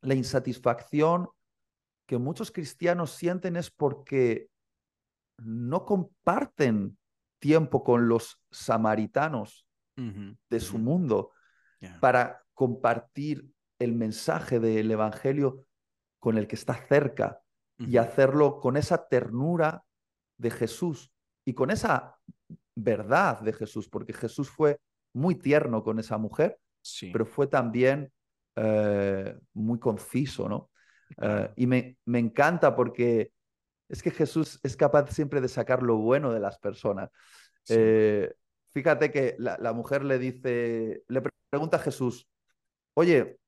la 0.00 0.14
insatisfacción 0.14 1.28
que 2.06 2.16
muchos 2.16 2.50
cristianos 2.50 3.10
sienten 3.10 3.56
es 3.56 3.70
porque 3.70 4.48
no 5.36 5.84
comparten 5.84 6.96
tiempo 7.38 7.84
con 7.84 8.08
los 8.08 8.42
samaritanos 8.50 9.66
de 9.96 10.60
su 10.60 10.78
mundo 10.78 11.32
para 12.00 12.42
compartir 12.54 13.46
el 13.78 13.94
mensaje 13.94 14.58
del 14.58 14.90
Evangelio 14.90 15.66
con 16.18 16.38
el 16.38 16.46
que 16.46 16.56
está 16.56 16.74
cerca 16.74 17.42
y 17.76 17.98
hacerlo 17.98 18.60
con 18.60 18.78
esa 18.78 19.06
ternura 19.08 19.84
de 20.40 20.50
Jesús 20.50 21.12
y 21.44 21.54
con 21.54 21.70
esa 21.70 22.16
verdad 22.74 23.40
de 23.40 23.52
Jesús, 23.52 23.88
porque 23.88 24.12
Jesús 24.12 24.48
fue 24.48 24.78
muy 25.12 25.34
tierno 25.34 25.82
con 25.82 25.98
esa 25.98 26.16
mujer, 26.16 26.58
pero 27.12 27.26
fue 27.26 27.46
también 27.46 28.10
eh, 28.56 29.38
muy 29.52 29.78
conciso, 29.78 30.48
¿no? 30.48 30.70
Eh, 31.20 31.50
y 31.56 31.66
me, 31.66 31.98
me, 32.06 32.18
encanta 32.18 32.74
porque 32.74 33.32
es 33.88 34.02
que 34.02 34.10
Jesús 34.10 34.58
es 34.62 34.76
capaz 34.76 35.10
siempre 35.10 35.40
de 35.40 35.48
sacar 35.48 35.82
lo 35.82 35.96
bueno 35.96 36.32
de 36.32 36.40
las 36.40 36.58
personas. 36.58 37.10
Eh, 37.68 38.32
fíjate 38.70 39.10
que 39.10 39.36
la, 39.38 39.72
mujer 39.72 40.04
le 40.04 40.18
dice, 40.18 41.02
le 41.08 41.22
pregunta 41.50 41.76
a 41.76 41.80
Jesús, 41.80 42.28
oye, 42.94 43.38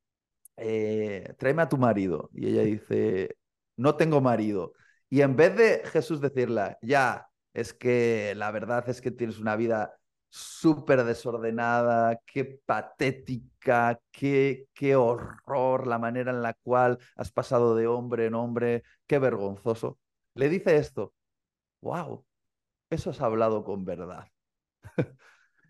tráeme 1.39 1.63
a 1.63 1.69
tu 1.69 1.79
marido. 1.79 2.29
Y 2.35 2.49
ella 2.49 2.63
dice, 2.63 3.37
no 3.77 3.97
tengo 3.97 4.21
marido. 4.21 4.75
Y 5.13 5.21
en 5.21 5.37
vez 5.37 5.55
de 5.55 5.83
Jesús 5.85 6.23
decirle, 6.23 6.79
ya, 6.81 7.29
es 7.53 7.75
que 7.75 8.33
la 8.35 8.51
verdad 8.51 8.89
es 8.89 9.03
que 9.03 9.11
tienes 9.11 9.39
una 9.39 9.57
vida 9.57 9.95
súper 10.31 11.05
desordenada, 11.05 12.19
qué 12.25 12.63
patética, 12.65 14.01
qué, 14.11 14.69
qué 14.73 14.97
horror 14.97 15.87
la 15.87 15.99
manera 15.99 16.31
en 16.31 16.41
la 16.41 16.55
cual 16.55 16.99
has 17.15 17.31
pasado 17.31 17.77
de 17.77 17.87
hombre 17.87 18.25
en 18.25 18.33
hombre, 18.33 18.85
qué 19.07 19.19
vergonzoso. 19.19 19.99
Le 20.33 20.49
dice 20.49 20.77
esto, 20.77 21.13
wow, 21.83 22.25
eso 22.89 23.11
has 23.11 23.21
hablado 23.21 23.65
con 23.65 23.85
verdad. 23.85 24.27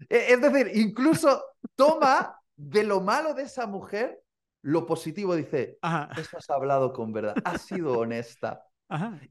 E, 0.09 0.33
es 0.35 0.41
decir, 0.41 0.71
incluso 0.75 1.43
toma 1.75 2.37
de 2.57 2.85
lo 2.85 3.01
malo 3.01 3.35
de 3.35 3.43
esa 3.43 3.67
mujer, 3.67 4.23
lo 4.63 4.87
positivo 4.87 5.35
dice, 5.35 5.79
eso 6.17 6.39
has 6.39 6.51
hablado 6.51 6.93
con 6.93 7.13
verdad, 7.13 7.35
has 7.45 7.63
sido 7.63 7.99
honesta. 7.99 8.65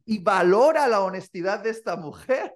Y 0.05 0.20
valora 0.20 0.88
la 0.88 1.01
honestidad 1.01 1.62
de 1.64 1.70
esta 1.70 1.95
mujer, 1.95 2.53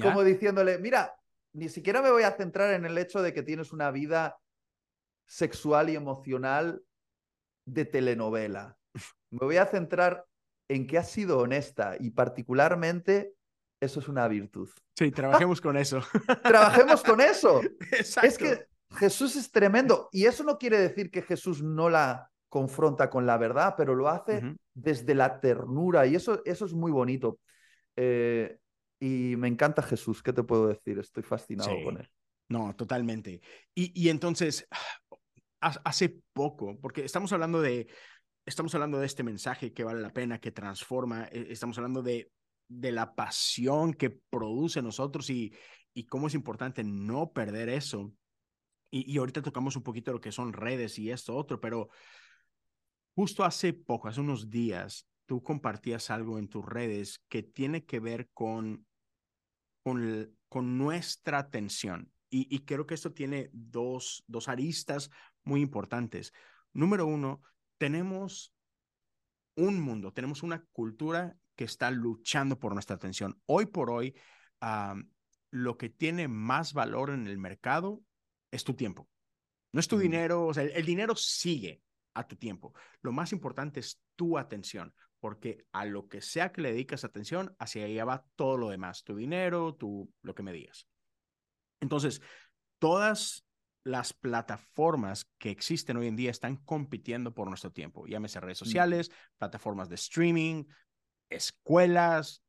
como 0.00 0.22
diciéndole, 0.24 0.78
mira, 0.78 1.14
ni 1.52 1.68
siquiera 1.68 2.02
me 2.02 2.10
voy 2.10 2.22
a 2.22 2.32
centrar 2.32 2.72
en 2.74 2.84
el 2.84 2.96
hecho 2.98 3.22
de 3.22 3.32
que 3.32 3.42
tienes 3.42 3.72
una 3.72 3.90
vida 3.90 4.38
sexual 5.26 5.90
y 5.90 5.96
emocional 5.96 6.82
de 7.66 7.84
telenovela. 7.84 8.76
Me 9.30 9.46
voy 9.46 9.56
a 9.56 9.66
centrar 9.66 10.24
en 10.68 10.86
que 10.86 10.98
has 10.98 11.10
sido 11.10 11.38
honesta 11.38 11.96
y 11.98 12.10
particularmente 12.10 13.34
eso 13.80 14.00
es 14.00 14.08
una 14.08 14.28
virtud. 14.28 14.70
Sí, 14.96 15.10
trabajemos 15.10 15.60
con 15.60 15.76
eso. 15.76 16.00
trabajemos 16.42 17.02
con 17.02 17.20
eso. 17.20 17.60
Es 17.90 18.38
que 18.38 18.66
Jesús 18.96 19.36
es 19.36 19.50
tremendo 19.50 20.08
y 20.12 20.26
eso 20.26 20.44
no 20.44 20.58
quiere 20.58 20.78
decir 20.78 21.10
que 21.10 21.22
Jesús 21.22 21.62
no 21.62 21.88
la 21.90 22.31
confronta 22.52 23.08
con 23.08 23.24
la 23.24 23.38
verdad, 23.38 23.76
pero 23.78 23.94
lo 23.94 24.10
hace 24.10 24.42
desde 24.74 25.14
la 25.14 25.40
ternura 25.40 26.06
y 26.06 26.16
eso, 26.16 26.42
eso 26.44 26.66
es 26.66 26.74
muy 26.74 26.92
bonito. 26.92 27.40
Eh, 27.96 28.58
y 29.00 29.36
me 29.38 29.48
encanta 29.48 29.80
Jesús, 29.80 30.22
¿qué 30.22 30.34
te 30.34 30.42
puedo 30.42 30.68
decir? 30.68 30.98
Estoy 30.98 31.22
fascinado 31.22 31.74
con 31.82 31.96
él. 31.96 32.10
No, 32.50 32.76
totalmente. 32.76 33.40
Y, 33.74 33.98
y 33.98 34.10
entonces, 34.10 34.68
hace 35.60 36.20
poco, 36.34 36.78
porque 36.78 37.06
estamos 37.06 37.32
hablando 37.32 37.62
de, 37.62 37.86
estamos 38.44 38.74
hablando 38.74 38.98
de 39.00 39.06
este 39.06 39.22
mensaje 39.22 39.72
que 39.72 39.84
vale 39.84 40.02
la 40.02 40.12
pena, 40.12 40.38
que 40.38 40.52
transforma, 40.52 41.28
e, 41.32 41.46
estamos 41.52 41.78
hablando 41.78 42.02
de, 42.02 42.30
de 42.68 42.92
la 42.92 43.14
pasión 43.14 43.94
que 43.94 44.10
produce 44.10 44.82
nosotros 44.82 45.30
y, 45.30 45.54
y 45.94 46.04
cómo 46.04 46.26
es 46.26 46.34
importante 46.34 46.84
no 46.84 47.32
perder 47.32 47.70
eso. 47.70 48.12
Y, 48.90 49.10
y 49.10 49.16
ahorita 49.16 49.40
tocamos 49.40 49.74
un 49.74 49.82
poquito 49.82 50.12
lo 50.12 50.20
que 50.20 50.32
son 50.32 50.52
redes 50.52 50.98
y 50.98 51.10
esto 51.10 51.34
otro, 51.34 51.58
pero 51.58 51.88
justo 53.14 53.44
hace 53.44 53.72
poco, 53.72 54.08
hace 54.08 54.20
unos 54.20 54.50
días, 54.50 55.06
tú 55.26 55.42
compartías 55.42 56.10
algo 56.10 56.38
en 56.38 56.48
tus 56.48 56.64
redes 56.64 57.22
que 57.28 57.42
tiene 57.42 57.84
que 57.84 58.00
ver 58.00 58.28
con, 58.32 58.86
con, 59.82 60.36
con 60.48 60.78
nuestra 60.78 61.38
atención. 61.38 62.12
Y, 62.28 62.54
y, 62.54 62.60
creo 62.60 62.86
que 62.86 62.94
esto 62.94 63.12
tiene 63.12 63.50
dos, 63.52 64.24
dos 64.26 64.48
aristas 64.48 65.10
muy 65.44 65.60
importantes. 65.60 66.32
Número 66.72 67.04
uno, 67.04 67.42
tenemos 67.76 68.54
un 69.54 69.80
mundo, 69.80 70.12
tenemos 70.12 70.42
una 70.42 70.64
cultura 70.72 71.36
que 71.56 71.64
está 71.64 71.90
luchando 71.90 72.58
por 72.58 72.72
nuestra 72.72 72.96
atención. 72.96 73.40
Hoy 73.46 73.66
por 73.66 73.90
hoy, 73.90 74.14
lo 75.50 75.76
que 75.76 75.90
tiene 75.90 76.28
más 76.28 76.72
valor 76.72 77.10
en 77.10 77.26
el 77.26 77.38
mercado 77.38 78.02
es 78.50 78.64
tu 78.64 78.74
tiempo. 78.74 79.08
No 79.72 79.80
es 79.80 79.88
tu 79.88 79.98
dinero, 79.98 80.46
o 80.46 80.54
sea, 80.54 80.64
el, 80.64 80.84
dinero 80.84 81.16
sigue 81.16 81.82
a 82.14 82.26
tu 82.26 82.36
tiempo. 82.36 82.74
Lo 83.00 83.12
más 83.12 83.32
importante 83.32 83.80
es 83.80 84.00
tu 84.16 84.38
atención, 84.38 84.94
porque 85.20 85.64
a 85.72 85.84
lo 85.84 86.08
que 86.08 86.20
sea 86.20 86.52
que 86.52 86.62
le 86.62 86.72
dedicas 86.72 87.04
atención, 87.04 87.54
hacia 87.58 87.84
allá 87.84 88.04
va 88.04 88.26
todo 88.36 88.56
lo 88.56 88.70
demás, 88.70 89.04
tu 89.04 89.16
dinero, 89.16 89.74
tu, 89.74 90.12
lo 90.22 90.34
que 90.34 90.42
me 90.42 90.52
digas. 90.52 90.86
Entonces, 91.80 92.20
todas 92.78 93.46
las 93.84 94.12
plataformas 94.12 95.30
que 95.38 95.50
existen 95.50 95.96
hoy 95.96 96.06
en 96.06 96.16
día 96.16 96.30
están 96.30 96.56
compitiendo 96.56 97.34
por 97.34 97.48
nuestro 97.48 97.72
tiempo, 97.72 98.06
llámese 98.06 98.40
redes 98.40 98.58
sociales, 98.58 99.10
plataformas 99.38 99.88
de 99.88 99.96
streaming, 99.96 100.64
escuelas, 101.28 102.42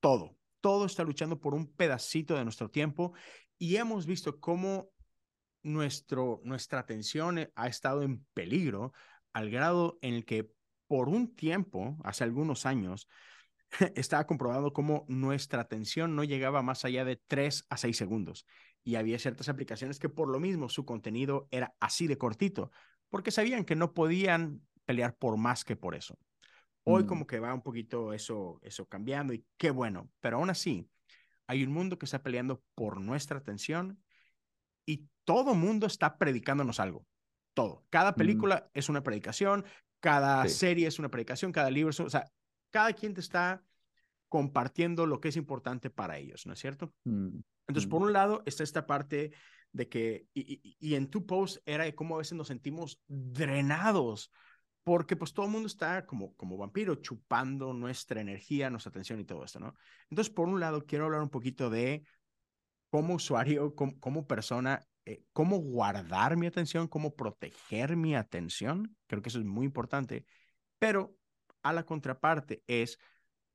todo. 0.00 0.36
Todo 0.60 0.84
está 0.84 1.04
luchando 1.04 1.40
por 1.40 1.54
un 1.54 1.72
pedacito 1.72 2.36
de 2.36 2.44
nuestro 2.44 2.70
tiempo 2.70 3.14
y 3.58 3.76
hemos 3.76 4.06
visto 4.06 4.38
cómo 4.38 4.90
nuestro, 5.62 6.40
nuestra 6.44 6.80
atención 6.80 7.38
eh, 7.38 7.52
ha 7.54 7.68
estado 7.68 8.02
en 8.02 8.24
peligro 8.34 8.92
al 9.32 9.50
grado 9.50 9.98
en 10.02 10.14
el 10.14 10.24
que 10.24 10.50
por 10.86 11.08
un 11.08 11.34
tiempo, 11.34 11.96
hace 12.02 12.24
algunos 12.24 12.66
años, 12.66 13.08
estaba 13.94 14.26
comprobado 14.26 14.72
cómo 14.72 15.04
nuestra 15.08 15.62
atención 15.62 16.16
no 16.16 16.24
llegaba 16.24 16.62
más 16.62 16.84
allá 16.84 17.04
de 17.04 17.16
3 17.26 17.66
a 17.68 17.76
6 17.76 17.96
segundos 17.96 18.46
y 18.82 18.96
había 18.96 19.18
ciertas 19.18 19.48
aplicaciones 19.48 19.98
que 19.98 20.08
por 20.08 20.28
lo 20.28 20.40
mismo 20.40 20.68
su 20.68 20.84
contenido 20.84 21.46
era 21.50 21.74
así 21.80 22.06
de 22.06 22.18
cortito, 22.18 22.70
porque 23.08 23.30
sabían 23.30 23.64
que 23.64 23.76
no 23.76 23.92
podían 23.92 24.62
pelear 24.84 25.14
por 25.16 25.36
más 25.36 25.64
que 25.64 25.76
por 25.76 25.94
eso. 25.94 26.18
Hoy 26.82 27.04
mm. 27.04 27.06
como 27.06 27.26
que 27.26 27.40
va 27.40 27.54
un 27.54 27.62
poquito 27.62 28.12
eso, 28.12 28.58
eso 28.62 28.86
cambiando 28.86 29.32
y 29.32 29.44
qué 29.56 29.70
bueno, 29.70 30.10
pero 30.20 30.38
aún 30.38 30.50
así 30.50 30.88
hay 31.46 31.62
un 31.64 31.72
mundo 31.72 31.98
que 31.98 32.06
está 32.06 32.22
peleando 32.22 32.62
por 32.74 33.00
nuestra 33.00 33.38
atención 33.38 34.02
y 34.90 35.08
todo 35.24 35.54
mundo 35.54 35.86
está 35.86 36.18
predicándonos 36.18 36.80
algo. 36.80 37.06
Todo. 37.54 37.84
Cada 37.90 38.12
mm. 38.12 38.14
película 38.16 38.70
es 38.74 38.88
una 38.88 39.02
predicación, 39.02 39.64
cada 40.00 40.48
serie 40.48 40.88
es 40.88 40.98
una 40.98 41.10
predicación, 41.10 41.52
cada 41.52 41.70
libro, 41.70 41.90
o 41.90 42.10
sea, 42.10 42.28
cada 42.70 42.92
quien 42.92 43.14
te 43.14 43.20
está 43.20 43.62
compartiendo 44.28 45.06
lo 45.06 45.20
que 45.20 45.28
es 45.28 45.36
importante 45.36 45.90
para 45.90 46.18
ellos, 46.18 46.46
¿no 46.46 46.54
es 46.54 46.58
cierto? 46.58 46.92
Mm. 47.04 47.38
Entonces, 47.68 47.88
por 47.88 48.02
un 48.02 48.12
lado, 48.12 48.42
está 48.46 48.64
esta 48.64 48.86
parte 48.86 49.30
de 49.72 49.88
que, 49.88 50.26
y, 50.34 50.94
en 50.94 51.08
tu 51.08 51.24
post 51.24 51.58
era 51.64 51.84
de 51.84 51.94
cómo 51.94 52.16
a 52.16 52.18
veces 52.18 52.32
nos 52.32 52.48
sentimos 52.48 53.00
drenados, 53.06 54.32
porque 54.82 55.14
pues 55.14 55.32
todo 55.32 55.46
el 55.46 55.52
mundo 55.52 55.68
está 55.68 56.04
como, 56.04 56.34
como 56.34 56.56
vampiro 56.56 56.96
chupando 56.96 57.72
nuestra 57.72 58.20
energía, 58.20 58.70
nuestra 58.70 58.90
atención 58.90 59.20
y 59.20 59.24
todo 59.24 59.44
esto, 59.44 59.60
¿no? 59.60 59.76
Entonces, 60.08 60.34
por 60.34 60.48
un 60.48 60.58
lado, 60.58 60.84
quiero 60.84 61.04
hablar 61.04 61.22
un 61.22 61.30
poquito 61.30 61.70
de 61.70 62.02
cómo 62.90 63.14
usuario, 63.14 63.74
como, 63.74 64.26
persona, 64.26 64.86
eh, 65.06 65.22
cómo 65.32 65.58
guardar 65.58 66.36
mi 66.36 66.46
atención, 66.46 66.88
cómo 66.88 67.14
proteger 67.14 67.96
mi 67.96 68.14
atención, 68.16 68.96
creo 69.06 69.22
que 69.22 69.28
eso 69.28 69.38
es 69.38 69.44
muy 69.44 69.64
importante, 69.64 70.26
pero 70.78 71.16
a 71.62 71.72
la 71.72 71.84
contraparte 71.84 72.62
es 72.66 72.98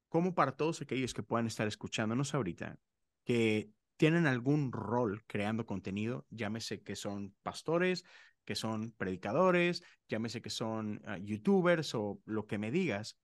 cómo 0.10 0.34
para 0.34 0.56
todos 0.56 0.82
aquellos 0.82 1.14
que 1.14 1.24
puedan 1.24 1.48
estar 1.48 1.68
escuchándonos 1.68 2.34
ahorita, 2.34 2.78
que 3.26 3.70
tienen 3.98 4.28
algún 4.28 4.72
rol 4.72 5.24
creando 5.28 5.66
contenido, 5.66 6.26
llámese 6.30 6.82
que 6.82 6.96
son 6.96 7.36
pastores, 7.44 8.06
que 8.46 8.56
son 8.56 8.92
predicadores, 8.92 9.84
llámese 10.08 10.42
que 10.42 10.50
son 10.50 11.02
ah, 11.06 11.18
youtubers 11.18 11.96
o 11.96 12.22
lo 12.26 12.46
que 12.46 12.58
me 12.58 12.72
digas. 12.72 13.18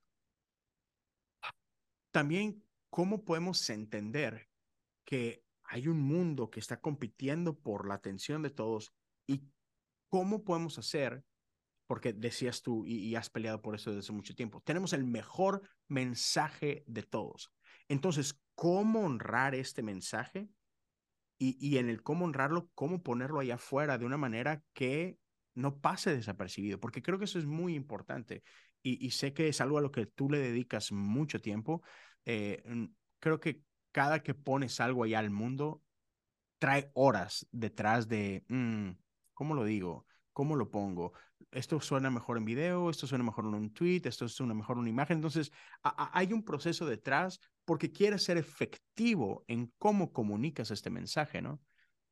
También, 2.11 2.63
¿cómo 2.89 3.23
podemos 3.23 3.69
entender 3.69 4.49
que 5.05 5.43
hay 5.71 5.87
un 5.87 5.99
mundo 5.99 6.49
que 6.49 6.59
está 6.59 6.79
compitiendo 6.79 7.57
por 7.57 7.87
la 7.87 7.95
atención 7.95 8.41
de 8.41 8.49
todos 8.49 8.93
y 9.27 9.43
cómo 10.09 10.43
podemos 10.43 10.77
hacer, 10.77 11.23
porque 11.87 12.13
decías 12.13 12.61
tú 12.61 12.85
y, 12.85 12.97
y 12.97 13.15
has 13.15 13.29
peleado 13.29 13.61
por 13.61 13.75
eso 13.75 13.93
desde 13.93 14.13
mucho 14.13 14.35
tiempo, 14.35 14.61
tenemos 14.61 14.93
el 14.93 15.03
mejor 15.05 15.61
mensaje 15.87 16.83
de 16.87 17.03
todos. 17.03 17.51
Entonces, 17.87 18.39
¿cómo 18.55 19.01
honrar 19.05 19.55
este 19.55 19.81
mensaje? 19.81 20.49
y, 21.43 21.77
en 21.77 21.89
el 21.89 22.03
cómo 22.03 22.25
honrarlo, 22.25 22.69
cómo 22.75 23.01
ponerlo 23.01 23.39
allá 23.39 23.55
afuera 23.55 23.97
de 23.97 24.05
una 24.05 24.17
manera 24.17 24.61
que 24.73 25.17
no 25.55 25.79
pase 25.79 26.15
desapercibido, 26.15 26.79
porque 26.79 27.01
creo 27.01 27.17
que 27.17 27.25
eso 27.25 27.39
es 27.39 27.45
muy 27.45 27.73
importante 27.73 28.43
y, 28.83 29.09
sé 29.11 29.33
que 29.33 29.47
es 29.47 29.59
algo 29.59 29.79
a 29.79 29.81
lo 29.81 29.91
que 29.91 30.05
tú 30.05 30.29
le 30.29 30.37
dedicas 30.39 30.91
mucho 30.91 31.41
tiempo. 31.41 31.81
Eh, 32.25 32.63
creo 33.19 33.39
que 33.39 33.63
cada 33.91 34.23
que 34.23 34.33
pones 34.33 34.79
algo 34.79 35.03
allá 35.03 35.19
al 35.19 35.29
mundo, 35.29 35.81
trae 36.59 36.91
horas 36.93 37.47
detrás 37.51 38.07
de, 38.07 38.45
mm, 38.47 38.91
¿cómo 39.33 39.55
lo 39.55 39.63
digo? 39.63 40.05
¿Cómo 40.33 40.55
lo 40.55 40.69
pongo? 40.69 41.13
Esto 41.51 41.81
suena 41.81 42.09
mejor 42.09 42.37
en 42.37 42.45
video, 42.45 42.89
esto 42.89 43.07
suena 43.07 43.23
mejor 43.23 43.45
en 43.45 43.55
un 43.55 43.73
tweet, 43.73 44.01
esto 44.05 44.27
suena 44.29 44.53
mejor 44.53 44.77
en 44.77 44.81
una 44.81 44.89
imagen. 44.89 45.17
Entonces, 45.17 45.51
hay 45.81 46.31
un 46.31 46.43
proceso 46.43 46.85
detrás 46.85 47.39
porque 47.65 47.91
quieres 47.91 48.23
ser 48.23 48.37
efectivo 48.37 49.43
en 49.47 49.73
cómo 49.77 50.13
comunicas 50.13 50.71
este 50.71 50.89
mensaje, 50.89 51.41
¿no? 51.41 51.61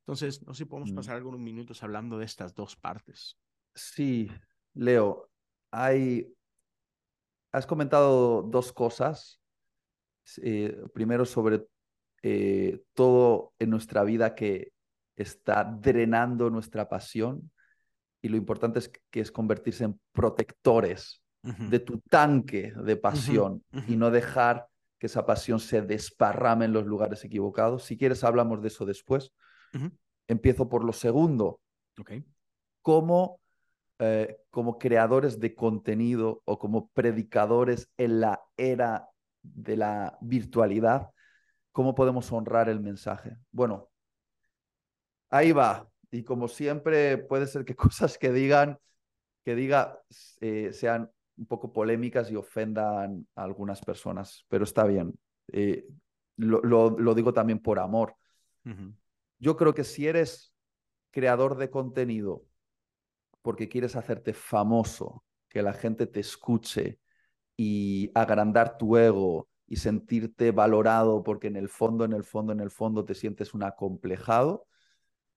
Entonces, 0.02 0.46
no 0.46 0.54
sé 0.54 0.64
si 0.64 0.66
podemos 0.66 0.92
mm. 0.92 0.96
pasar 0.96 1.16
algunos 1.16 1.40
minutos 1.40 1.84
hablando 1.84 2.18
de 2.18 2.26
estas 2.26 2.56
dos 2.56 2.76
partes. 2.76 3.38
Sí, 3.76 4.32
Leo, 4.74 5.30
hay... 5.72 6.28
Has 7.52 7.66
comentado 7.66 8.42
dos 8.42 8.74
cosas. 8.74 9.39
Eh, 10.42 10.78
primero 10.94 11.26
sobre 11.26 11.66
eh, 12.22 12.82
todo 12.94 13.54
en 13.60 13.70
nuestra 13.70 14.04
vida 14.04 14.36
que 14.36 14.72
está 15.16 15.64
drenando 15.64 16.50
nuestra 16.50 16.88
pasión 16.88 17.52
y 18.22 18.30
lo 18.30 18.38
importante 18.38 18.80
es 18.80 18.92
que 19.10 19.22
es 19.22 19.32
convertirse 19.32 19.86
en 19.86 20.00
protectores 20.12 21.22
de 21.42 21.80
tu 21.80 22.00
tanque 22.02 22.74
de 22.76 22.98
pasión 22.98 23.64
y 23.88 23.96
no 23.96 24.12
dejar 24.12 24.68
que 24.98 25.08
esa 25.08 25.26
pasión 25.26 25.62
se 25.62 25.82
desparrame 25.82 26.66
en 26.66 26.74
los 26.74 26.86
lugares 26.86 27.24
equivocados. 27.24 27.86
Si 27.86 27.98
quieres, 27.98 28.26
hablamos 28.26 28.62
de 28.62 28.68
eso 28.68 28.86
después. 28.86 29.32
Empiezo 30.28 30.68
por 30.68 30.84
lo 30.84 30.92
segundo. 30.92 31.62
Okay. 31.98 32.26
¿Cómo, 32.82 33.40
eh, 34.00 34.38
como 34.50 34.78
creadores 34.78 35.40
de 35.40 35.56
contenido 35.56 36.42
o 36.44 36.60
como 36.60 36.90
predicadores 36.90 37.90
en 37.98 38.20
la 38.20 38.42
era 38.58 39.08
de 39.42 39.78
la 39.78 40.18
virtualidad, 40.22 41.12
cómo 41.72 41.96
podemos 41.96 42.32
honrar 42.32 42.70
el 42.70 42.80
mensaje? 42.80 43.38
Bueno, 43.52 43.90
ahí 45.30 45.52
va. 45.52 45.90
y 46.12 46.24
como 46.24 46.48
siempre 46.48 47.18
puede 47.18 47.48
ser 47.48 47.66
que 47.66 47.76
cosas 47.76 48.18
que 48.18 48.32
digan, 48.32 48.80
que 49.44 49.56
diga 49.56 50.02
eh, 50.42 50.72
sean 50.74 51.12
un 51.38 51.46
poco 51.46 51.72
polémicas 51.72 52.30
y 52.32 52.36
ofendan 52.36 53.28
a 53.36 53.44
algunas 53.44 53.82
personas, 53.82 54.46
pero 54.50 54.66
está 54.66 54.86
bien. 54.86 55.18
Eh, 55.52 55.88
lo, 56.36 56.62
lo, 56.62 57.16
digo 57.16 57.34
también 57.34 57.60
por 57.60 57.80
amor. 57.80 58.16
Yo 59.40 59.56
creo 59.58 59.74
que 59.74 59.84
si 59.84 60.08
eres 60.08 60.54
creador 61.12 61.58
de 61.58 61.70
contenido 61.70 62.46
porque 63.42 63.70
quieres 63.70 63.96
hacerte 63.96 64.34
famoso, 64.34 65.24
que 65.48 65.62
la 65.64 65.74
gente 65.74 66.06
te 66.06 66.20
escuche 66.20 67.00
y 67.62 68.10
agrandar 68.16 68.78
tu 68.78 68.96
ego 68.96 69.50
y 69.68 69.76
sentirte 69.76 70.52
valorado 70.52 71.24
porque 71.24 71.48
en 71.48 71.58
el 71.58 71.68
fondo, 71.68 72.06
en 72.06 72.14
el 72.14 72.24
fondo, 72.24 72.54
en 72.54 72.62
el 72.62 72.72
fondo 72.72 73.04
te 73.04 73.14
sientes 73.14 73.54
un 73.54 73.64
acomplejado, 73.64 74.66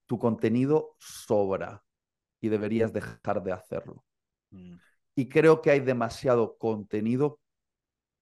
tu 0.05 0.17
contenido 0.17 0.95
sobra 0.99 1.83
y 2.39 2.47
deberías 2.47 2.93
dejar 2.93 3.43
de 3.43 3.51
hacerlo. 3.51 4.05
Mm. 4.51 4.75
Y 5.15 5.27
creo 5.27 5.61
que 5.61 5.71
hay 5.71 5.81
demasiado 5.81 6.57
contenido 6.57 7.41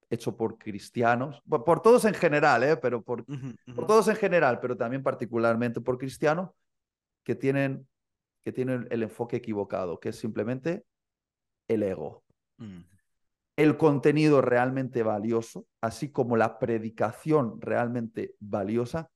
hecho 0.09 0.35
por 0.35 0.57
cristianos, 0.57 1.39
por, 1.47 1.83
todos 1.83 2.03
en 2.05 2.15
general, 2.15 2.63
¿eh? 2.63 2.77
pero 2.77 3.03
por, 3.03 3.23
por, 3.23 3.85
todos 3.85 4.07
en 4.07 4.15
general, 4.15 4.59
pero 4.59 4.75
también 4.75 5.03
particularmente 5.03 5.79
por 5.79 5.99
cristianos, 5.99 6.49
que 7.23 7.35
tienen, 7.35 7.87
que 8.41 8.51
tienen 8.51 8.87
el 8.89 9.03
enfoque 9.03 9.35
equivocado, 9.35 9.99
que 9.99 10.09
es 10.09 10.15
simplemente 10.15 10.87
el 11.67 11.83
ego. 11.83 12.23
Mm 12.57 12.90
el 13.55 13.77
contenido 13.77 14.41
realmente 14.41 15.03
valioso, 15.03 15.67
así 15.81 16.11
como 16.11 16.37
la 16.37 16.59
predicación 16.59 17.59
realmente 17.61 18.35
valiosa, 18.39 19.09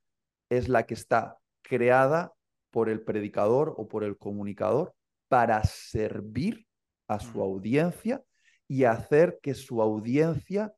es 0.50 0.70
la 0.70 0.86
que 0.86 0.94
está 0.94 1.40
creada 1.62 2.34
por 2.70 2.90
el 2.90 3.02
predicador 3.02 3.74
o 3.78 3.88
por 3.88 4.04
el 4.04 4.18
comunicador 4.18 4.94
para 5.28 5.64
servir 5.64 6.68
a 7.08 7.20
su 7.20 7.42
audiencia 7.42 8.24
y 8.68 8.84
hacer 8.84 9.40
que 9.42 9.54
su 9.54 9.82
audiencia 9.82 10.74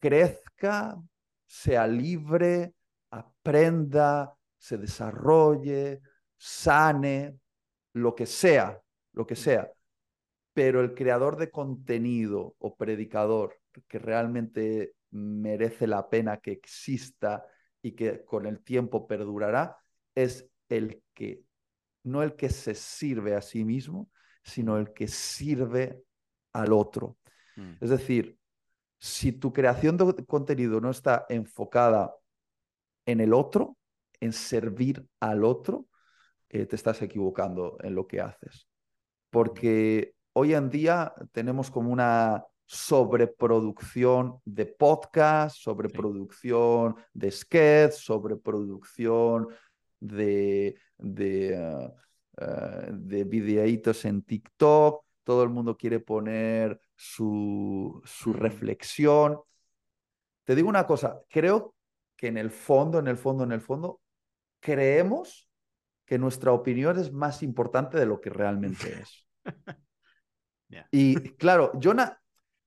crezca, 0.00 1.00
sea 1.46 1.86
libre, 1.86 2.74
aprenda, 3.10 4.34
se 4.58 4.78
desarrolle, 4.78 6.00
sane, 6.36 7.38
lo 7.92 8.14
que 8.14 8.26
sea, 8.26 8.80
lo 9.12 9.26
que 9.26 9.36
sea 9.36 9.73
pero 10.54 10.80
el 10.80 10.94
creador 10.94 11.36
de 11.36 11.50
contenido 11.50 12.54
o 12.58 12.76
predicador 12.76 13.60
que 13.88 13.98
realmente 13.98 14.94
merece 15.10 15.86
la 15.86 16.08
pena 16.08 16.38
que 16.38 16.52
exista 16.52 17.44
y 17.82 17.92
que 17.92 18.24
con 18.24 18.46
el 18.46 18.60
tiempo 18.60 19.06
perdurará 19.06 19.76
es 20.14 20.48
el 20.68 21.02
que, 21.12 21.42
no 22.04 22.22
el 22.22 22.36
que 22.36 22.48
se 22.48 22.74
sirve 22.74 23.34
a 23.34 23.42
sí 23.42 23.64
mismo, 23.64 24.10
sino 24.42 24.78
el 24.78 24.92
que 24.92 25.08
sirve 25.08 26.02
al 26.52 26.72
otro. 26.72 27.18
Mm. 27.56 27.72
Es 27.80 27.90
decir, 27.90 28.38
si 28.98 29.32
tu 29.32 29.52
creación 29.52 29.96
de 29.96 30.24
contenido 30.24 30.80
no 30.80 30.90
está 30.90 31.26
enfocada 31.28 32.14
en 33.06 33.20
el 33.20 33.34
otro, 33.34 33.76
en 34.20 34.32
servir 34.32 35.06
al 35.20 35.44
otro, 35.44 35.86
eh, 36.48 36.66
te 36.66 36.76
estás 36.76 37.02
equivocando 37.02 37.76
en 37.82 37.94
lo 37.94 38.06
que 38.06 38.20
haces. 38.20 38.68
Porque 39.30 40.13
hoy 40.34 40.54
en 40.54 40.68
día 40.68 41.12
tenemos 41.32 41.70
como 41.70 41.90
una 41.90 42.44
sobreproducción 42.66 44.40
de 44.44 44.66
podcast, 44.66 45.56
sobreproducción 45.56 46.96
de 47.12 47.30
sketch, 47.30 47.92
sobreproducción 47.92 49.48
de, 50.00 50.76
de, 50.98 51.90
uh, 52.38 52.92
de 52.92 53.24
videitos 53.24 54.04
en 54.04 54.22
TikTok. 54.22 55.04
Todo 55.22 55.42
el 55.42 55.50
mundo 55.50 55.76
quiere 55.76 56.00
poner 56.00 56.80
su, 56.96 58.02
su 58.04 58.32
reflexión. 58.32 59.40
Te 60.44 60.54
digo 60.54 60.68
una 60.68 60.86
cosa, 60.86 61.20
creo 61.28 61.74
que 62.16 62.28
en 62.28 62.38
el 62.38 62.50
fondo, 62.50 62.98
en 62.98 63.08
el 63.08 63.16
fondo, 63.16 63.44
en 63.44 63.52
el 63.52 63.60
fondo, 63.60 64.00
creemos 64.60 65.48
que 66.04 66.18
nuestra 66.18 66.52
opinión 66.52 66.98
es 66.98 67.12
más 67.12 67.42
importante 67.42 67.98
de 67.98 68.06
lo 68.06 68.20
que 68.20 68.30
realmente 68.30 69.00
es. 69.00 69.26
Y 70.90 71.14
claro, 71.36 71.72
yo, 71.78 71.94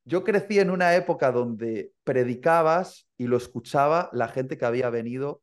yo 0.06 0.24
crecí 0.24 0.60
en 0.60 0.70
una 0.70 0.96
época 0.96 1.32
donde 1.32 1.92
predicabas 2.04 3.08
y 3.18 3.28
lo 3.28 3.38
escuchaba 3.38 4.10
la 4.14 4.28
gente 4.28 4.58
que 4.58 4.66
había 4.66 4.90
venido 4.90 5.42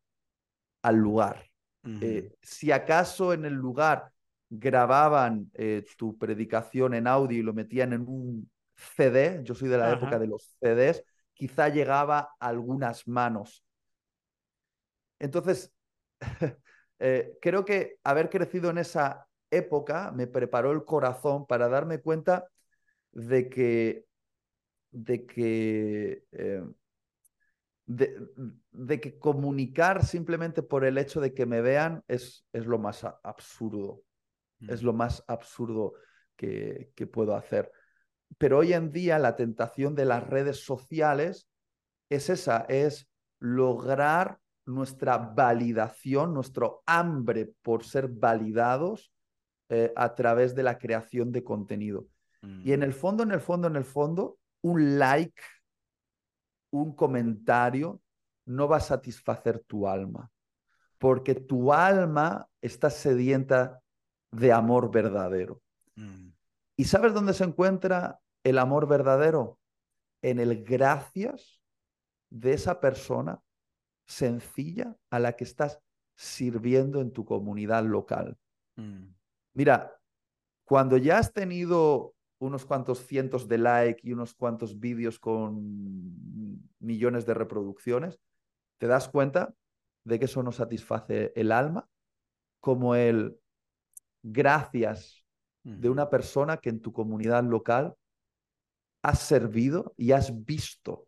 al 0.82 0.96
lugar. 0.96 1.50
Eh, 2.00 2.34
si 2.40 2.72
acaso 2.72 3.34
en 3.34 3.44
el 3.44 3.52
lugar 3.52 4.10
grababan 4.48 5.50
eh, 5.52 5.84
tu 5.98 6.16
predicación 6.16 6.94
en 6.94 7.06
audio 7.06 7.38
y 7.38 7.42
lo 7.42 7.52
metían 7.52 7.92
en 7.92 8.02
un 8.08 8.50
CD, 8.74 9.40
yo 9.42 9.54
soy 9.54 9.68
de 9.68 9.76
la 9.76 9.92
época 9.92 10.18
de 10.18 10.26
los 10.26 10.56
CDs, 10.60 11.04
quizá 11.34 11.68
llegaba 11.68 12.30
a 12.38 12.48
algunas 12.48 13.06
manos. 13.06 13.62
Entonces, 15.18 15.72
eh, 16.98 17.36
creo 17.40 17.64
que 17.64 17.98
haber 18.02 18.30
crecido 18.30 18.70
en 18.70 18.78
esa 18.78 19.26
época 19.56 20.12
me 20.12 20.26
preparó 20.26 20.72
el 20.72 20.84
corazón 20.84 21.46
para 21.46 21.68
darme 21.68 22.00
cuenta 22.00 22.48
de 23.12 23.48
que, 23.48 24.06
de 24.90 25.26
que, 25.26 26.24
eh, 26.32 26.64
de, 27.86 29.00
que 29.00 29.18
comunicar 29.18 30.04
simplemente 30.04 30.62
por 30.62 30.84
el 30.84 30.98
hecho 30.98 31.20
de 31.20 31.32
que 31.34 31.46
me 31.46 31.60
vean 31.60 32.02
es, 32.08 32.46
es 32.52 32.66
lo 32.66 32.78
más 32.78 33.04
absurdo. 33.22 34.02
Es 34.60 34.82
mm. 34.82 34.86
lo 34.86 34.92
más 34.92 35.24
absurdo 35.26 35.94
que, 36.36 36.92
que 36.94 37.06
puedo 37.06 37.36
hacer. 37.36 37.70
Pero 38.38 38.58
hoy 38.58 38.72
en 38.72 38.90
día 38.90 39.18
la 39.18 39.36
tentación 39.36 39.94
de 39.94 40.06
las 40.06 40.26
redes 40.26 40.64
sociales 40.64 41.48
es 42.08 42.30
esa, 42.30 42.66
es 42.68 43.08
lograr 43.38 44.40
nuestra 44.66 45.18
validación, 45.18 46.34
nuestro 46.34 46.82
hambre 46.86 47.52
por 47.62 47.84
ser 47.84 48.08
validados 48.08 49.13
eh, 49.68 49.92
a 49.96 50.14
través 50.14 50.54
de 50.54 50.62
la 50.62 50.78
creación 50.78 51.32
de 51.32 51.42
contenido. 51.42 52.06
Y 52.62 52.72
en 52.72 52.82
el 52.82 52.90
mm. 52.90 52.94
fondo, 52.94 53.22
en 53.22 53.30
el 53.30 53.40
fondo, 53.40 53.68
en 53.68 53.76
el 53.76 53.84
fondo, 53.84 54.38
un 54.60 54.98
like, 54.98 55.40
un 56.70 56.94
comentario 56.94 58.02
no 58.44 58.68
va 58.68 58.76
a 58.76 58.80
satisfacer 58.80 59.60
tu 59.60 59.88
alma, 59.88 60.30
porque 60.98 61.34
tu 61.34 61.72
alma 61.72 62.46
está 62.60 62.90
sedienta 62.90 63.80
de 64.30 64.52
amor 64.52 64.90
verdadero. 64.90 65.62
Mm. 65.96 66.28
¿Y 66.76 66.84
sabes 66.84 67.14
dónde 67.14 67.32
se 67.32 67.44
encuentra 67.44 68.20
el 68.42 68.58
amor 68.58 68.86
verdadero? 68.88 69.58
En 70.20 70.40
el 70.40 70.64
gracias 70.64 71.62
de 72.30 72.52
esa 72.52 72.80
persona 72.80 73.40
sencilla 74.06 74.96
a 75.10 75.18
la 75.18 75.34
que 75.36 75.44
estás 75.44 75.80
sirviendo 76.16 77.00
en 77.00 77.12
tu 77.12 77.24
comunidad 77.24 77.84
local. 77.84 78.36
Mm. 78.76 79.14
Mira, 79.54 79.96
cuando 80.64 80.96
ya 80.96 81.18
has 81.18 81.32
tenido 81.32 82.14
unos 82.38 82.64
cuantos 82.64 83.06
cientos 83.06 83.48
de 83.48 83.58
likes 83.58 84.00
y 84.02 84.12
unos 84.12 84.34
cuantos 84.34 84.78
vídeos 84.78 85.18
con 85.18 86.68
millones 86.78 87.24
de 87.24 87.34
reproducciones, 87.34 88.20
te 88.78 88.86
das 88.86 89.08
cuenta 89.08 89.54
de 90.04 90.18
que 90.18 90.26
eso 90.26 90.42
no 90.42 90.52
satisface 90.52 91.32
el 91.36 91.52
alma, 91.52 91.88
como 92.60 92.94
el 92.94 93.38
gracias 94.22 95.24
de 95.62 95.88
una 95.88 96.10
persona 96.10 96.58
que 96.58 96.68
en 96.68 96.80
tu 96.80 96.92
comunidad 96.92 97.42
local 97.44 97.94
has 99.02 99.20
servido 99.20 99.94
y 99.96 100.12
has 100.12 100.44
visto 100.44 101.06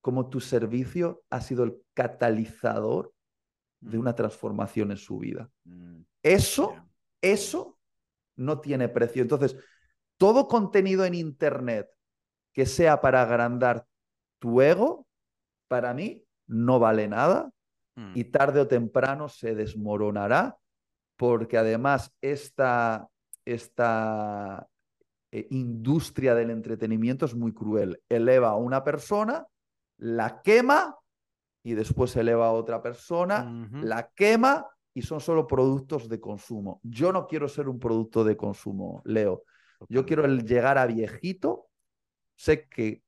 cómo 0.00 0.28
tu 0.28 0.40
servicio 0.40 1.22
ha 1.30 1.40
sido 1.40 1.62
el 1.62 1.80
catalizador 1.94 3.12
de 3.80 3.98
una 3.98 4.14
transformación 4.14 4.90
en 4.90 4.96
su 4.96 5.18
vida. 5.18 5.48
Mm. 5.64 6.02
Eso, 6.22 6.74
eso 7.20 7.78
no 8.42 8.60
tiene 8.60 8.88
precio. 8.88 9.22
Entonces, 9.22 9.56
todo 10.16 10.48
contenido 10.48 11.04
en 11.04 11.14
Internet 11.14 11.88
que 12.52 12.66
sea 12.66 13.00
para 13.00 13.22
agrandar 13.22 13.86
tu 14.38 14.60
ego, 14.60 15.06
para 15.68 15.94
mí 15.94 16.24
no 16.46 16.78
vale 16.78 17.08
nada 17.08 17.50
mm. 17.96 18.12
y 18.14 18.24
tarde 18.24 18.60
o 18.60 18.68
temprano 18.68 19.28
se 19.28 19.54
desmoronará 19.54 20.58
porque 21.16 21.56
además 21.56 22.12
esta, 22.20 23.08
esta 23.44 24.66
eh, 25.30 25.46
industria 25.50 26.34
del 26.34 26.50
entretenimiento 26.50 27.26
es 27.26 27.34
muy 27.34 27.54
cruel. 27.54 28.02
Eleva 28.08 28.50
a 28.50 28.56
una 28.56 28.84
persona, 28.84 29.46
la 29.98 30.42
quema 30.42 30.96
y 31.64 31.74
después 31.74 32.16
eleva 32.16 32.48
a 32.48 32.52
otra 32.52 32.82
persona, 32.82 33.68
la 33.70 34.10
quema 34.14 34.66
y 34.94 35.02
son 35.02 35.20
solo 35.20 35.46
productos 35.46 36.08
de 36.08 36.20
consumo. 36.20 36.80
Yo 36.82 37.12
no 37.12 37.26
quiero 37.26 37.48
ser 37.48 37.68
un 37.68 37.78
producto 37.78 38.24
de 38.24 38.36
consumo, 38.36 39.02
Leo. 39.04 39.44
Yo 39.88 40.04
quiero 40.04 40.26
llegar 40.26 40.78
a 40.78 40.86
viejito. 40.86 41.68
Sé 42.36 42.68
que 42.68 43.02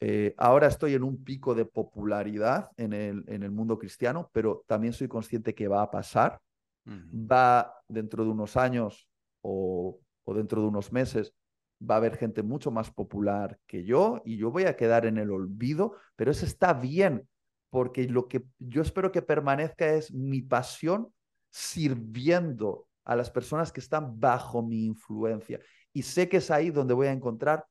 eh, 0.00 0.34
ahora 0.36 0.68
estoy 0.68 0.94
en 0.94 1.02
un 1.02 1.24
pico 1.24 1.54
de 1.54 1.64
popularidad 1.64 2.70
en 2.76 2.92
el, 2.92 3.24
en 3.28 3.42
el, 3.42 3.50
mundo 3.50 3.78
cristiano, 3.78 4.30
pero 4.32 4.64
también 4.66 4.92
soy 4.92 5.08
consciente 5.08 5.54
que 5.54 5.68
va 5.68 5.82
a 5.82 5.90
pasar 5.90 6.40
Va 6.88 7.74
dentro 7.86 8.24
de 8.24 8.30
unos 8.30 8.56
años 8.56 9.08
o, 9.42 10.00
o 10.24 10.34
dentro 10.34 10.62
de 10.62 10.68
unos 10.68 10.90
meses, 10.92 11.34
va 11.78 11.96
a 11.96 11.98
haber 11.98 12.16
gente 12.16 12.42
mucho 12.42 12.70
más 12.70 12.90
popular 12.90 13.58
que 13.66 13.84
yo 13.84 14.22
y 14.24 14.38
yo 14.38 14.50
voy 14.50 14.64
a 14.64 14.76
quedar 14.76 15.04
en 15.06 15.18
el 15.18 15.30
olvido, 15.30 15.96
pero 16.16 16.30
eso 16.30 16.46
está 16.46 16.72
bien, 16.72 17.28
porque 17.70 18.08
lo 18.08 18.26
que 18.26 18.44
yo 18.58 18.82
espero 18.82 19.12
que 19.12 19.22
permanezca 19.22 19.92
es 19.94 20.12
mi 20.12 20.40
pasión 20.40 21.12
sirviendo 21.50 22.86
a 23.04 23.16
las 23.16 23.30
personas 23.30 23.72
que 23.72 23.80
están 23.80 24.20
bajo 24.20 24.62
mi 24.62 24.84
influencia. 24.84 25.60
Y 25.92 26.02
sé 26.02 26.28
que 26.28 26.38
es 26.38 26.50
ahí 26.50 26.70
donde 26.70 26.94
voy 26.94 27.06
a 27.06 27.12
encontrar 27.12 27.66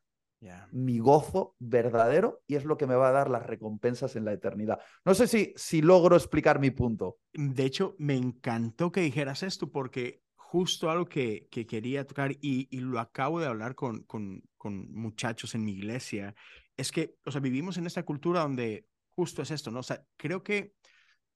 mi 0.71 0.99
gozo 0.99 1.55
verdadero 1.59 2.43
y 2.47 2.55
es 2.55 2.65
lo 2.65 2.77
que 2.77 2.85
me 2.85 2.95
va 2.95 3.09
a 3.09 3.11
dar 3.11 3.29
las 3.29 3.45
recompensas 3.45 4.15
en 4.15 4.25
la 4.25 4.33
eternidad. 4.33 4.79
No 5.03 5.13
sé 5.15 5.27
si, 5.27 5.53
si 5.55 5.81
logro 5.81 6.15
explicar 6.15 6.59
mi 6.59 6.71
punto. 6.71 7.17
De 7.33 7.65
hecho, 7.65 7.95
me 7.97 8.15
encantó 8.15 8.91
que 8.91 9.01
dijeras 9.01 9.43
esto 9.43 9.71
porque 9.71 10.21
justo 10.35 10.89
algo 10.89 11.05
que, 11.05 11.47
que 11.49 11.65
quería 11.65 12.05
tocar 12.05 12.31
y, 12.33 12.67
y, 12.69 12.79
lo 12.79 12.99
acabo 12.99 13.39
de 13.39 13.47
hablar 13.47 13.75
con, 13.75 14.03
con, 14.03 14.43
con, 14.57 14.91
muchachos 14.93 15.55
en 15.55 15.65
mi 15.65 15.73
iglesia, 15.73 16.35
es 16.77 16.91
que, 16.91 17.15
o 17.25 17.31
sea, 17.31 17.41
vivimos 17.41 17.77
en 17.77 17.85
esta 17.85 18.03
cultura 18.03 18.41
donde 18.41 18.87
justo 19.13 19.41
es 19.41 19.51
esto, 19.51 19.71
¿no? 19.71 19.79
O 19.79 19.83
sea, 19.83 20.05
creo 20.15 20.43
que 20.43 20.73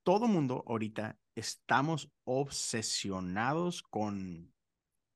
todo 0.03 0.27
mundo 0.27 0.63
ahorita 0.67 1.17
estamos 1.35 2.11
obsesionados 2.23 3.83
con, 3.83 4.53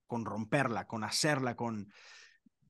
con 0.07 0.25
romperla, 0.25 0.87
con 0.87 1.03
hacerla, 1.03 1.55
con 1.55 1.91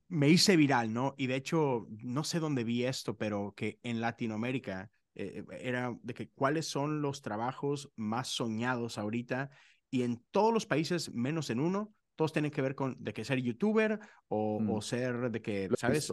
me 0.08 0.28
hice 0.28 0.56
viral, 0.56 0.92
¿no? 0.92 1.14
Y 1.16 1.26
de 1.26 1.36
hecho, 1.36 1.86
no 1.90 2.24
sé 2.24 2.38
dónde 2.38 2.64
vi 2.64 2.84
esto, 2.84 3.16
pero 3.16 3.54
que 3.56 3.80
en 3.82 4.00
Latinoamérica 4.00 4.90
eh, 5.14 5.44
era 5.60 5.96
de 6.02 6.14
que 6.14 6.28
cuáles 6.30 6.66
son 6.66 7.02
los 7.02 7.22
trabajos 7.22 7.90
más 7.96 8.28
soñados 8.28 8.98
ahorita 8.98 9.50
y 9.90 10.02
en 10.02 10.22
todos 10.30 10.52
los 10.52 10.66
países, 10.66 11.12
menos 11.12 11.50
en 11.50 11.60
uno, 11.60 11.92
todos 12.16 12.32
tienen 12.32 12.50
que 12.50 12.62
ver 12.62 12.74
con 12.74 12.96
de 12.98 13.12
que 13.12 13.24
ser 13.24 13.40
youtuber 13.40 13.98
o, 14.28 14.56
o 14.56 14.78
mm. 14.78 14.82
ser 14.82 15.30
de 15.30 15.42
que, 15.42 15.68
¿sabes? 15.76 16.12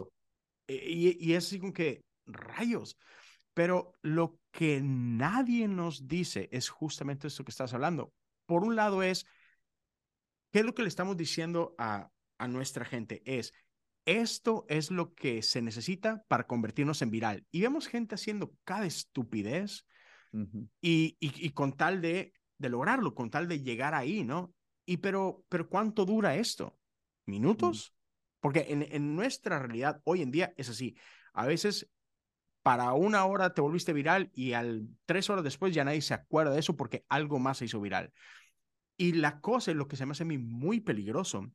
E, 0.66 0.74
y, 0.74 1.16
y 1.20 1.34
es 1.34 1.46
así 1.46 1.60
como 1.60 1.72
que, 1.72 2.04
rayos. 2.26 2.96
Pero 3.54 3.92
lo 4.02 4.38
que 4.50 4.80
nadie 4.82 5.68
nos 5.68 6.06
dice 6.06 6.48
es 6.52 6.68
justamente 6.68 7.28
esto 7.28 7.44
que 7.44 7.52
estás 7.52 7.72
hablando. 7.72 8.12
Por 8.46 8.64
un 8.64 8.76
lado 8.76 9.02
es, 9.02 9.26
¿qué 10.52 10.60
es 10.60 10.64
lo 10.64 10.74
que 10.74 10.82
le 10.82 10.88
estamos 10.88 11.16
diciendo 11.16 11.74
a, 11.78 12.10
a 12.38 12.48
nuestra 12.48 12.84
gente? 12.84 13.22
Es, 13.24 13.52
esto 14.04 14.66
es 14.68 14.90
lo 14.90 15.14
que 15.14 15.42
se 15.42 15.62
necesita 15.62 16.24
para 16.28 16.46
convertirnos 16.46 17.00
en 17.02 17.10
viral. 17.10 17.46
Y 17.50 17.62
vemos 17.62 17.86
gente 17.86 18.16
haciendo 18.16 18.52
cada 18.64 18.86
estupidez 18.86 19.86
y, 20.80 21.16
y, 21.20 21.50
con 21.50 21.76
tal 21.76 22.00
de, 22.00 22.32
de, 22.58 22.68
lograrlo, 22.68 23.14
con 23.14 23.30
tal 23.30 23.46
de 23.46 23.62
llegar 23.62 23.94
ahí, 23.94 24.24
¿no? 24.24 24.52
Y 24.84 24.96
pero, 24.96 25.44
pero 25.48 25.68
¿cuánto 25.68 26.04
dura 26.04 26.34
esto? 26.34 26.76
¿Minutos? 27.26 27.94
Porque 28.40 28.66
en, 28.68 28.82
en 28.82 29.14
nuestra 29.14 29.60
realidad 29.60 30.00
hoy 30.04 30.22
en 30.22 30.32
día 30.32 30.52
es 30.56 30.68
así. 30.68 30.96
A 31.32 31.46
veces 31.46 31.88
para 32.64 32.94
una 32.94 33.26
hora 33.26 33.52
te 33.52 33.60
volviste 33.60 33.92
viral 33.92 34.30
y 34.32 34.54
al 34.54 34.88
tres 35.04 35.28
horas 35.28 35.44
después 35.44 35.74
ya 35.74 35.84
nadie 35.84 36.00
se 36.00 36.14
acuerda 36.14 36.54
de 36.54 36.60
eso 36.60 36.74
porque 36.76 37.04
algo 37.10 37.38
más 37.38 37.58
se 37.58 37.66
hizo 37.66 37.78
viral. 37.78 38.10
Y 38.96 39.12
la 39.12 39.40
cosa, 39.40 39.74
lo 39.74 39.86
que 39.86 39.96
se 39.96 40.06
me 40.06 40.12
hace 40.12 40.22
a 40.22 40.26
mí 40.26 40.38
muy 40.38 40.80
peligroso, 40.80 41.52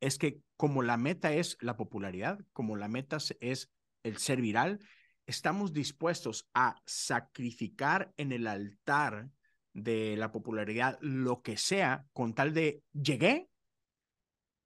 es 0.00 0.18
que 0.18 0.42
como 0.58 0.82
la 0.82 0.98
meta 0.98 1.32
es 1.32 1.56
la 1.62 1.78
popularidad, 1.78 2.40
como 2.52 2.76
la 2.76 2.88
meta 2.88 3.16
es 3.40 3.72
el 4.02 4.18
ser 4.18 4.42
viral, 4.42 4.80
estamos 5.26 5.72
dispuestos 5.72 6.46
a 6.52 6.76
sacrificar 6.84 8.12
en 8.18 8.32
el 8.32 8.46
altar 8.48 9.30
de 9.72 10.14
la 10.18 10.30
popularidad 10.30 10.98
lo 11.00 11.40
que 11.40 11.56
sea 11.56 12.04
con 12.12 12.34
tal 12.34 12.52
de 12.52 12.82
llegué, 12.92 13.48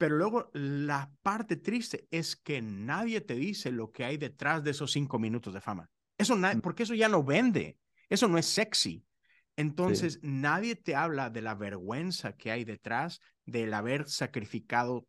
pero 0.02 0.16
luego 0.16 0.50
la 0.52 1.12
parte 1.22 1.54
triste 1.54 2.08
es 2.10 2.34
que 2.34 2.60
nadie 2.60 3.20
te 3.20 3.36
dice 3.36 3.70
lo 3.70 3.92
que 3.92 4.04
hay 4.04 4.16
detrás 4.16 4.64
de 4.64 4.72
esos 4.72 4.90
cinco 4.90 5.20
minutos 5.20 5.54
de 5.54 5.60
fama. 5.60 5.88
Eso 6.18 6.36
mm. 6.36 6.60
porque 6.60 6.82
eso 6.82 6.94
ya 6.94 7.08
no 7.08 7.22
vende, 7.22 7.78
eso 8.08 8.26
no 8.26 8.36
es 8.36 8.46
sexy. 8.46 9.06
Entonces 9.54 10.18
nadie 10.20 10.74
te 10.74 10.96
habla 10.96 11.30
de 11.30 11.40
la 11.40 11.54
vergüenza 11.54 12.36
que 12.36 12.50
hay 12.50 12.64
detrás 12.64 13.20
del 13.44 13.72
haber 13.74 14.08
sacrificado 14.08 15.06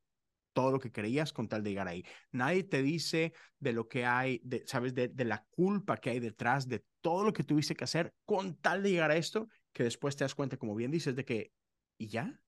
todo 0.53 0.71
lo 0.71 0.79
que 0.79 0.91
creías 0.91 1.33
con 1.33 1.47
tal 1.47 1.63
de 1.63 1.71
llegar 1.71 1.87
ahí. 1.87 2.05
Nadie 2.31 2.63
te 2.63 2.83
dice 2.83 3.33
de 3.57 3.73
lo 3.73 3.87
que 3.87 4.05
hay, 4.05 4.41
de, 4.43 4.61
¿sabes? 4.67 4.93
De, 4.93 5.07
de, 5.07 5.25
la 5.25 5.43
culpa 5.49 5.97
que 5.97 6.11
hay 6.11 6.19
detrás 6.19 6.67
de 6.67 6.85
todo 7.01 7.23
lo 7.23 7.33
que 7.33 7.43
tuviste 7.43 7.75
que 7.75 7.85
hacer 7.85 8.13
con 8.25 8.57
tal 8.57 8.83
de 8.83 8.91
llegar 8.91 9.09
a 9.09 9.17
esto, 9.17 9.47
que 9.71 9.85
después 9.85 10.15
te 10.15 10.23
das 10.23 10.35
cuenta, 10.35 10.57
como 10.57 10.75
bien 10.75 10.91
dices, 10.91 11.15
de 11.15 11.25
que, 11.25 11.51
¿y 11.97 12.09
ya? 12.09 12.39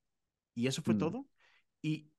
¿Y 0.54 0.68
eso 0.68 0.84
fue 0.84 0.94
mm. 0.94 1.00
todo? 1.00 1.28
Y, 1.82 2.12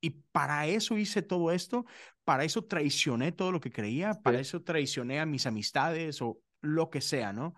y 0.00 0.10
para 0.32 0.66
eso 0.66 0.96
hice 0.96 1.22
todo 1.22 1.50
esto, 1.50 1.84
para 2.24 2.44
eso 2.44 2.64
traicioné 2.64 3.32
todo 3.32 3.52
lo 3.52 3.60
que 3.60 3.72
creía, 3.72 4.14
para 4.14 4.40
eso 4.40 4.62
traicioné 4.62 5.20
a 5.20 5.26
mis 5.26 5.46
amistades 5.46 6.22
o 6.22 6.40
lo 6.60 6.90
que 6.90 7.00
sea, 7.00 7.32
¿no? 7.32 7.54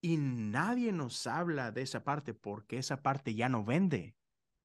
Y 0.00 0.16
nadie 0.16 0.92
nos 0.92 1.26
habla 1.26 1.72
de 1.72 1.82
esa 1.82 2.04
parte 2.04 2.32
porque 2.34 2.78
esa 2.78 3.02
parte 3.02 3.34
ya 3.34 3.48
no 3.48 3.64
vende 3.64 4.14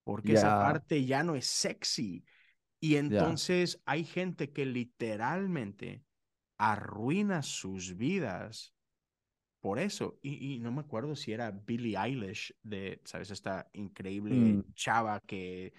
porque 0.03 0.33
esa 0.33 0.59
parte 0.59 1.05
ya 1.05 1.23
no 1.23 1.35
es 1.35 1.45
sexy. 1.45 2.25
Y 2.79 2.97
entonces 2.97 3.81
hay 3.85 4.03
gente 4.03 4.51
que 4.51 4.65
literalmente 4.65 6.03
arruina 6.57 7.41
sus 7.41 7.95
vidas 7.95 8.73
por 9.61 9.79
eso. 9.79 10.19
Y, 10.21 10.59
no 10.59 10.71
me 10.71 10.81
acuerdo 10.81 11.15
si 11.15 11.31
era 11.31 11.51
Billie 11.51 11.97
Eilish, 11.97 12.53
de, 12.61 13.01
¿sabes? 13.05 13.31
Esta 13.31 13.69
increíble 13.73 14.35
mm. 14.35 14.73
chava 14.73 15.21
que 15.21 15.73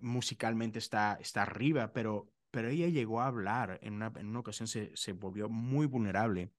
musicalmente 0.00 0.78
está, 0.78 1.18
está 1.20 1.42
arriba, 1.42 1.92
pero, 1.92 2.30
pero 2.50 2.68
ella 2.68 2.88
llegó 2.88 3.20
a 3.20 3.26
hablar 3.26 3.78
en 3.82 3.94
una, 3.94 4.12
en 4.16 4.28
una 4.28 4.40
ocasión, 4.40 4.68
se, 4.68 4.96
se 4.96 5.12
volvió 5.12 5.48
muy 5.48 5.86
vulnerable 5.86 6.52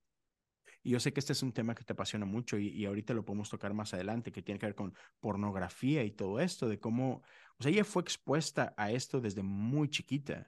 y 0.86 0.92
yo 0.92 1.00
sé 1.00 1.12
que 1.12 1.20
este 1.20 1.34
es 1.34 1.42
un 1.42 1.52
tema 1.52 1.74
que 1.74 1.84
te 1.84 1.94
apasiona 1.94 2.28
mucho 2.28 2.60
y, 2.60 2.86
ahorita 2.86 3.16
lo 3.16 3.26
podemos 3.26 3.50
tocar 3.50 3.74
más 3.74 3.96
adelante, 3.96 4.32
que 4.32 4.44
tiene 4.44 4.60
que 4.60 4.68
ver 4.68 4.76
con 4.76 4.94
pornografía 5.20 6.04
y 6.04 6.12
todo 6.12 6.40
esto, 6.40 6.70
de 6.70 6.80
cómo, 6.80 7.24
o 7.58 7.64
sea, 7.64 7.72
ella 7.72 7.84
fue 7.84 8.04
expuesta 8.04 8.72
a 8.78 8.92
esto 8.92 9.20
desde 9.20 9.42
muy 9.42 9.90
chiquita. 9.90 10.48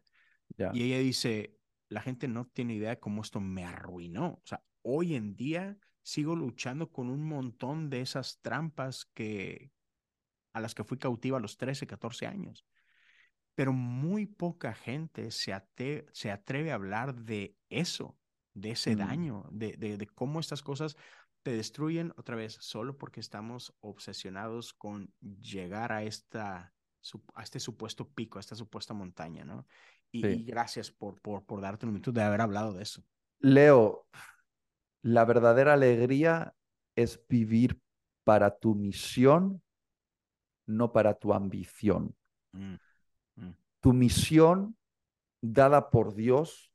Y 0.73 0.83
ella 0.83 0.99
dice, 0.99 1.57
la 1.89 2.01
gente 2.01 2.27
no 2.27 2.45
tiene 2.45 2.75
idea 2.75 2.91
de 2.91 2.99
cómo 2.99 3.23
esto 3.23 3.39
me 3.39 3.65
arruinó. 3.65 4.27
O 4.27 4.43
sea, 4.45 4.63
hoy 4.83 5.15
en 5.15 5.35
día 5.35 5.75
sigo 6.03 6.35
luchando 6.35 6.91
con 6.91 7.09
un 7.09 7.27
montón 7.27 7.89
de 7.89 8.01
esas 8.01 8.39
trampas 8.41 9.05
que 9.15 9.71
a 10.57 10.59
las 10.59 10.75
que 10.75 10.83
fui 10.83 10.97
cautiva 10.97 11.37
a 11.37 11.41
los 11.41 11.57
13, 11.57 11.87
14 11.87 12.27
años. 12.27 12.65
Pero 13.55 13.73
muy 13.73 14.25
poca 14.25 14.73
gente 14.73 15.31
se, 15.31 15.55
se 16.11 16.31
atreve 16.31 16.71
a 16.71 16.75
hablar 16.75 17.15
de 17.15 17.55
eso 17.69 18.17
de 18.57 18.71
ese 18.71 18.95
mm. 18.95 18.99
daño, 18.99 19.45
de, 19.51 19.77
de, 19.77 20.07
cómo 20.07 20.39
estas 20.39 20.63
cosas 20.63 20.97
te 21.43 21.51
destruyen 21.51 22.11
otra 22.17 22.35
vez 22.35 22.57
solo 22.59 22.97
porque 22.97 23.19
estamos 23.19 23.73
obsesionados 23.79 24.73
con 24.73 25.13
llegar 25.21 25.91
a, 25.91 26.03
esta, 26.03 26.73
a 27.33 27.43
este 27.43 27.59
supuesto 27.59 28.09
pico, 28.09 28.39
a 28.39 28.41
esta 28.41 28.55
supuesta 28.55 28.93
montaña, 28.93 29.45
¿no? 29.45 29.65
Y, 30.11 30.43
gracias 30.43 30.89
por, 30.89 31.21
por, 31.21 31.45
por 31.45 31.61
darte 31.61 31.85
un 31.85 31.93
minuto 31.93 32.11
de 32.11 32.23
haber 32.23 32.41
hablado 32.41 32.73
de 32.73 32.83
eso. 32.83 33.03
Leo, 33.39 34.07
la 35.03 35.25
verdadera 35.25 35.73
alegría 35.73 36.55
es 36.95 37.23
vivir 37.27 37.79
para 38.23 38.57
tu 38.57 38.73
misión, 38.73 39.61
no 40.67 40.91
para 40.91 41.15
tu 41.15 41.33
ambición. 41.33 42.15
Mm, 42.51 42.75
mm. 43.35 43.55
Tu 43.79 43.93
misión 43.93 44.77
dada 45.41 45.89
por 45.89 46.13
Dios 46.13 46.71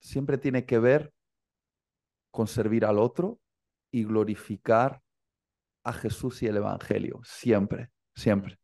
siempre 0.00 0.38
tiene 0.38 0.64
que 0.66 0.78
ver 0.78 1.12
con 2.30 2.48
servir 2.48 2.84
al 2.84 2.98
otro 2.98 3.38
y 3.92 4.04
glorificar 4.04 5.02
a 5.84 5.92
Jesús 5.92 6.42
y 6.42 6.46
el 6.46 6.56
Evangelio, 6.56 7.20
siempre, 7.22 7.90
siempre. 8.14 8.58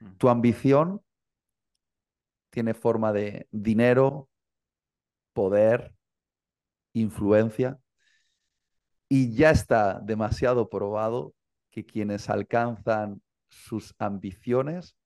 Mm. 0.00 0.16
Tu 0.16 0.28
ambición 0.28 1.02
tiene 2.50 2.74
forma 2.74 3.12
de 3.12 3.46
dinero, 3.50 4.28
poder, 5.32 5.94
influencia, 6.92 7.78
y 9.08 9.34
ya 9.34 9.50
está 9.50 10.00
demasiado 10.00 10.68
probado 10.68 11.34
que 11.70 11.84
quienes 11.84 12.28
alcanzan 12.30 13.20
sus 13.50 13.94
ambiciones 13.98 14.96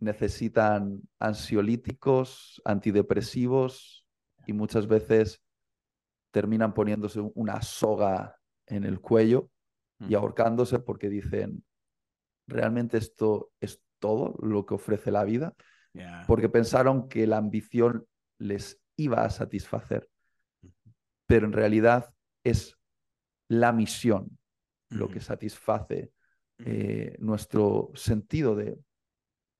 necesitan 0.00 1.02
ansiolíticos, 1.18 2.60
antidepresivos 2.64 4.06
y 4.46 4.52
muchas 4.52 4.86
veces 4.86 5.42
terminan 6.30 6.74
poniéndose 6.74 7.20
una 7.34 7.60
soga 7.62 8.36
en 8.66 8.84
el 8.84 9.00
cuello 9.00 9.50
y 10.08 10.14
ahorcándose 10.14 10.78
porque 10.78 11.10
dicen, 11.10 11.62
¿realmente 12.46 12.96
esto 12.96 13.52
es 13.60 13.82
todo 13.98 14.36
lo 14.40 14.64
que 14.64 14.74
ofrece 14.74 15.10
la 15.10 15.24
vida? 15.24 15.54
Porque 16.26 16.48
pensaron 16.48 17.08
que 17.08 17.26
la 17.26 17.36
ambición 17.36 18.06
les 18.38 18.80
iba 18.96 19.24
a 19.24 19.30
satisfacer, 19.30 20.08
pero 21.26 21.46
en 21.46 21.52
realidad 21.52 22.14
es 22.42 22.78
la 23.48 23.72
misión 23.72 24.38
lo 24.88 25.08
que 25.08 25.20
satisface 25.20 26.12
eh, 26.64 27.16
nuestro 27.18 27.90
sentido 27.94 28.54
de, 28.54 28.78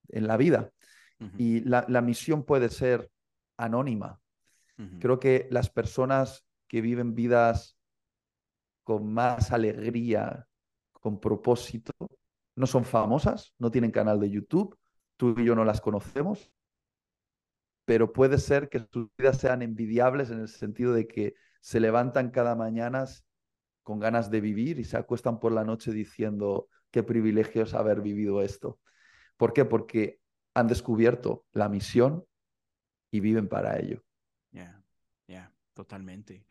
en 0.09 0.27
la 0.27 0.37
vida. 0.37 0.71
Y 1.37 1.61
la, 1.61 1.85
la, 1.87 2.01
misión 2.01 2.45
puede 2.45 2.71
ser 2.71 3.11
anónima. 3.59 4.21
Creo 4.99 5.21
que 5.21 5.47
las 5.51 5.69
personas 5.69 6.47
que 6.67 6.81
viven 6.81 7.15
vidas 7.15 7.77
con 8.83 9.13
más 9.13 9.53
alegría, 9.53 10.49
con 10.93 11.21
propósito, 11.21 11.93
no 12.57 12.67
son 12.67 12.87
famosas, 12.87 13.53
no 13.59 13.71
tienen 13.71 13.91
canal 13.91 14.19
de 14.19 14.31
YouTube, 14.31 14.79
tú 15.19 15.35
y 15.39 15.45
yo 15.45 15.55
no 15.55 15.67
las 15.67 15.83
conocemos, 15.83 16.51
pero 17.85 18.13
puede 18.13 18.39
ser 18.39 18.71
que 18.71 18.87
sus 18.91 19.09
vidas 19.19 19.39
sean 19.39 19.61
envidiables 19.61 20.31
en 20.31 20.41
el 20.41 20.49
sentido 20.49 20.95
de 20.95 21.07
que 21.07 21.35
se 21.61 21.81
levantan 21.81 22.31
cada 22.31 22.55
mañana 22.55 23.05
con 23.83 23.99
ganas 23.99 24.31
de 24.31 24.41
vivir 24.41 24.79
y 24.79 24.85
se 24.85 24.97
acuestan 24.97 25.41
por 25.41 25.53
la 25.53 25.65
noche 25.65 25.93
diciendo 25.93 26.69
qué 26.91 27.03
privilegio 27.03 27.63
es 27.63 27.75
haber 27.75 28.01
vivido 28.01 28.43
esto. 28.43 28.81
¿Por 29.37 29.53
qué? 29.53 29.65
Porque 29.65 30.21
han 30.55 30.67
descubierto 30.67 31.47
la 31.53 31.69
misión 31.69 32.25
y 33.11 33.21
viven 33.21 33.49
para 33.49 33.79
ello. 33.79 34.05
Ya, 34.51 34.83
ya, 35.27 35.53
totalmente. 35.75 36.47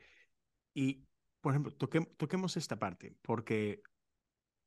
Y, 0.74 1.06
por 1.42 1.54
ejemplo, 1.54 1.74
toquemos 1.74 2.58
esta 2.58 2.78
parte, 2.78 3.16
porque 3.22 3.82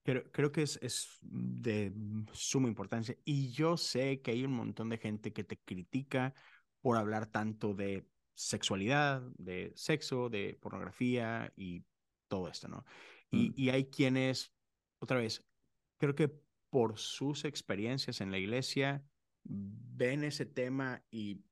creo, 0.02 0.30
creo 0.30 0.52
que 0.52 0.62
es, 0.62 0.78
es 0.82 1.18
de 1.22 1.92
suma 2.32 2.68
importancia. 2.68 3.16
Y 3.24 3.50
yo 3.50 3.76
sé 3.76 4.20
que 4.20 4.32
hay 4.32 4.44
un 4.44 4.52
montón 4.52 4.88
de 4.88 4.98
gente 4.98 5.32
que 5.32 5.44
te 5.44 5.58
critica 5.58 6.34
por 6.80 6.96
hablar 6.96 7.26
tanto 7.26 7.74
de 7.74 8.06
sexualidad, 8.34 9.22
de 9.36 9.72
sexo, 9.74 10.28
de 10.28 10.58
pornografía 10.60 11.52
y 11.56 11.84
todo 12.28 12.48
esto, 12.48 12.68
¿no? 12.68 12.84
Y, 13.30 13.50
mm. 13.50 13.54
y 13.56 13.70
hay 13.70 13.84
quienes, 13.86 14.52
otra 14.98 15.18
vez, 15.18 15.44
creo 16.02 16.16
que 16.16 16.34
por 16.68 16.98
sus 16.98 17.44
experiencias 17.44 18.20
en 18.20 18.32
la 18.32 18.38
iglesia, 18.38 19.04
ven 19.44 20.24
ese 20.24 20.46
tema 20.46 21.00
y 21.12 21.44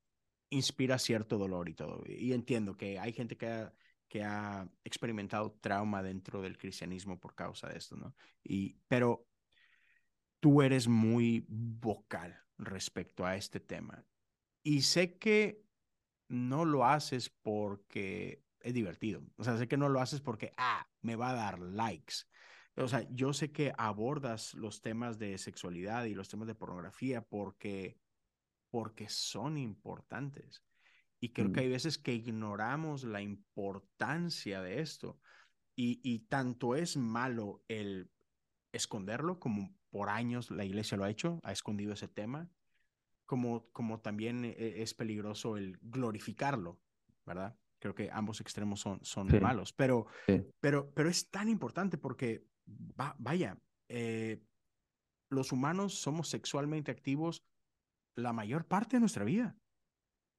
inspira 0.48 0.98
cierto 0.98 1.38
dolor 1.38 1.68
y 1.68 1.74
todo. 1.74 2.02
Y 2.04 2.32
entiendo 2.32 2.76
que 2.76 2.98
hay 2.98 3.12
gente 3.12 3.36
que 3.36 3.46
ha, 3.46 3.72
que 4.08 4.24
ha 4.24 4.68
experimentado 4.82 5.52
trauma 5.60 6.02
dentro 6.02 6.42
del 6.42 6.58
cristianismo 6.58 7.20
por 7.20 7.36
causa 7.36 7.68
de 7.68 7.78
esto, 7.78 7.94
¿no? 7.94 8.12
Y, 8.42 8.76
pero 8.88 9.28
tú 10.40 10.62
eres 10.62 10.88
muy 10.88 11.46
vocal 11.48 12.36
respecto 12.58 13.24
a 13.24 13.36
este 13.36 13.60
tema. 13.60 14.04
Y 14.64 14.82
sé 14.82 15.16
que 15.16 15.62
no 16.26 16.64
lo 16.64 16.84
haces 16.84 17.30
porque 17.30 18.42
es 18.58 18.74
divertido. 18.74 19.22
O 19.36 19.44
sea, 19.44 19.56
sé 19.58 19.68
que 19.68 19.76
no 19.76 19.88
lo 19.88 20.00
haces 20.00 20.20
porque, 20.20 20.52
ah, 20.56 20.88
me 21.02 21.14
va 21.14 21.30
a 21.30 21.34
dar 21.34 21.60
likes. 21.60 22.24
O 22.76 22.88
sea, 22.88 23.06
yo 23.10 23.32
sé 23.32 23.52
que 23.52 23.72
abordas 23.76 24.54
los 24.54 24.80
temas 24.80 25.18
de 25.18 25.36
sexualidad 25.38 26.04
y 26.04 26.14
los 26.14 26.28
temas 26.28 26.46
de 26.46 26.54
pornografía 26.54 27.20
porque, 27.22 27.98
porque 28.70 29.08
son 29.08 29.58
importantes. 29.58 30.62
Y 31.20 31.30
creo 31.30 31.52
que 31.52 31.60
mm. 31.60 31.64
hay 31.64 31.68
veces 31.68 31.98
que 31.98 32.14
ignoramos 32.14 33.04
la 33.04 33.20
importancia 33.20 34.62
de 34.62 34.80
esto. 34.80 35.18
Y, 35.76 36.00
y 36.02 36.20
tanto 36.20 36.74
es 36.74 36.96
malo 36.96 37.62
el 37.68 38.10
esconderlo, 38.72 39.38
como 39.38 39.74
por 39.90 40.08
años 40.08 40.50
la 40.50 40.64
iglesia 40.64 40.96
lo 40.96 41.04
ha 41.04 41.10
hecho, 41.10 41.40
ha 41.42 41.52
escondido 41.52 41.92
ese 41.92 42.08
tema, 42.08 42.48
como, 43.26 43.66
como 43.72 44.00
también 44.00 44.44
e, 44.44 44.82
es 44.82 44.94
peligroso 44.94 45.56
el 45.56 45.78
glorificarlo, 45.82 46.80
¿verdad? 47.26 47.56
Creo 47.78 47.94
que 47.94 48.10
ambos 48.12 48.40
extremos 48.40 48.80
son, 48.80 49.04
son 49.04 49.28
malos, 49.40 49.72
pero, 49.72 50.06
pero, 50.60 50.92
pero 50.92 51.08
es 51.08 51.30
tan 51.30 51.48
importante 51.48 51.96
porque, 51.96 52.46
vaya, 53.18 53.58
eh, 53.88 54.42
los 55.28 55.52
humanos 55.52 55.94
somos 55.94 56.28
sexualmente 56.28 56.90
activos 56.90 57.44
la 58.16 58.32
mayor 58.32 58.66
parte 58.66 58.96
de 58.96 59.00
nuestra 59.00 59.24
vida. 59.24 59.56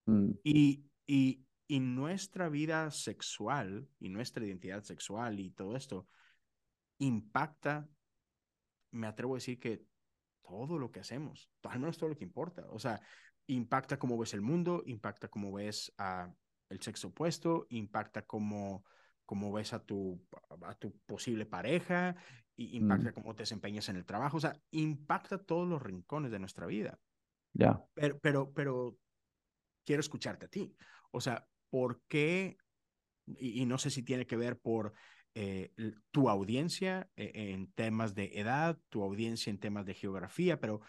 Mm. 0.06 0.32
Y, 0.44 0.86
y, 1.06 1.46
y 1.68 1.80
nuestra 1.80 2.50
vida 2.50 2.92
sexual 2.92 3.88
y 4.00 4.10
nuestra 4.10 4.46
identidad 4.46 4.84
sexual 4.84 5.40
y 5.40 5.52
todo 5.52 5.76
esto 5.76 6.08
impacta, 7.00 7.90
me 8.92 9.08
atrevo 9.08 9.36
a 9.36 9.38
decir 9.38 9.60
que 9.60 9.86
todo 10.44 10.78
lo 10.78 10.92
que 10.92 11.00
hacemos, 11.00 11.50
al 11.64 11.80
menos 11.80 11.98
todo 11.98 12.10
lo 12.10 12.18
que 12.18 12.26
importa. 12.26 12.66
O 12.70 12.80
sea, 12.80 13.02
impacta 13.48 13.98
cómo 13.98 14.18
ves 14.18 14.34
el 14.34 14.42
mundo, 14.42 14.84
impacta 14.86 15.30
cómo 15.30 15.52
ves 15.54 15.94
a 15.98 16.32
el 16.70 16.82
sexo 16.82 17.10
opuesto, 17.10 17.68
impacta 17.70 18.24
cómo, 18.24 18.86
cómo 19.32 19.50
ves 19.54 19.72
a 19.72 19.80
tu, 19.80 20.22
a 20.64 20.76
tu 20.76 20.92
posible 21.06 21.46
pareja, 21.46 22.18
y 22.54 22.76
impacta 22.76 23.12
mm. 23.12 23.14
cómo 23.14 23.34
te 23.34 23.44
desempeñas 23.44 23.88
en 23.88 23.96
el 23.96 24.06
trabajo, 24.06 24.36
o 24.36 24.42
sea, 24.42 24.60
impacta 24.72 25.38
todos 25.38 25.66
los 25.66 25.82
rincones 25.82 26.34
de 26.34 26.40
nuestra 26.40 26.66
vida. 26.66 27.00
Ya. 27.54 27.82
Pero, 27.94 28.20
pero, 28.20 28.52
pero 28.52 28.98
quiero 29.86 30.02
escucharte 30.02 30.48
a 30.48 30.50
ti. 30.50 30.76
O 31.12 31.22
sea, 31.22 31.48
¿por 31.70 32.02
qué? 32.10 32.58
y 33.26 33.66
no 33.66 33.78
sé 33.78 33.90
si 33.90 34.04
tiene 34.04 34.28
que 34.28 34.36
ver 34.36 34.60
por 34.60 34.94
eh, 35.34 35.72
tu 36.12 36.28
audiencia 36.28 37.08
eh, 37.16 37.32
en 37.54 37.72
temas 37.72 38.14
de 38.14 38.32
edad, 38.34 38.78
tu 38.90 39.02
audiencia 39.02 39.50
en 39.50 39.60
temas 39.60 39.86
de 39.86 39.94
geografía, 39.94 40.60
pero 40.60 40.82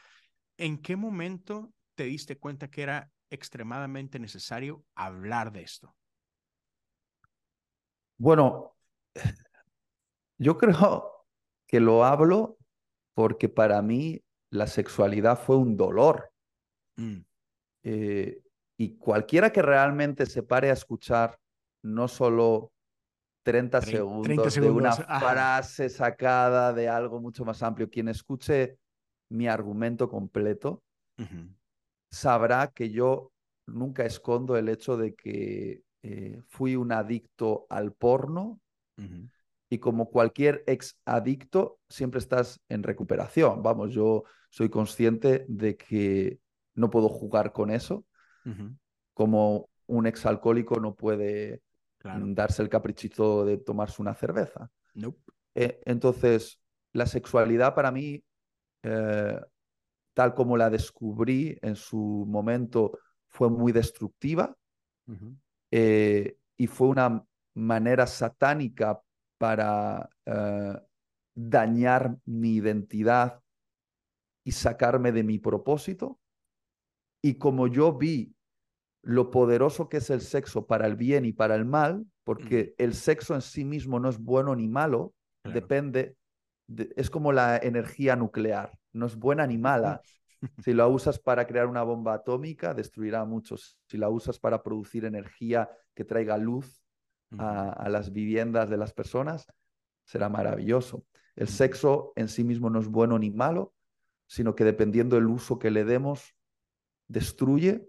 ¿en 0.57 0.78
qué 0.78 0.97
momento 0.97 1.72
te 1.95 2.05
diste 2.05 2.38
cuenta 2.38 2.68
que 2.68 2.82
era 2.82 3.12
extremadamente 3.30 4.18
necesario 4.18 4.84
hablar 4.97 5.53
de 5.53 5.62
esto? 5.62 5.95
Bueno, 8.22 8.76
yo 10.38 10.56
creo 10.56 11.26
que 11.66 11.80
lo 11.80 12.04
hablo 12.04 12.56
porque 13.14 13.48
para 13.48 13.82
mí 13.82 14.22
la 14.52 14.68
sexualidad 14.68 15.36
fue 15.36 15.56
un 15.56 15.76
dolor. 15.76 16.30
Mm. 16.96 17.22
Eh, 17.82 18.40
y 18.78 18.96
cualquiera 18.96 19.50
que 19.50 19.60
realmente 19.60 20.26
se 20.26 20.44
pare 20.44 20.70
a 20.70 20.74
escuchar 20.74 21.36
no 21.82 22.06
solo 22.06 22.70
30, 23.44 23.82
segundos, 23.82 24.54
de 24.54 24.70
una 24.70 24.92
frase 24.92 25.88
sacada 25.88 26.72
de 26.72 26.88
algo 26.88 27.20
mucho 27.20 27.44
más 27.44 27.60
amplio. 27.64 27.90
Quien 27.90 28.06
escuche 28.06 28.78
mi 29.30 29.48
argumento 29.48 30.08
completo 30.08 30.84
sabrá 32.08 32.68
que 32.68 32.88
yo 32.88 33.32
nunca 33.66 34.04
escondo 34.04 34.56
el 34.56 34.68
hecho 34.68 34.96
de 34.96 35.12
que 35.12 35.82
eh, 36.03 36.42
fui 36.48 36.74
un 36.74 36.92
adicto 36.92 37.66
al 37.70 37.92
porno 37.92 38.61
y 39.68 39.78
como 39.78 40.11
cualquier 40.11 40.62
ex 40.66 40.98
adicto 41.05 41.80
siempre 41.88 42.18
estás 42.18 42.61
en 42.68 42.82
recuperación. 42.82 43.62
Vamos, 43.62 43.92
yo 43.92 44.24
soy 44.50 44.68
consciente 44.68 45.46
de 45.48 45.76
que 45.76 46.38
no 46.74 46.90
puedo 46.90 47.09
jugar 47.09 47.53
con 47.53 47.70
eso. 47.70 48.05
Como 49.14 49.70
un 49.86 50.07
ex 50.07 50.26
alcohólico 50.26 50.78
no 50.78 50.94
puede 50.94 51.62
darse 52.03 52.62
el 52.62 52.68
caprichito 52.68 53.44
de 53.44 53.59
tomarse 53.59 54.03
una 54.03 54.14
cerveza. 54.14 54.70
Eh, 55.55 55.80
entonces, 55.84 56.61
la 56.92 57.07
sexualidad 57.07 57.74
para 57.74 57.90
mí, 57.92 58.22
eh, 58.82 59.40
tal 60.14 60.34
como 60.34 60.57
la 60.57 60.68
descubrí 60.68 61.57
en 61.62 61.76
su 61.76 62.26
momento, 62.28 62.98
fue 63.28 63.48
muy 63.48 63.72
destructiva 63.72 64.55
eh, 65.72 66.36
y 66.56 66.66
fue 66.68 66.88
una 66.88 67.24
manera 67.54 68.06
satánica 68.06 69.02
para 69.38 70.08
dañar 71.34 72.16
mi 72.24 72.54
identidad 72.56 73.42
y 74.44 74.52
sacarme 74.52 75.12
de 75.12 75.24
mi 75.24 75.38
propósito. 75.38 76.20
Y 77.22 77.34
como 77.34 77.66
yo 77.66 77.92
vi 77.92 78.34
lo 79.02 79.30
poderoso 79.30 79.88
que 79.88 79.98
es 79.98 80.10
el 80.10 80.20
sexo 80.20 80.66
para 80.66 80.86
el 80.86 80.96
bien 80.96 81.24
y 81.24 81.32
para 81.32 81.54
el 81.54 81.64
mal, 81.64 82.06
porque 82.24 82.74
el 82.78 82.94
sexo 82.94 83.34
en 83.34 83.42
sí 83.42 83.64
mismo 83.64 83.98
no 83.98 84.08
es 84.08 84.18
bueno 84.18 84.54
ni 84.54 84.68
malo, 84.68 85.14
depende, 85.44 86.16
es 86.96 87.10
como 87.10 87.32
la 87.32 87.56
energía 87.56 88.16
nuclear, 88.16 88.78
no 88.92 89.06
es 89.06 89.16
buena 89.16 89.46
ni 89.46 89.58
mala. 89.58 90.00
Si 90.62 90.72
la 90.72 90.88
usas 90.88 91.18
para 91.18 91.47
crear 91.47 91.66
una 91.66 91.82
bomba 91.82 92.14
atómica, 92.14 92.74
destruirá 92.74 93.20
a 93.20 93.24
muchos. 93.24 93.78
Si 93.86 93.97
la 93.97 94.09
usas 94.09 94.38
para 94.38 94.62
producir 94.62 95.05
energía 95.05 95.70
que 95.95 96.05
traiga 96.05 96.36
luz 96.36 96.82
a, 97.38 97.88
las 97.88 98.12
viviendas 98.12 98.68
de 98.68 98.76
las 98.76 98.93
personas, 98.93 99.47
será 100.05 100.28
maravilloso. 100.28 101.05
El 101.34 101.49
sexo 101.49 102.12
en 102.16 102.28
sí 102.28 102.45
mismo 102.45 102.68
no 102.68 102.80
es 102.80 102.88
bueno 102.88 103.18
ni 103.18 103.30
malo, 103.30 103.74
sino 104.26 104.55
que 104.55 104.64
dependiendo 104.64 105.16
del 105.16 105.26
uso 105.26 105.59
que 105.59 105.70
le 105.70 105.84
demos, 105.84 106.34
destruye 107.09 107.88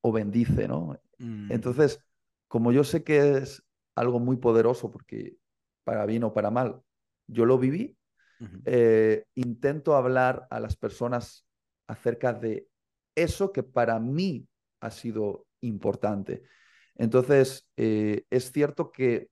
o 0.00 0.12
bendice, 0.12 0.68
¿no? 0.68 0.98
Mm. 1.18 1.50
Entonces, 1.50 2.00
como 2.46 2.72
yo 2.72 2.84
sé 2.84 3.02
que 3.02 3.38
es 3.38 3.64
algo 3.94 4.20
muy 4.20 4.36
poderoso, 4.36 4.90
porque 4.90 5.36
para 5.84 6.06
bien 6.06 6.24
o 6.24 6.32
para 6.32 6.50
mal, 6.50 6.80
yo 7.26 7.44
lo 7.44 7.58
viví, 7.58 7.97
eh, 8.64 9.24
intento 9.34 9.96
hablar 9.96 10.46
a 10.50 10.60
las 10.60 10.76
personas 10.76 11.46
acerca 11.86 12.32
de 12.32 12.68
eso 13.14 13.52
que 13.52 13.62
para 13.62 13.98
mí 13.98 14.46
ha 14.80 14.90
sido 14.90 15.46
importante. 15.60 16.42
Entonces, 16.94 17.68
eh, 17.76 18.24
es 18.30 18.52
cierto 18.52 18.92
que 18.92 19.30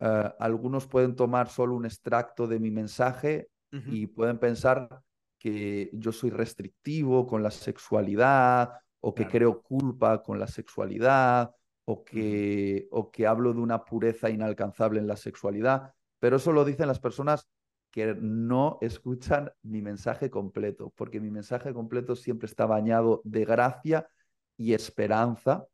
eh, 0.00 0.32
algunos 0.38 0.86
pueden 0.86 1.14
tomar 1.14 1.48
solo 1.48 1.74
un 1.74 1.84
extracto 1.84 2.46
de 2.46 2.58
mi 2.58 2.70
mensaje 2.70 3.48
y 3.86 4.08
pueden 4.08 4.38
pensar 4.40 5.00
que 5.38 5.90
yo 5.92 6.10
soy 6.10 6.30
restrictivo 6.30 7.24
con 7.24 7.40
la 7.40 7.52
sexualidad 7.52 8.72
o 8.98 9.14
que 9.14 9.28
creo 9.28 9.62
culpa 9.62 10.24
con 10.24 10.40
la 10.40 10.48
sexualidad 10.48 11.54
o 11.84 12.02
que, 12.04 12.88
o 12.90 13.12
que 13.12 13.28
hablo 13.28 13.52
de 13.52 13.60
una 13.60 13.84
pureza 13.84 14.28
inalcanzable 14.28 14.98
en 14.98 15.06
la 15.06 15.16
sexualidad, 15.16 15.94
pero 16.18 16.36
eso 16.36 16.50
lo 16.50 16.64
dicen 16.64 16.88
las 16.88 16.98
personas 16.98 17.48
que 17.90 18.14
no 18.14 18.78
escuchan 18.80 19.52
mi 19.62 19.82
mensaje 19.82 20.30
completo, 20.30 20.92
porque 20.96 21.20
mi 21.20 21.30
mensaje 21.30 21.74
completo 21.74 22.14
siempre 22.14 22.46
está 22.46 22.66
bañado 22.66 23.20
de 23.24 23.44
gracia 23.44 24.08
y 24.56 24.74
esperanza, 24.74 25.66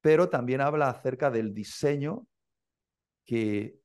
pero 0.00 0.28
también 0.28 0.60
habla 0.60 0.88
acerca 0.88 1.30
del 1.30 1.52
diseño 1.52 2.26
que 3.24 3.78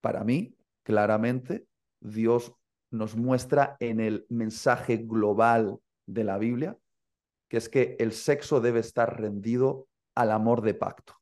para 0.00 0.24
mí, 0.24 0.56
claramente, 0.82 1.66
Dios 2.00 2.52
nos 2.90 3.16
muestra 3.16 3.76
en 3.80 4.00
el 4.00 4.26
mensaje 4.28 4.98
global 4.98 5.78
de 6.06 6.24
la 6.24 6.36
Biblia, 6.36 6.76
que 7.48 7.56
es 7.56 7.68
que 7.68 7.96
el 7.98 8.12
sexo 8.12 8.60
debe 8.60 8.80
estar 8.80 9.20
rendido 9.20 9.86
al 10.14 10.30
amor 10.30 10.60
de 10.60 10.74
pacto, 10.74 11.14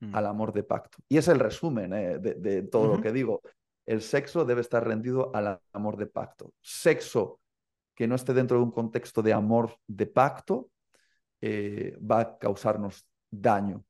mm. 0.00 0.14
al 0.14 0.26
amor 0.26 0.52
de 0.52 0.64
pacto. 0.64 0.98
Y 1.08 1.16
es 1.16 1.28
el 1.28 1.38
resumen 1.38 1.92
eh, 1.92 2.18
de, 2.18 2.62
todo 2.62 2.96
lo 2.96 3.00
que 3.00 3.12
digo. 3.12 3.40
El 3.90 4.02
sexo 4.02 4.44
debe 4.44 4.60
estar 4.60 4.86
rendido 4.86 5.34
al 5.34 5.60
amor 5.72 5.96
de 5.96 6.06
pacto. 6.06 6.54
Sexo 6.60 7.40
que 7.92 8.06
no 8.06 8.14
esté 8.14 8.32
dentro 8.32 8.56
de 8.56 8.62
un 8.62 8.70
contexto 8.70 9.20
de 9.20 9.32
amor 9.32 9.74
de 9.88 10.06
pacto 10.06 10.70
eh, 11.40 11.98
va 11.98 12.20
a 12.20 12.38
causarnos 12.38 13.04
daño. 13.28 13.84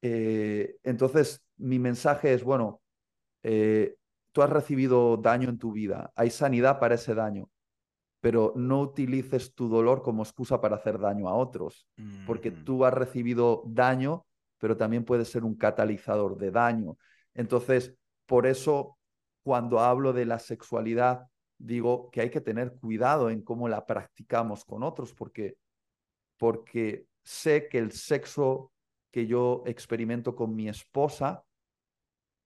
Eh, 0.00 0.76
entonces, 0.84 1.42
mi 1.56 1.80
mensaje 1.80 2.32
es, 2.34 2.44
bueno, 2.44 2.82
eh, 3.42 3.96
tú 4.30 4.42
has 4.42 4.50
recibido 4.50 5.16
daño 5.16 5.48
en 5.48 5.58
tu 5.58 5.72
vida, 5.72 6.12
hay 6.14 6.30
sanidad 6.30 6.78
para 6.78 6.94
ese 6.94 7.12
daño, 7.12 7.50
pero 8.20 8.52
no 8.54 8.80
utilices 8.80 9.54
tu 9.54 9.68
dolor 9.68 10.02
como 10.02 10.22
excusa 10.22 10.60
para 10.60 10.76
hacer 10.76 11.00
daño 11.00 11.28
a 11.28 11.34
otros, 11.34 11.84
porque 12.28 12.52
tú 12.52 12.84
has 12.84 12.94
recibido 12.94 13.64
daño, 13.66 14.24
pero 14.58 14.76
también 14.76 15.04
puedes 15.04 15.28
ser 15.28 15.42
un 15.42 15.56
catalizador 15.56 16.38
de 16.38 16.52
daño. 16.52 16.96
Entonces, 17.34 17.96
por 18.26 18.46
eso, 18.46 18.98
cuando 19.42 19.80
hablo 19.80 20.12
de 20.12 20.26
la 20.26 20.38
sexualidad, 20.38 21.26
digo 21.58 22.10
que 22.10 22.22
hay 22.22 22.30
que 22.30 22.40
tener 22.40 22.72
cuidado 22.80 23.30
en 23.30 23.42
cómo 23.42 23.68
la 23.68 23.86
practicamos 23.86 24.64
con 24.64 24.82
otros, 24.82 25.14
porque, 25.14 25.56
porque 26.38 27.06
sé 27.22 27.68
que 27.68 27.78
el 27.78 27.92
sexo 27.92 28.72
que 29.10 29.26
yo 29.26 29.62
experimento 29.66 30.34
con 30.34 30.54
mi 30.54 30.68
esposa 30.68 31.44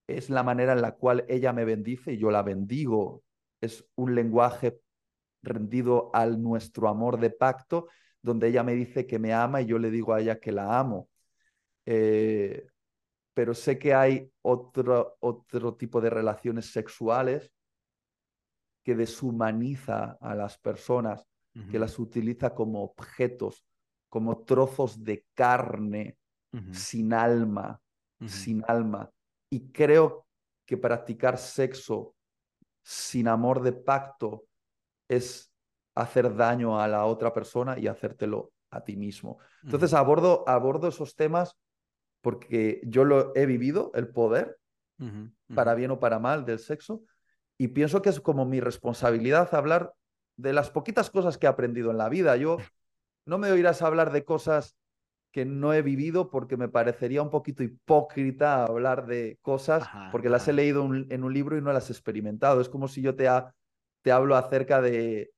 es 0.07 0.30
la 0.30 0.42
manera 0.42 0.72
en 0.72 0.82
la 0.82 0.92
cual 0.92 1.24
ella 1.28 1.53
me 1.53 1.64
bendice 1.64 2.12
y 2.12 2.18
yo 2.18 2.30
la 2.30 2.42
bendigo. 2.42 3.22
Es 3.61 3.86
un 3.95 4.14
lenguaje 4.14 4.80
rendido 5.42 6.11
al 6.12 6.42
nuestro 6.42 6.88
amor 6.88 7.18
de 7.18 7.30
pacto, 7.30 7.88
donde 8.22 8.49
ella 8.49 8.62
me 8.62 8.74
dice 8.74 9.07
que 9.07 9.18
me 9.18 9.32
ama 9.32 9.62
y 9.62 9.66
yo 9.66 9.78
le 9.78 9.90
digo 9.90 10.12
a 10.12 10.20
ella 10.20 10.40
que 10.40 10.53
la 10.53 10.78
amo. 10.78 11.09
Eh, 11.86 12.66
pero 13.35 13.53
sé 13.53 13.78
que 13.78 13.93
hay 13.93 14.30
otro, 14.43 15.16
otro 15.20 15.74
tipo 15.74 16.01
de 16.01 16.09
relaciones 16.09 16.70
sexuales 16.70 17.53
que 18.85 18.95
deshumaniza 18.95 20.16
a 20.20 20.35
las 20.35 20.59
personas, 20.59 21.26
que 21.70 21.78
las 21.78 21.99
utiliza 21.99 22.55
como 22.55 22.82
objetos, 22.82 23.64
como 24.09 24.45
trozos 24.45 25.05
de 25.05 25.24
carne 25.35 26.18
sin 26.72 27.12
alma, 27.12 27.80
sin 28.26 28.62
alma. 28.66 29.11
Y 29.51 29.70
creo 29.70 30.26
que 30.66 30.76
practicar 30.76 31.39
sexo 31.39 32.14
sin 32.82 33.28
amor 33.28 33.62
de 33.62 33.72
pacto 33.72 34.45
es 35.09 35.53
hacer 35.95 36.35
daño 36.35 36.80
a 36.80 36.89
la 36.89 37.07
otra 37.07 37.32
persona 37.32 37.78
y 37.78 37.87
hacértelo 37.87 38.53
a 38.70 38.82
ti 38.82 38.97
mismo. 38.97 39.39
Entonces 39.62 39.95
abordo, 39.95 40.45
abordo 40.49 40.89
esos 40.89 41.14
temas 41.14 41.57
porque 42.25 42.81
yo 42.85 43.05
lo 43.05 43.37
he 43.37 43.45
vivido, 43.45 43.93
el 43.95 44.09
poder, 44.09 44.57
para 45.55 45.75
bien 45.75 45.91
o 45.91 46.01
para 46.01 46.18
mal, 46.18 46.47
del 46.47 46.59
sexo, 46.59 47.03
y 47.59 47.68
pienso 47.68 48.01
que 48.01 48.09
es 48.09 48.18
como 48.18 48.47
mi 48.47 48.61
responsabilidad 48.61 49.55
hablar 49.55 49.93
de 50.37 50.55
las 50.55 50.70
poquitas 50.70 51.11
cosas 51.11 51.37
que 51.37 51.45
he 51.45 51.51
aprendido 51.51 51.91
en 51.91 51.99
la 51.99 52.09
vida. 52.09 52.37
Yo 52.37 52.57
no 53.27 53.37
me 53.37 53.53
oirás 53.53 53.83
hablar 53.83 54.11
de 54.11 54.25
cosas 54.25 54.75
que 55.33 55.45
no 55.45 55.75
he 55.75 55.83
vivido 55.83 56.31
porque 56.31 56.57
me 56.57 56.70
parecería 56.70 57.20
un 57.20 57.29
poquito 57.29 57.62
hipócrita 57.62 58.64
hablar 58.64 59.05
de 59.05 59.39
cosas 59.43 59.87
porque 60.11 60.31
las 60.31 60.49
he 60.49 60.55
leído 60.55 60.85
en 60.85 61.25
un 61.25 61.35
libro 61.35 61.59
y 61.59 61.61
no 61.61 61.72
las 61.72 61.91
he 61.91 61.93
experimentado. 61.93 62.62
Es 62.62 62.70
como 62.70 62.89
si 62.89 63.03
yo 63.03 63.14
te, 63.14 63.29
te 64.01 64.12
hablo 64.12 64.35
acerca 64.35 64.81
de... 64.81 65.31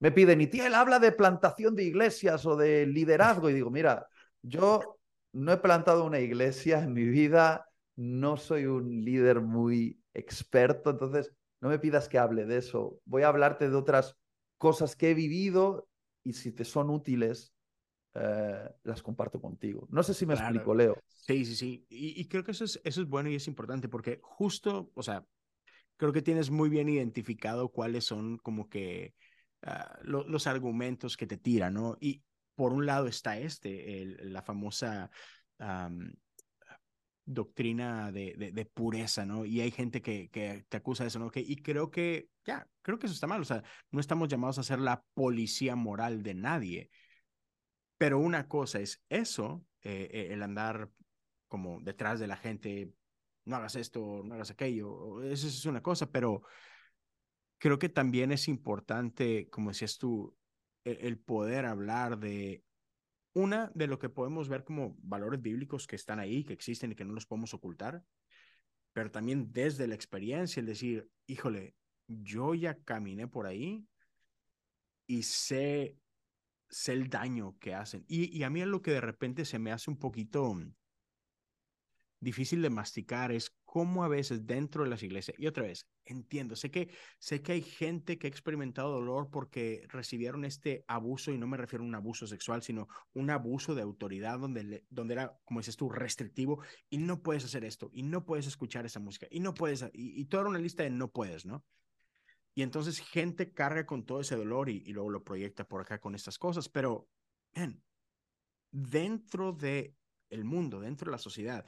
Me 0.00 0.12
piden, 0.12 0.42
y 0.42 0.50
él 0.60 0.74
habla 0.74 0.98
de 0.98 1.12
plantación 1.12 1.74
de 1.74 1.84
iglesias 1.84 2.44
o 2.44 2.56
de 2.56 2.84
liderazgo. 2.84 3.48
Y 3.48 3.54
digo, 3.54 3.70
mira, 3.70 4.06
yo 4.42 4.95
no 5.36 5.52
he 5.52 5.58
plantado 5.58 6.04
una 6.04 6.18
iglesia 6.18 6.82
en 6.82 6.94
mi 6.94 7.04
vida, 7.04 7.68
no 7.94 8.38
soy 8.38 8.64
un 8.64 9.04
líder 9.04 9.42
muy 9.42 10.00
experto, 10.14 10.90
entonces 10.90 11.30
no 11.60 11.68
me 11.68 11.78
pidas 11.78 12.08
que 12.08 12.18
hable 12.18 12.46
de 12.46 12.56
eso. 12.56 12.98
Voy 13.04 13.22
a 13.22 13.28
hablarte 13.28 13.68
de 13.68 13.76
otras 13.76 14.16
cosas 14.56 14.96
que 14.96 15.10
he 15.10 15.14
vivido 15.14 15.88
y 16.24 16.32
si 16.32 16.52
te 16.52 16.64
son 16.64 16.88
útiles, 16.88 17.52
eh, 18.14 18.70
las 18.82 19.02
comparto 19.02 19.38
contigo. 19.38 19.86
No 19.90 20.02
sé 20.02 20.14
si 20.14 20.24
me 20.24 20.32
explico, 20.32 20.74
Leo. 20.74 20.96
Sí, 21.06 21.44
sí, 21.44 21.54
sí. 21.54 21.86
Y, 21.90 22.26
creo 22.28 22.42
que 22.42 22.52
eso 22.52 22.64
es, 22.64 22.80
eso 22.82 23.02
es 23.02 23.06
bueno 23.08 23.28
y 23.28 23.34
es 23.34 23.46
importante 23.46 23.90
porque 23.90 24.18
justo, 24.22 24.90
o 24.94 25.02
sea, 25.02 25.26
creo 25.98 26.14
que 26.14 26.22
tienes 26.22 26.50
muy 26.50 26.70
bien 26.70 26.88
identificado 26.88 27.68
cuáles 27.68 28.06
son 28.06 28.38
como 28.38 28.70
que 28.70 29.14
ah, 29.62 29.98
los 30.02 30.46
argumentos 30.46 31.18
que 31.18 31.26
te 31.26 31.36
tiran, 31.36 31.74
¿no? 31.74 31.98
Y 32.00 32.22
por 32.56 32.72
un 32.72 32.86
lado 32.86 33.06
está 33.06 33.38
este, 33.38 34.04
la 34.24 34.42
famosa 34.42 35.10
doctrina 37.26 38.12
de, 38.12 38.70
pureza, 38.72 39.26
¿no? 39.26 39.44
Y 39.44 39.60
hay 39.60 39.70
gente 39.70 40.00
que, 40.00 40.30
te 40.68 40.76
acusa 40.76 41.04
de 41.04 41.08
eso, 41.08 41.18
¿no? 41.18 41.30
Que, 41.30 41.40
y 41.40 41.56
creo 41.56 41.90
que, 41.90 42.28
ya, 42.44 42.66
creo 42.82 42.98
que 42.98 43.06
eso 43.06 43.14
está 43.14 43.26
mal, 43.26 43.42
o 43.42 43.44
sea, 43.44 43.62
no 43.90 44.00
estamos 44.00 44.28
llamados 44.28 44.58
a 44.58 44.62
ser 44.62 44.78
la 44.78 45.04
policía 45.14 45.76
moral 45.76 46.22
de 46.22 46.34
nadie. 46.34 46.90
Pero 47.98 48.18
una 48.18 48.46
cosa 48.48 48.80
es 48.80 49.02
eso, 49.08 49.64
eh, 49.82 50.08
eh, 50.12 50.28
el 50.32 50.42
andar 50.42 50.90
como 51.48 51.80
detrás 51.80 52.20
de 52.20 52.26
la 52.28 52.36
gente, 52.36 52.92
no 53.44 53.56
hagas 53.56 53.76
esto, 53.76 54.22
no 54.24 54.34
hagas 54.34 54.50
aquello, 54.50 55.22
eso 55.22 55.46
es 55.46 55.66
una 55.66 55.82
cosa, 55.82 56.10
pero 56.10 56.42
creo 57.58 57.78
que 57.78 57.88
también 57.88 58.32
es 58.32 58.48
importante, 58.48 59.48
como 59.50 59.70
decías 59.70 59.98
tú, 59.98 60.36
el, 60.86 61.18
poder 61.18 61.66
hablar 61.66 62.18
de 62.18 62.64
una, 63.32 63.70
de 63.74 63.86
lo 63.86 63.98
que 63.98 64.08
podemos 64.08 64.48
ver 64.48 64.64
como 64.64 64.96
valores 64.98 65.42
bíblicos 65.42 65.86
que 65.86 65.96
están 65.96 66.18
ahí, 66.18 66.44
que 66.44 66.52
existen 66.52 66.92
y 66.92 66.94
que 66.94 67.04
no 67.04 67.12
los 67.12 67.26
podemos 67.26 67.52
ocultar, 67.54 68.04
pero 68.92 69.10
también 69.10 69.52
desde 69.52 69.86
la 69.86 69.94
experiencia, 69.94 70.60
el 70.60 70.66
decir, 70.66 71.10
híjole, 71.26 71.74
yo 72.06 72.54
ya 72.54 72.78
caminé 72.82 73.26
por 73.26 73.46
ahí 73.46 73.86
y 75.06 75.22
sé 75.24 75.96
sé 76.68 76.92
el 76.92 77.08
daño 77.08 77.56
que 77.58 77.74
hacen. 77.74 78.04
Y, 78.08 78.36
y 78.36 78.42
a 78.42 78.50
mí 78.50 78.60
es 78.60 78.66
lo 78.66 78.82
que 78.82 78.92
de 78.92 79.00
repente 79.00 79.44
se 79.44 79.58
me 79.58 79.72
hace 79.72 79.90
un 79.90 79.98
poquito 79.98 80.54
mm, 80.54 80.74
difícil 82.20 82.62
de 82.62 82.70
masticar 82.70 83.32
es 83.32 83.54
cómo 83.76 84.04
a 84.04 84.08
veces 84.08 84.46
dentro 84.46 84.84
de 84.84 84.88
las 84.88 85.02
iglesias, 85.02 85.38
y 85.38 85.46
otra 85.46 85.64
vez, 85.64 85.86
entiendo, 86.06 86.56
sé 86.56 86.70
que, 86.70 86.88
sé 87.18 87.42
que 87.42 87.52
hay 87.52 87.60
gente 87.60 88.18
que 88.18 88.26
ha 88.26 88.30
experimentado 88.30 88.90
dolor 88.90 89.28
porque 89.30 89.84
recibieron 89.88 90.46
este 90.46 90.82
abuso, 90.88 91.30
y 91.30 91.36
no 91.36 91.46
me 91.46 91.58
refiero 91.58 91.84
a 91.84 91.86
un 91.86 91.94
abuso 91.94 92.26
sexual, 92.26 92.62
sino 92.62 92.88
un 93.12 93.28
abuso 93.28 93.74
de 93.74 93.82
autoridad 93.82 94.38
donde, 94.38 94.86
donde 94.88 95.12
era, 95.12 95.38
como 95.44 95.60
dices 95.60 95.76
tú, 95.76 95.90
restrictivo, 95.90 96.62
y 96.88 96.96
no 96.96 97.20
puedes 97.20 97.44
hacer 97.44 97.66
esto, 97.66 97.90
y 97.92 98.02
no 98.02 98.24
puedes 98.24 98.46
escuchar 98.46 98.86
esa 98.86 98.98
música, 98.98 99.26
y 99.30 99.40
no 99.40 99.52
puedes, 99.52 99.82
y, 99.92 100.22
y 100.22 100.24
toda 100.24 100.48
una 100.48 100.58
lista 100.58 100.82
de 100.82 100.88
no 100.88 101.10
puedes, 101.10 101.44
¿no? 101.44 101.62
Y 102.54 102.62
entonces 102.62 102.98
gente 102.98 103.52
carga 103.52 103.84
con 103.84 104.06
todo 104.06 104.22
ese 104.22 104.36
dolor 104.36 104.70
y, 104.70 104.80
luego 104.86 105.10
lo 105.10 105.22
proyecta 105.22 105.68
por 105.68 105.82
acá 105.82 105.98
con 105.98 106.14
estas 106.14 106.38
cosas. 106.38 106.70
Pero, 106.70 107.10
ven, 107.54 107.82
dentro 108.70 109.52
de 109.52 109.94
el 110.30 110.44
mundo, 110.44 110.80
dentro 110.80 111.10
de 111.10 111.12
la 111.12 111.18
sociedad, 111.18 111.66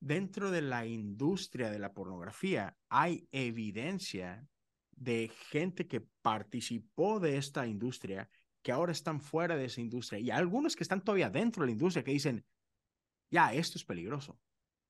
dentro 0.00 0.50
de 0.50 0.62
la 0.62 0.86
industria 0.86 1.70
de 1.70 1.78
la 1.78 1.92
pornografía, 1.92 2.76
hay 2.88 3.28
evidencia 3.30 4.46
de 4.92 5.30
gente 5.50 5.86
que 5.86 6.00
participó 6.22 7.20
de 7.20 7.36
esta 7.36 7.66
industria, 7.66 8.28
que 8.62 8.72
ahora 8.72 8.92
están 8.92 9.20
fuera 9.20 9.56
de 9.56 9.66
esa 9.66 9.80
industria, 9.80 10.18
y 10.18 10.30
algunos 10.30 10.76
que 10.76 10.82
están 10.82 11.02
todavía 11.02 11.30
dentro 11.30 11.62
de 11.62 11.68
la 11.68 11.72
industria 11.72 12.04
que 12.04 12.12
dicen, 12.12 12.44
ya, 13.30 13.54
esto 13.54 13.78
es 13.78 13.84
peligroso 13.84 14.38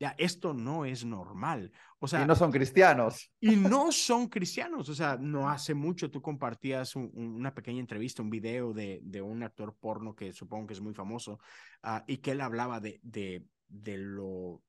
ya, 0.01 0.15
esto 0.17 0.55
no 0.55 0.87
es 0.87 1.05
normal. 1.05 1.71
O 1.99 2.09
sea, 2.09 2.23
y 2.23 2.27
no 2.27 2.35
son 2.35 2.51
cristianos. 2.51 3.31
Y 3.39 3.55
no 3.55 3.93
son 3.93 4.29
cristianos. 4.29 4.89
O 4.89 4.95
sea, 4.95 5.19
no 5.21 5.51
hace 5.51 5.75
mucho 5.75 6.11
tú 6.11 6.23
compartías 6.23 6.97
una 6.97 7.55
pequeña 7.55 7.81
entrevista, 7.81 8.23
un 8.23 8.31
video 8.31 8.73
de, 8.73 9.01
de, 9.03 9.21
un 9.21 9.43
actor 9.43 9.77
porno 9.79 10.17
que 10.17 10.33
supongo 10.33 10.69
que 10.69 10.73
es 10.73 10.81
muy 10.81 10.95
famoso 10.95 11.39
ah, 11.83 12.03
y 12.07 12.17
que 12.17 12.31
él 12.31 12.41
hablaba 12.41 12.81
de, 12.81 12.99
de, 13.03 13.45
de, 13.69 13.99
lo 13.99 14.63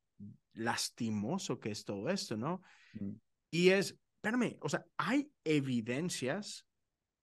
lastimoso 0.53 1.59
que 1.59 1.71
es 1.71 1.83
todo 1.85 2.09
esto, 2.09 2.37
¿no? 2.37 2.61
Mm. 2.93 3.13
Y 3.51 3.69
es, 3.69 3.97
espérame, 4.15 4.57
o 4.61 4.69
sea, 4.69 4.85
hay 4.97 5.31
evidencias 5.43 6.65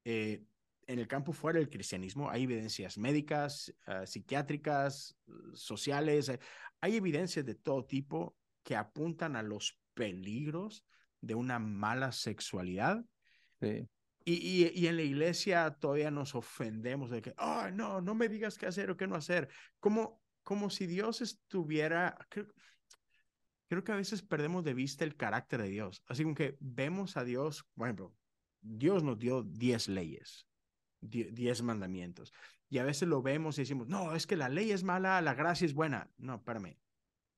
eh, 0.05 0.43
en 0.87 0.99
el 0.99 1.07
campo 1.07 1.33
fuera 1.33 1.59
del 1.59 1.69
cristianismo, 1.69 2.31
hay 2.31 2.45
evidencias 2.45 2.97
médicas, 2.97 3.75
uh, 3.87 4.07
psiquiátricas, 4.07 5.17
sociales, 5.53 6.31
eh, 6.31 6.41
hay 6.81 6.97
evidencias 6.97 7.45
de 7.45 7.55
todo 7.55 7.85
tipo 7.85 8.37
que 8.63 8.75
apuntan 8.75 9.37
a 9.37 9.43
los 9.43 9.79
peligros 9.93 10.85
de 11.21 11.35
una 11.35 11.59
mala 11.59 12.13
sexualidad. 12.13 13.05
Sí. 13.61 13.87
Y, 14.25 14.35
y, 14.35 14.73
y, 14.75 14.87
en 14.87 14.97
la 14.97 15.03
iglesia 15.03 15.71
todavía 15.79 16.11
nos 16.11 16.35
ofendemos 16.35 17.11
de 17.11 17.23
que, 17.23 17.35
oh, 17.39 17.71
no, 17.71 18.01
no 18.01 18.15
me 18.15 18.29
digas 18.29 18.59
qué 18.59 18.67
hacer 18.67 18.91
o 18.91 18.97
qué 18.97 19.07
no 19.07 19.15
hacer. 19.15 19.49
Como, 19.81 20.23
como 20.43 20.69
si 20.71 20.87
Dios 20.87 21.23
estuviera, 21.23 22.19
creo, 23.69 23.85
que 23.85 23.93
a 23.93 23.97
veces 23.97 24.23
perdemos 24.23 24.65
de 24.65 24.75
vista 24.75 25.05
el 25.05 25.17
carácter 25.17 25.63
de 25.63 25.69
Dios. 25.69 26.03
Así 26.07 26.23
como 26.23 26.35
que 26.35 26.57
vemos 26.61 27.17
a 27.17 27.25
Dios, 27.25 27.67
bueno, 27.75 28.15
Dios 28.61 29.03
nos 29.03 29.19
dio 29.19 29.43
diez 29.43 29.89
leyes, 29.89 30.47
diez 31.01 31.63
mandamientos. 31.63 32.33
Y 32.69 32.79
a 32.79 32.85
veces 32.85 33.09
lo 33.09 33.23
vemos 33.23 33.59
y 33.59 33.63
decimos, 33.63 33.89
no, 33.89 34.15
es 34.15 34.27
que 34.27 34.37
la 34.37 34.49
ley 34.49 34.73
es 34.73 34.85
mala, 34.85 35.21
la 35.23 35.35
gracia 35.35 35.65
es 35.65 35.75
buena. 35.75 36.11
No, 36.19 36.37
espérame. 36.37 36.79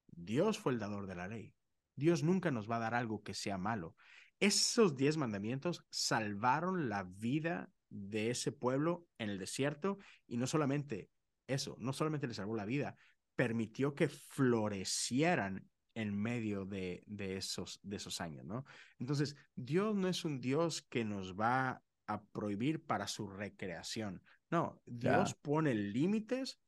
Dios 0.08 0.58
fue 0.58 0.72
el 0.72 0.78
dador 0.78 1.06
de 1.06 1.14
la 1.14 1.28
ley. 1.28 1.54
Dios 1.94 2.22
nunca 2.22 2.50
nos 2.50 2.68
va 2.70 2.76
a 2.76 2.80
dar 2.80 2.94
algo 2.94 3.22
que 3.22 3.34
sea 3.34 3.58
malo. 3.58 3.94
Esos 4.40 4.96
diez 4.96 5.16
mandamientos 5.16 5.84
salvaron 5.90 6.88
la 6.88 7.04
vida 7.04 7.70
de 7.90 8.30
ese 8.30 8.52
pueblo 8.52 9.06
en 9.18 9.28
el 9.30 9.38
desierto 9.38 9.98
y 10.26 10.36
no 10.36 10.46
solamente 10.46 11.10
eso, 11.46 11.76
no 11.78 11.92
solamente 11.92 12.26
le 12.26 12.34
salvó 12.34 12.56
la 12.56 12.64
vida, 12.64 12.96
permitió 13.36 13.94
que 13.94 14.08
florecieran 14.08 15.68
en 15.94 16.16
medio 16.16 16.64
de, 16.64 17.02
de, 17.06 17.36
esos, 17.36 17.80
de 17.82 17.96
esos 17.96 18.20
años, 18.20 18.44
¿no? 18.44 18.64
Entonces, 18.98 19.36
Dios 19.54 19.94
no 19.96 20.08
es 20.08 20.24
un 20.24 20.40
Dios 20.40 20.82
que 20.82 21.04
nos 21.04 21.38
va 21.38 21.82
a 22.06 22.22
prohibir 22.32 22.84
para 22.84 23.06
su 23.06 23.28
recreación. 23.28 24.22
No, 24.50 24.80
Dios 24.86 25.30
yeah. 25.30 25.38
pone 25.42 25.74
límites 25.74 26.60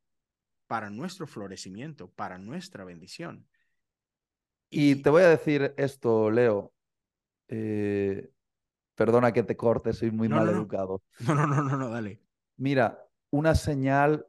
para 0.66 0.90
nuestro 0.90 1.26
florecimiento, 1.26 2.10
para 2.10 2.38
nuestra 2.38 2.84
bendición. 2.84 3.46
Y, 4.70 4.92
y 4.92 4.94
te 4.96 5.10
voy 5.10 5.22
a 5.22 5.28
decir 5.28 5.74
esto, 5.76 6.30
Leo. 6.30 6.72
Eh, 7.48 8.30
perdona 8.94 9.32
que 9.32 9.42
te 9.42 9.56
corte, 9.56 9.92
soy 9.92 10.10
muy 10.10 10.28
no, 10.28 10.36
mal 10.36 10.46
no, 10.46 10.52
educado. 10.52 11.02
No, 11.26 11.34
no, 11.34 11.46
no, 11.46 11.62
no, 11.62 11.76
no, 11.76 11.90
dale. 11.90 12.22
Mira, 12.56 13.04
una 13.30 13.54
señal 13.54 14.26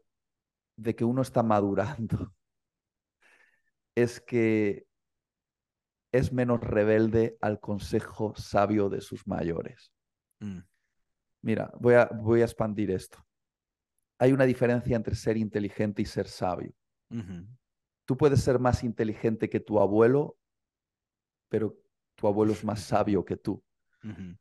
de 0.76 0.96
que 0.96 1.06
uno 1.06 1.22
está 1.22 1.44
madurando 1.44 2.34
es 3.96 4.20
que 4.22 4.88
es 6.12 6.32
menos 6.32 6.62
rebelde 6.62 7.38
al 7.42 7.60
consejo 7.60 8.34
sabio 8.36 8.90
de 8.90 9.02
sus 9.02 9.28
mayores. 9.28 9.92
Mm. 10.40 10.60
Mira, 11.42 11.72
voy 11.80 11.96
a, 11.96 12.06
voy 12.06 12.42
a 12.42 12.46
expandir 12.46 12.92
esto. 12.92 13.26
Hay 14.20 14.32
una 14.32 14.46
diferencia 14.46 14.96
entre 14.96 15.16
ser 15.16 15.38
inteligente 15.38 16.02
y 16.02 16.06
ser 16.06 16.28
sabio. 16.28 16.74
Tú 18.06 18.18
puedes 18.18 18.42
ser 18.42 18.60
más 18.60 18.84
inteligente 18.84 19.50
que 19.50 19.60
tu 19.60 19.80
abuelo, 19.80 20.38
pero 21.50 21.78
tu 22.16 22.28
abuelo 22.28 22.54
es 22.54 22.64
más 22.64 22.82
sabio 22.82 23.24
que 23.24 23.38
tú. 23.38 23.64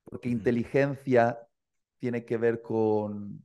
Porque 0.05 0.29
inteligencia 0.29 1.39
tiene 1.99 2.25
que 2.25 2.37
ver 2.37 2.63
con, 2.63 3.43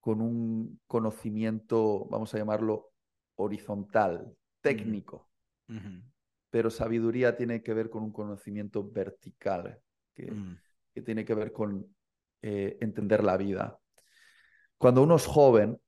con 0.00 0.20
un 0.20 0.80
conocimiento, 0.86 2.06
vamos 2.10 2.32
a 2.34 2.38
llamarlo, 2.38 2.92
horizontal, 3.36 4.36
técnico. 4.60 5.28
Pero 6.50 6.70
sabiduría 6.70 7.36
tiene 7.36 7.62
que 7.62 7.74
ver 7.74 7.90
con 7.90 8.02
un 8.02 8.12
conocimiento 8.12 8.88
vertical, 8.88 9.80
que, 10.14 10.32
que 10.94 11.02
tiene 11.02 11.24
que 11.24 11.34
ver 11.34 11.52
con 11.52 11.94
eh, 12.42 12.78
entender 12.80 13.24
la 13.24 13.36
vida. 13.36 13.78
Cuando 14.78 15.02
uno 15.02 15.16
es 15.16 15.26
joven 15.26 15.80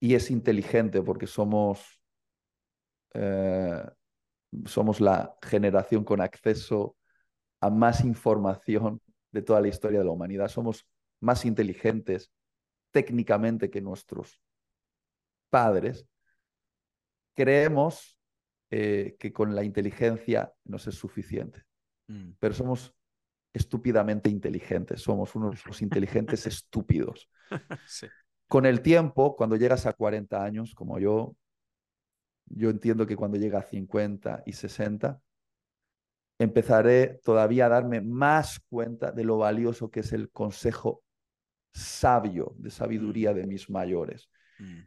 y 0.00 0.14
es 0.14 0.30
inteligente, 0.30 1.02
porque 1.02 1.26
somos, 1.26 2.00
eh, 3.14 3.84
somos 4.66 5.00
la 5.00 5.36
generación 5.42 6.04
con 6.04 6.20
acceso 6.20 6.96
a 7.60 7.70
más 7.70 8.04
información 8.04 9.00
de 9.30 9.42
toda 9.42 9.60
la 9.60 9.68
historia 9.68 10.00
de 10.00 10.04
la 10.04 10.10
humanidad, 10.10 10.48
somos 10.48 10.86
más 11.20 11.44
inteligentes 11.44 12.32
técnicamente 12.90 13.70
que 13.70 13.80
nuestros 13.80 14.40
padres, 15.50 16.06
creemos 17.34 18.18
eh, 18.70 19.16
que 19.18 19.32
con 19.32 19.54
la 19.54 19.64
inteligencia 19.64 20.52
nos 20.64 20.86
es 20.86 20.94
suficiente. 20.94 21.62
Mm. 22.08 22.32
Pero 22.38 22.54
somos 22.54 22.94
estúpidamente 23.52 24.30
inteligentes, 24.30 25.02
somos 25.02 25.34
unos 25.34 25.64
los 25.66 25.82
inteligentes 25.82 26.46
estúpidos. 26.46 27.28
sí. 27.86 28.06
Con 28.48 28.66
el 28.66 28.82
tiempo, 28.82 29.34
cuando 29.34 29.56
llegas 29.56 29.86
a 29.86 29.94
40 29.94 30.44
años, 30.44 30.74
como 30.74 30.98
yo, 30.98 31.34
yo 32.46 32.68
entiendo 32.68 33.06
que 33.06 33.16
cuando 33.16 33.38
llega 33.38 33.60
a 33.60 33.62
50 33.62 34.42
y 34.44 34.52
60, 34.52 35.20
empezaré 36.38 37.20
todavía 37.22 37.66
a 37.66 37.70
darme 37.70 38.00
más 38.00 38.60
cuenta 38.68 39.10
de 39.12 39.24
lo 39.24 39.38
valioso 39.38 39.90
que 39.90 40.00
es 40.00 40.12
el 40.12 40.30
consejo 40.30 41.02
sabio, 41.72 42.54
de 42.58 42.70
sabiduría 42.70 43.32
mm. 43.32 43.34
de 43.36 43.46
mis 43.46 43.70
mayores. 43.70 44.28
Mm. 44.58 44.80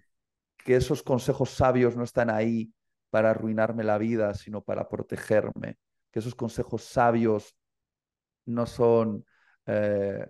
Que 0.66 0.76
esos 0.76 1.04
consejos 1.04 1.52
sabios 1.52 1.96
no 1.96 2.04
están 2.04 2.30
ahí 2.30 2.74
para 3.12 3.30
arruinarme 3.30 3.84
la 3.84 4.00
vida, 4.00 4.34
sino 4.34 4.62
para 4.62 4.90
protegerme. 4.90 5.78
Que 6.12 6.20
esos 6.20 6.34
consejos 6.34 6.84
sabios 6.84 7.56
no 8.46 8.66
son 8.66 9.26
eh, 9.68 10.28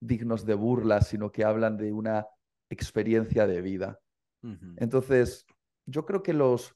dignos 0.00 0.44
de 0.46 0.54
burla, 0.54 1.02
sino 1.02 1.30
que 1.30 1.44
hablan 1.44 1.76
de 1.76 1.92
una 1.92 2.26
experiencia 2.70 3.46
de 3.46 3.60
vida. 3.60 4.00
Uh 4.42 4.48
-huh. 4.48 4.74
Entonces, 4.78 5.46
yo 5.86 6.06
creo 6.06 6.22
que 6.22 6.32
los 6.32 6.74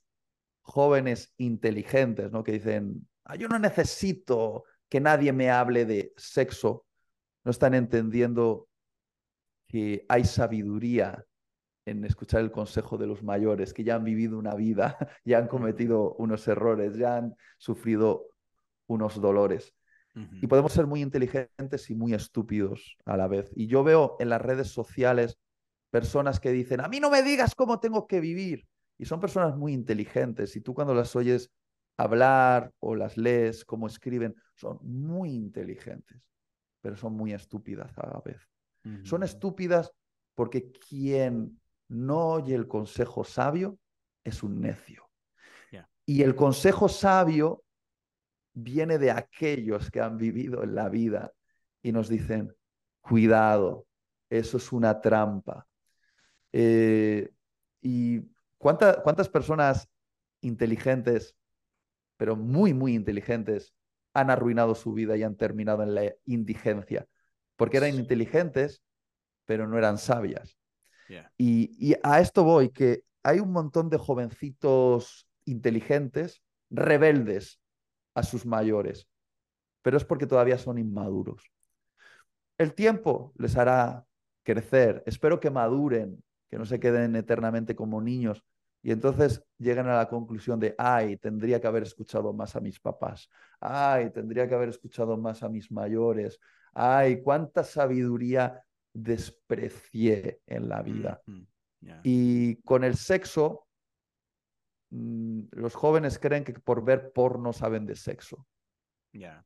jóvenes 0.61 1.33
inteligentes, 1.39 2.31
¿no? 2.31 2.45
que 2.45 2.53
dicen, 2.53 3.09
ah, 3.25 3.37
yo 3.37 3.49
no 3.49 3.59
necesito 3.59 4.65
que 4.89 5.01
nadie 5.01 5.33
me 5.33 5.51
hable 5.51 5.87
de 5.87 6.13
sexo, 6.17 6.87
no 7.45 7.51
están 7.51 7.75
entendiendo 7.75 8.69
que 9.67 10.05
hay 10.09 10.25
sabiduría 10.25 11.25
en 11.91 12.05
escuchar 12.05 12.41
el 12.41 12.51
consejo 12.51 12.99
de 12.99 13.07
los 13.07 13.23
mayores, 13.23 13.73
que 13.73 13.85
ya 13.85 13.97
han 13.97 14.05
vivido 14.05 14.39
una 14.39 14.55
vida, 14.55 14.97
ya 15.25 15.39
han 15.39 15.49
cometido 15.49 16.15
unos 16.15 16.47
errores, 16.49 16.97
ya 16.97 17.17
han 17.17 17.37
sufrido 17.59 18.27
unos 18.87 19.21
dolores. 19.21 19.75
Uh 20.15 20.21
-huh. 20.21 20.39
Y 20.43 20.47
podemos 20.47 20.73
ser 20.73 20.87
muy 20.87 21.01
inteligentes 21.03 21.91
y 21.91 21.95
muy 21.95 22.15
estúpidos 22.15 22.97
a 23.05 23.17
la 23.17 23.29
vez. 23.29 23.51
Y 23.55 23.67
yo 23.67 23.85
veo 23.85 24.17
en 24.21 24.29
las 24.29 24.43
redes 24.43 24.69
sociales 24.69 25.39
personas 25.91 26.41
que 26.41 26.53
dicen, 26.53 26.81
a 26.81 26.89
mí 26.89 27.01
no 27.01 27.11
me 27.11 27.23
digas 27.23 27.55
cómo 27.55 27.81
tengo 27.81 28.07
que 28.07 28.21
vivir. 28.21 28.67
Y 28.99 29.05
son 29.05 29.21
personas 29.21 29.57
muy 29.57 29.73
inteligentes. 29.73 30.57
Y 30.57 30.61
tú 30.61 30.75
cuando 30.75 30.95
las 30.95 31.15
oyes 31.17 31.51
hablar 31.97 32.73
o 32.81 32.95
las 32.95 33.17
lees, 33.17 33.65
cómo 33.65 33.87
escriben, 33.87 34.35
son 34.55 34.79
muy 34.83 35.31
inteligentes, 35.31 36.21
pero 36.81 36.97
son 36.97 37.15
muy 37.15 37.33
estúpidas 37.33 37.97
a 37.99 38.07
la 38.09 38.21
vez. 38.25 38.41
Uh 38.85 38.89
-huh. 38.89 39.05
Son 39.05 39.23
estúpidas 39.23 39.93
porque 40.35 40.71
quien 40.71 41.61
no 41.89 42.29
oye 42.29 42.55
el 42.55 42.69
consejo 42.69 43.25
sabio 43.25 43.79
es 44.25 44.43
un 44.43 44.61
necio. 44.61 45.09
Yeah. 45.71 45.89
Y 46.07 46.23
el 46.23 46.35
consejo 46.35 46.89
sabio 46.89 47.65
viene 48.53 48.99
de 48.99 49.11
aquellos 49.11 49.91
que 49.91 50.01
han 50.01 50.19
vivido 50.19 50.63
en 50.63 50.75
la 50.75 50.89
vida 50.89 51.33
y 51.83 51.93
nos 51.93 52.09
dicen, 52.09 52.55
cuidado, 53.01 53.87
eso 54.29 54.57
es 54.57 54.73
una 54.73 55.01
trampa. 55.01 55.67
Eh, 56.53 57.31
¿Y 57.81 58.21
cuánta, 58.59 59.03
cuántas 59.03 59.29
personas 59.29 59.89
inteligentes, 60.41 61.37
pero 62.17 62.37
muy, 62.37 62.75
muy 62.75 62.95
inteligentes, 62.95 63.75
han 64.15 64.31
arruinado 64.31 64.75
su 64.75 64.93
vida 64.93 65.17
y 65.17 65.23
han 65.23 65.37
terminado 65.37 65.83
en 65.83 65.95
la 65.95 66.15
indigencia? 66.25 67.07
Porque 67.57 67.77
eran 67.77 67.95
inteligentes, 67.95 68.83
pero 69.45 69.67
no 69.67 69.79
eran 69.79 69.99
sabias. 69.99 70.58
Y, 71.37 71.71
y 71.79 71.95
a 72.03 72.21
esto 72.21 72.45
voy, 72.45 72.71
que 72.71 73.03
hay 73.23 73.41
un 73.41 73.53
montón 73.53 73.91
de 73.91 73.99
jovencitos 73.99 75.27
inteligentes, 75.45 76.43
rebeldes 76.71 77.61
a 78.15 78.23
sus 78.23 78.47
mayores, 78.47 79.09
pero 79.83 79.97
es 79.97 80.05
porque 80.05 80.27
todavía 80.27 80.59
son 80.59 80.79
inmaduros. 80.79 81.51
El 82.59 82.75
tiempo 82.75 83.33
les 83.39 83.57
hará 83.57 84.05
crecer, 84.43 85.03
espero 85.07 85.41
que 85.41 85.51
maduren, 85.51 86.23
que 86.51 86.59
no 86.59 86.67
se 86.67 86.81
queden 86.81 87.15
eternamente 87.17 87.77
como 87.77 88.01
niños. 88.01 88.43
Y 88.83 88.93
entonces 88.93 89.45
llegan 89.59 89.89
a 89.89 89.97
la 89.97 90.09
conclusión 90.09 90.61
de, 90.61 90.75
ay, 90.79 91.17
tendría 91.17 91.61
que 91.61 91.67
haber 91.67 91.83
escuchado 91.83 92.33
más 92.33 92.57
a 92.57 92.61
mis 92.61 92.81
papás, 92.81 93.29
ay, 93.61 94.11
tendría 94.11 94.49
que 94.49 94.55
haber 94.55 94.69
escuchado 94.69 95.17
más 95.17 95.43
a 95.43 95.49
mis 95.49 95.71
mayores, 95.71 96.39
ay, 96.75 97.21
cuánta 97.23 97.65
sabiduría 97.65 98.63
desprecié 99.03 100.41
en 100.47 100.69
la 100.69 100.83
vida. 100.83 101.23
Mm 101.27 101.35
-hmm. 101.35 101.47
yeah. 101.81 102.01
Y 102.05 102.57
con 102.63 102.85
el 102.85 102.97
sexo, 102.97 103.67
mmm, 104.91 105.43
los 105.53 105.75
jóvenes 105.75 106.19
creen 106.19 106.45
que 106.45 106.53
por 106.55 106.85
ver 106.85 107.13
porno 107.13 107.53
saben 107.53 107.87
de 107.87 107.95
sexo. 107.95 108.47
Yeah. 109.13 109.45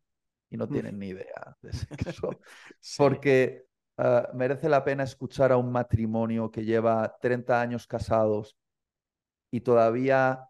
y 0.53 0.57
no 0.57 0.69
tienen 0.69 0.99
ni 0.99 1.09
idea 1.09 1.57
de 1.63 1.73
sexo. 1.73 2.31
Porque 2.99 3.65
ah, 3.97 4.29
merece 4.35 4.69
la 4.69 4.85
pena 4.85 5.03
escuchar 5.03 5.51
a 5.51 5.57
un 5.57 5.73
matrimonio 5.73 6.51
que 6.51 6.65
lleva 6.65 7.17
30 7.21 7.61
años 7.61 7.87
casados 7.87 8.57
y 9.51 9.61
todavía 9.63 10.49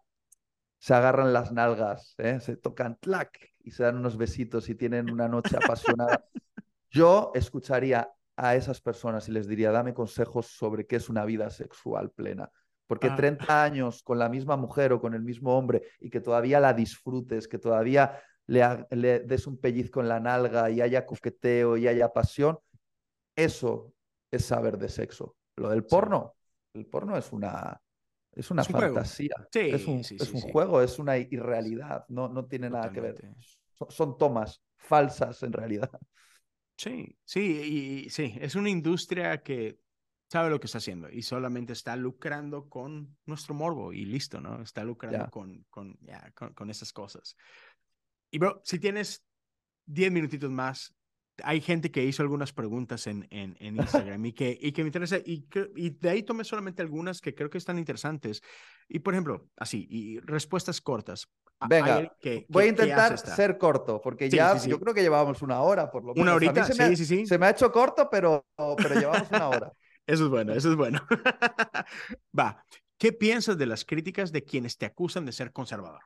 se 0.77 0.93
agarran 0.93 1.31
las 1.31 1.53
nalgas, 1.53 2.15
¿eh? 2.17 2.41
se 2.41 2.57
tocan 2.57 2.97
tlac 2.99 3.53
y 3.59 3.71
se 3.71 3.83
dan 3.83 3.97
unos 3.97 4.17
besitos 4.17 4.67
y 4.67 4.75
tienen 4.75 5.09
una 5.09 5.29
noche 5.29 5.55
apasionada. 5.55 6.25
Yo 6.89 7.31
escucharía 7.33 8.11
a 8.35 8.55
esas 8.55 8.81
personas 8.81 9.27
y 9.29 9.31
les 9.31 9.47
diría, 9.47 9.71
dame 9.71 9.93
consejos 9.93 10.47
sobre 10.47 10.85
qué 10.85 10.95
es 10.97 11.09
una 11.09 11.25
vida 11.25 11.49
sexual 11.49 12.11
plena. 12.11 12.49
Porque 12.87 13.09
30 13.09 13.45
ah. 13.47 13.63
años 13.63 14.03
con 14.03 14.19
la 14.19 14.29
misma 14.29 14.57
mujer 14.57 14.93
o 14.93 14.99
con 14.99 15.13
el 15.13 15.23
mismo 15.23 15.57
hombre 15.57 15.83
y 15.99 16.09
que 16.09 16.19
todavía 16.19 16.59
la 16.59 16.73
disfrutes, 16.73 17.47
que 17.47 17.57
todavía 17.57 18.19
le, 18.47 18.85
le 18.91 19.19
des 19.21 19.47
un 19.47 19.57
pellizco 19.57 20.01
en 20.01 20.09
la 20.09 20.19
nalga 20.19 20.69
y 20.69 20.81
haya 20.81 21.05
coqueteo 21.05 21.77
y 21.77 21.87
haya 21.87 22.09
pasión, 22.09 22.59
eso 23.35 23.93
es 24.31 24.45
saber 24.45 24.77
de 24.77 24.89
sexo. 24.89 25.35
Lo 25.55 25.69
del 25.69 25.85
porno, 25.85 26.35
el 26.73 26.85
porno 26.85 27.17
es 27.17 27.31
una, 27.31 27.79
es 28.31 28.49
una 28.49 28.63
fantasía. 28.63 29.35
es 29.53 29.87
un, 29.87 29.99
es 29.99 30.33
un 30.33 30.41
juego, 30.41 30.81
es 30.81 30.97
una 30.97 31.17
irrealidad. 31.17 32.05
No, 32.09 32.27
no 32.27 32.45
tiene 32.45 32.69
nada 32.69 32.91
que 32.91 33.01
ver. 33.01 33.15
Son, 33.89 34.17
tomas 34.17 34.63
falsas 34.75 35.41
en 35.43 35.53
realidad. 35.53 35.91
Sí, 36.83 37.17
sí, 37.23 37.39
y 38.05 38.09
sí, 38.09 38.35
es 38.41 38.55
una 38.55 38.69
industria 38.69 39.41
que 39.41 39.79
sabe 40.29 40.49
lo 40.49 40.59
que 40.59 40.65
está 40.65 40.79
haciendo 40.79 41.09
y 41.09 41.21
solamente 41.21 41.71
está 41.71 41.95
lucrando 41.95 42.67
con 42.67 43.15
nuestro 43.25 43.53
morbo 43.53 43.93
y 43.93 44.03
listo, 44.03 44.41
¿no? 44.41 44.61
Está 44.61 44.83
lucrando 44.83 45.29
con, 45.29 45.63
con, 45.69 45.97
con, 46.33 46.53
con, 46.53 46.69
esas 46.69 46.91
cosas. 46.91 47.37
Y 48.31 48.37
bro, 48.37 48.59
si 48.65 48.79
tienes 48.79 49.25
10 49.85 50.11
minutitos 50.11 50.51
más, 50.51 50.93
hay 51.41 51.61
gente 51.61 51.89
que 51.89 52.03
hizo 52.03 52.21
algunas 52.21 52.51
preguntas 52.51 53.07
en, 53.07 53.29
en, 53.29 53.55
Instagram 53.77 54.25
y 54.25 54.33
que, 54.33 54.57
y 54.61 54.73
que 54.73 54.83
me 54.83 54.89
interesa, 54.89 55.19
y, 55.19 55.47
y 55.77 55.89
de 55.91 56.09
ahí 56.09 56.23
tomé 56.23 56.43
solamente 56.43 56.81
algunas 56.81 57.21
que 57.21 57.33
creo 57.33 57.49
que 57.49 57.59
están 57.59 57.79
interesantes. 57.79 58.41
Y 58.89 58.99
por 58.99 59.13
ejemplo, 59.13 59.49
así, 59.55 59.87
y 59.89 60.19
respuestas 60.19 60.81
cortas. 60.81 61.31
Venga, 61.67 62.11
voy 62.49 62.65
a 62.65 62.67
intentar 62.67 63.17
ser 63.17 63.57
corto, 63.57 64.01
porque 64.01 64.29
ya 64.29 64.57
yo 64.57 64.79
creo 64.79 64.93
que 64.93 65.01
llevábamos 65.01 65.41
una 65.41 65.61
hora 65.61 65.89
por 65.91 66.03
lo 66.03 66.13
menos. 66.13 66.23
Una 66.23 66.35
horita, 66.35 66.65
se 66.65 66.73
sí, 66.73 66.79
me, 66.81 66.95
sí, 66.95 67.05
sí. 67.05 67.25
Se 67.25 67.37
me 67.37 67.47
ha 67.47 67.49
hecho 67.51 67.71
corto, 67.71 68.09
pero, 68.09 68.45
pero 68.77 68.95
llevamos 68.95 69.29
una 69.31 69.49
hora. 69.49 69.71
eso 70.07 70.25
es 70.25 70.29
bueno, 70.29 70.53
eso 70.53 70.69
es 70.69 70.75
bueno. 70.75 71.05
Va, 72.37 72.63
¿qué 72.97 73.13
piensas 73.13 73.57
de 73.57 73.65
las 73.65 73.85
críticas 73.85 74.31
de 74.31 74.43
quienes 74.43 74.77
te 74.77 74.85
acusan 74.85 75.25
de 75.25 75.31
ser 75.31 75.51
conservador? 75.51 76.01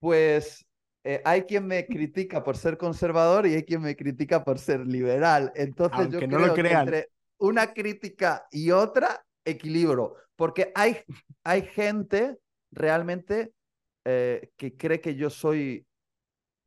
Pues 0.00 0.64
eh, 1.04 1.20
hay 1.24 1.42
quien 1.42 1.66
me 1.66 1.86
critica 1.86 2.42
por 2.42 2.56
ser 2.56 2.76
conservador 2.76 3.46
y 3.46 3.54
hay 3.54 3.64
quien 3.64 3.82
me 3.82 3.96
critica 3.96 4.44
por 4.44 4.58
ser 4.58 4.86
liberal. 4.86 5.52
Entonces 5.54 6.08
yo 6.10 6.18
creo 6.20 6.54
que 6.54 6.60
entre 6.60 7.08
una 7.38 7.72
crítica 7.72 8.46
y 8.50 8.70
otra, 8.70 9.24
equilibro. 9.44 10.16
Porque 10.36 10.72
hay, 10.74 10.98
hay 11.44 11.62
gente 11.62 12.38
realmente 12.72 13.52
eh, 14.04 14.50
que 14.56 14.76
cree 14.76 15.00
que 15.00 15.14
yo 15.14 15.30
soy 15.30 15.86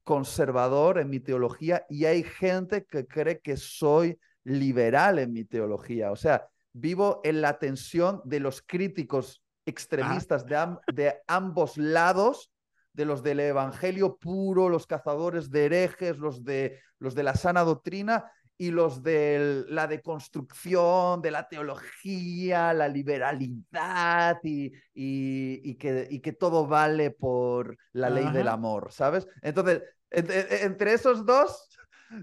conservador 0.03 0.99
en 0.99 1.09
mi 1.09 1.19
teología 1.19 1.85
y 1.89 2.05
hay 2.05 2.23
gente 2.23 2.85
que 2.85 3.05
cree 3.07 3.41
que 3.41 3.57
soy 3.57 4.19
liberal 4.43 5.19
en 5.19 5.33
mi 5.33 5.43
teología. 5.43 6.11
O 6.11 6.15
sea, 6.15 6.47
vivo 6.71 7.21
en 7.23 7.41
la 7.41 7.57
tensión 7.57 8.21
de 8.23 8.39
los 8.39 8.61
críticos 8.61 9.43
extremistas 9.65 10.45
de, 10.45 10.77
de 10.93 11.21
ambos 11.27 11.77
lados 11.77 12.51
de 12.93 13.05
los 13.05 13.23
del 13.23 13.41
Evangelio 13.41 14.17
puro, 14.17 14.69
los 14.69 14.87
cazadores 14.87 15.49
de 15.49 15.65
herejes, 15.65 16.17
los 16.17 16.43
de, 16.45 16.79
los 16.99 17.13
de 17.13 17.23
la 17.23 17.35
sana 17.35 17.63
doctrina 17.63 18.31
y 18.57 18.71
los 18.71 19.03
de 19.03 19.65
la 19.67 19.87
deconstrucción, 19.87 21.21
de 21.21 21.31
la 21.31 21.47
teología, 21.47 22.73
la 22.73 22.87
liberalidad 22.87 24.39
y, 24.43 24.71
y, 24.93 25.75
que, 25.75 26.07
y 26.09 26.19
que, 26.19 26.33
todo 26.33 26.65
vale 26.65 27.11
por 27.11 27.77
la 27.91 28.09
ley 28.09 28.29
del 28.31 28.47
amor, 28.47 28.91
¿sabes? 28.91 29.27
Entonces, 29.41 29.83
entre 30.09 30.93
esos 30.93 31.25
dos, 31.25 31.67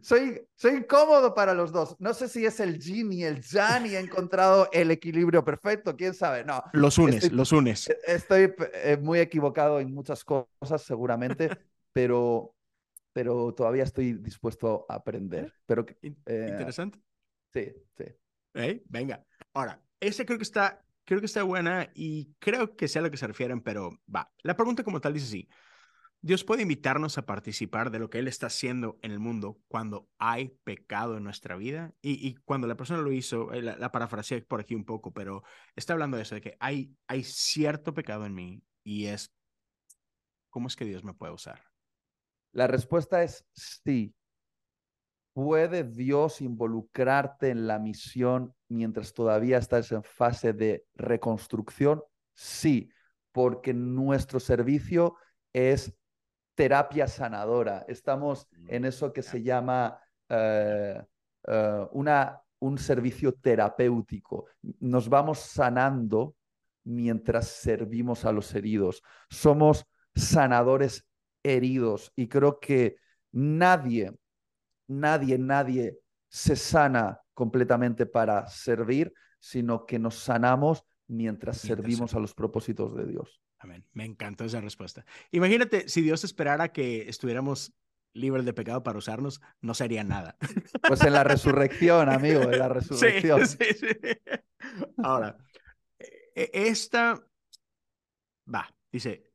soy, 0.01 0.41
soy 0.55 0.77
incómodo 0.77 1.35
para 1.35 1.55
los 1.55 1.73
dos. 1.73 1.97
No 1.99 2.15
sé 2.15 2.29
si 2.29 2.47
es 2.47 2.61
el 2.61 2.79
yin 2.79 3.13
y 3.13 3.25
el 3.25 3.43
yang 3.43 3.87
y 3.87 3.97
he 3.97 3.99
encontrado 3.99 4.69
el 4.73 4.91
equilibrio 4.91 5.45
perfecto, 5.45 5.97
quién 5.97 6.15
sabe. 6.15 6.45
No. 6.45 6.63
Los 6.73 6.99
unes, 6.99 7.31
los 7.33 7.53
unes. 7.53 7.91
E, 7.91 7.97
estoy 8.07 8.55
eh, 8.75 8.97
muy 9.01 9.19
equivocado 9.19 9.81
en 9.81 9.93
muchas 9.93 10.25
cosas, 10.25 10.83
seguramente, 10.83 11.51
pero, 11.93 12.55
pero 13.13 13.53
todavía 13.55 13.85
estoy 13.85 14.15
dispuesto 14.15 14.87
a 14.89 14.95
aprender. 14.95 15.53
Pero, 15.67 15.87
eh, 16.03 16.49
Interesante. 16.51 17.01
Sí, 17.53 17.73
sí. 17.97 18.05
Venga. 18.89 19.25
Ahora, 19.53 19.83
ese 20.01 20.25
creo 20.25 20.39
que 20.39 20.45
está, 20.45 20.85
creo 21.05 21.21
que 21.21 21.27
está 21.27 21.43
buena 21.43 21.91
y 21.95 22.35
creo 22.39 22.77
que 22.77 22.89
sea 22.89 23.01
a 23.01 23.05
lo 23.05 23.11
que 23.11 23.17
se 23.17 23.27
refieren, 23.27 23.61
pero 23.61 24.01
va. 24.15 24.33
La 24.43 24.57
pregunta 24.57 24.85
como 24.85 25.01
tal 25.01 25.15
dice 25.15 25.27
sí. 25.27 25.49
Dios 26.25 26.45
puede 26.45 26.63
invitarnos 26.63 27.19
a 27.19 27.27
participar 27.27 27.91
de 27.91 27.99
lo 27.99 28.09
que 28.09 28.21
Él 28.21 28.29
está 28.29 28.47
haciendo 28.47 28.97
en 29.03 29.11
el 29.11 29.19
mundo 29.19 29.61
cuando 29.67 30.09
hay 30.19 30.57
pecado 30.63 31.17
en 31.17 31.25
nuestra 31.25 31.57
vida. 31.57 31.95
Y, 32.01 32.37
cuando 32.45 32.69
la 32.69 32.77
persona 32.77 33.03
lo 33.03 33.11
hizo, 33.11 33.53
eh, 33.53 33.61
la, 33.61 33.77
la 33.77 33.91
parafraseé 33.91 34.41
por 34.43 34.61
aquí 34.61 34.77
un 34.77 34.85
poco, 34.85 35.13
pero 35.13 35.43
está 35.75 35.95
hablando 35.95 36.17
de 36.17 36.23
eso, 36.23 36.37
de 36.37 36.41
que 36.41 36.57
hay, 36.61 36.95
hay 37.09 37.25
cierto 37.25 37.93
pecado 37.93 38.25
en 38.25 38.35
mí 38.35 38.63
y 38.85 39.07
es, 39.07 39.35
¿cómo 40.49 40.69
es 40.69 40.77
que 40.77 40.85
Dios 40.85 41.03
me 41.03 41.13
puede 41.13 41.33
usar? 41.33 41.72
La 42.53 42.67
respuesta 42.67 43.23
es 43.23 43.47
sí. 43.53 44.15
¿Puede 45.33 45.85
Dios 45.85 46.43
involucrarte 46.43 47.49
en 47.49 47.67
la 47.67 47.79
misión 47.79 48.55
mientras 48.69 49.15
todavía 49.15 49.57
estás 49.57 49.91
en 49.93 50.03
fase 50.03 50.53
de 50.53 50.85
reconstrucción? 50.95 52.03
Sí, 52.35 52.91
porque 53.33 53.73
nuestro 53.73 54.39
servicio 54.41 55.17
es 55.55 55.95
terapia 56.55 57.07
sanadora. 57.07 57.85
Estamos 57.89 58.47
mm, 58.51 58.67
en 58.69 58.85
eso 58.85 59.13
que 59.13 59.23
se 59.23 59.43
llama 59.43 59.99
eh, 60.29 61.03
eh, 61.47 61.87
una, 61.93 62.43
un 62.59 62.77
servicio 62.77 63.33
terapéutico. 63.33 64.47
Nos 64.81 65.09
vamos 65.09 65.39
sanando 65.39 66.37
mientras 66.85 67.49
servimos 67.49 68.27
a 68.27 68.33
los 68.33 68.55
heridos. 68.55 69.03
Somos 69.31 69.87
sanadores 70.15 71.07
heridos 71.43 72.13
y 72.17 72.29
creo 72.29 72.61
que 72.61 72.97
nadie, 73.33 74.13
nadie, 74.87 75.39
nadie 75.39 75.99
se 76.29 76.57
sana 76.57 77.21
completamente 77.35 78.07
para 78.07 78.47
servir, 78.47 79.13
sino 79.39 79.87
que 79.87 79.99
nos 79.99 80.17
sanamos 80.17 80.85
mientras 81.09 81.59
servimos 81.59 82.15
a 82.15 82.21
los 82.21 82.35
propósitos 82.35 82.95
de 82.97 83.07
Dios. 83.07 83.43
Amén. 83.59 83.85
Me 83.93 84.05
encantó 84.05 84.45
esa 84.45 84.61
respuesta. 84.61 85.05
Imagínate 85.31 85.89
si 85.89 86.01
Dios 86.01 86.25
esperara 86.25 86.73
que 86.73 87.09
estuviéramos 87.09 87.73
libres 88.15 88.45
de 88.45 88.53
pecado 88.53 88.83
para 88.83 88.99
usarnos, 88.99 89.41
no 89.61 89.75
sería 89.75 90.05
nada. 90.05 90.37
Pues 90.89 91.03
en 91.03 91.13
la 91.13 91.25
resurrección, 91.25 92.09
amigo, 92.09 92.43
en 92.43 92.59
la 92.59 92.69
resurrección. 92.69 93.47
Sí, 93.47 93.65
sí, 93.79 93.87
Ahora, 94.99 95.37
e, 96.35 96.51
esta 96.53 97.25
va, 98.53 98.75
dice, 98.91 99.32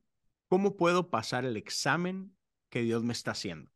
¿cómo 0.48 0.76
puedo 0.76 1.10
pasar 1.10 1.44
el 1.44 1.56
examen 1.56 2.36
que 2.70 2.82
Dios 2.82 3.04
me 3.04 3.12
está 3.12 3.32
haciendo? 3.32 3.70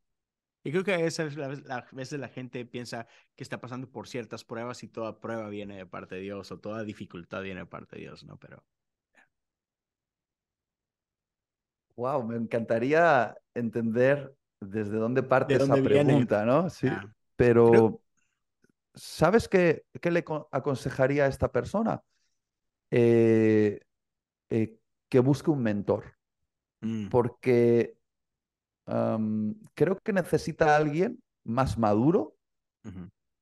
Y 0.64 0.70
creo 0.70 0.84
que 0.84 0.94
a 0.94 0.98
veces, 0.98 1.36
a 1.68 1.86
veces 1.92 2.20
la 2.20 2.28
gente 2.28 2.64
piensa 2.64 3.06
que 3.34 3.42
está 3.42 3.60
pasando 3.60 3.90
por 3.90 4.08
ciertas 4.08 4.44
pruebas 4.44 4.82
y 4.84 4.88
toda 4.88 5.18
prueba 5.20 5.48
viene 5.48 5.76
de 5.76 5.86
parte 5.86 6.16
de 6.16 6.20
Dios 6.20 6.52
o 6.52 6.60
toda 6.60 6.84
dificultad 6.84 7.42
viene 7.42 7.60
de 7.60 7.66
parte 7.66 7.96
de 7.96 8.02
Dios, 8.02 8.24
¿no? 8.24 8.38
Pero 8.38 8.64
Wow, 11.96 12.24
me 12.24 12.36
encantaría 12.36 13.36
entender 13.54 14.34
desde 14.60 14.96
dónde 14.96 15.22
parte 15.22 15.54
esa 15.54 15.74
pregunta, 15.74 16.44
¿no? 16.44 16.70
Sí. 16.70 16.88
Pero, 17.36 18.00
¿sabes 18.94 19.48
qué, 19.48 19.84
qué, 20.00 20.10
le 20.10 20.24
aconsejaría 20.50 21.24
a 21.24 21.28
esta 21.28 21.50
persona? 21.50 22.02
Eh, 22.90 23.80
eh, 24.50 24.78
que 25.08 25.18
busque 25.18 25.50
un 25.50 25.62
mentor. 25.62 26.14
Mm. 26.82 27.08
Porque 27.08 27.96
creo 29.74 29.98
que 30.02 30.12
necesita 30.12 30.74
a 30.74 30.76
alguien 30.76 31.22
más 31.44 31.78
maduro 31.78 32.34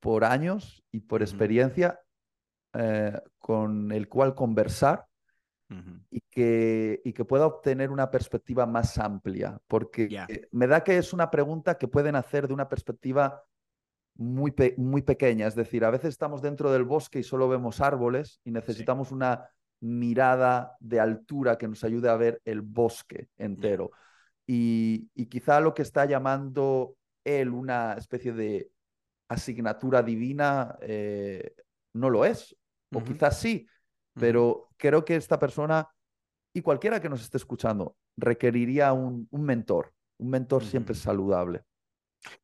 por 0.01 0.25
años 0.25 0.85
y 0.93 1.01
por 1.01 1.23
experiencia 1.23 2.01
eh, 2.75 3.19
con 3.39 3.91
el 3.91 4.09
cual 4.09 4.35
conversar 4.35 5.07
y, 6.11 6.21
que, 6.31 7.01
y 7.05 7.13
que 7.13 7.25
pueda 7.25 7.47
obtener 7.47 7.91
una 7.91 8.11
perspectiva 8.11 8.67
más 8.67 8.99
amplia, 8.99 9.61
porque 9.69 10.09
me 10.51 10.67
da 10.67 10.83
que 10.83 10.99
es 10.99 11.13
una 11.13 11.31
pregunta 11.31 11.79
que 11.79 11.87
pueden 11.87 12.17
hacer 12.17 12.49
de 12.49 12.55
una 12.55 12.69
perspectiva 12.69 13.45
muy, 14.17 14.53
muy 14.77 15.03
pequeña, 15.03 15.47
es 15.47 15.55
decir, 15.55 15.85
a 15.85 15.91
veces 15.91 16.11
estamos 16.11 16.43
dentro 16.43 16.73
del 16.73 16.85
bosque 16.85 17.21
y 17.21 17.23
solo 17.23 17.49
vemos 17.49 17.81
árboles 17.81 18.41
y 18.45 18.51
necesitamos 18.51 19.13
una 19.13 19.49
mirada 19.81 20.77
de 20.81 21.01
altura 21.01 21.57
que 21.57 21.69
nos 21.69 21.83
ayude 21.85 22.09
a 22.09 22.17
ver 22.17 22.41
el 22.45 22.61
bosque 22.61 23.29
entero. 23.37 23.91
y, 24.47 25.09
y 25.15 25.27
quizá 25.27 25.61
lo 25.61 25.75
que 25.75 25.83
está 25.83 26.05
llamando 26.05 26.97
él 27.25 27.51
una 27.51 27.95
especie 27.95 28.33
de 28.33 28.71
asignatura 29.29 30.03
divina 30.03 30.77
eh, 30.81 31.55
no 31.95 32.11
lo 32.11 32.25
es, 32.25 32.57
o 32.93 33.03
quizás 33.03 33.39
sí, 33.39 33.67
pero 34.15 34.69
creo 34.77 35.05
que 35.05 35.17
esta 35.17 35.39
persona 35.39 35.89
y 36.53 36.63
cualquiera 36.63 37.01
que 37.01 37.09
nos 37.09 37.23
esté 37.23 37.37
escuchando 37.37 37.97
requeriría 38.17 38.93
un, 38.93 39.29
mentor. 39.31 39.93
Un 40.19 40.31
mentor 40.31 40.65
siempre 40.65 40.95
saludable. 40.97 41.63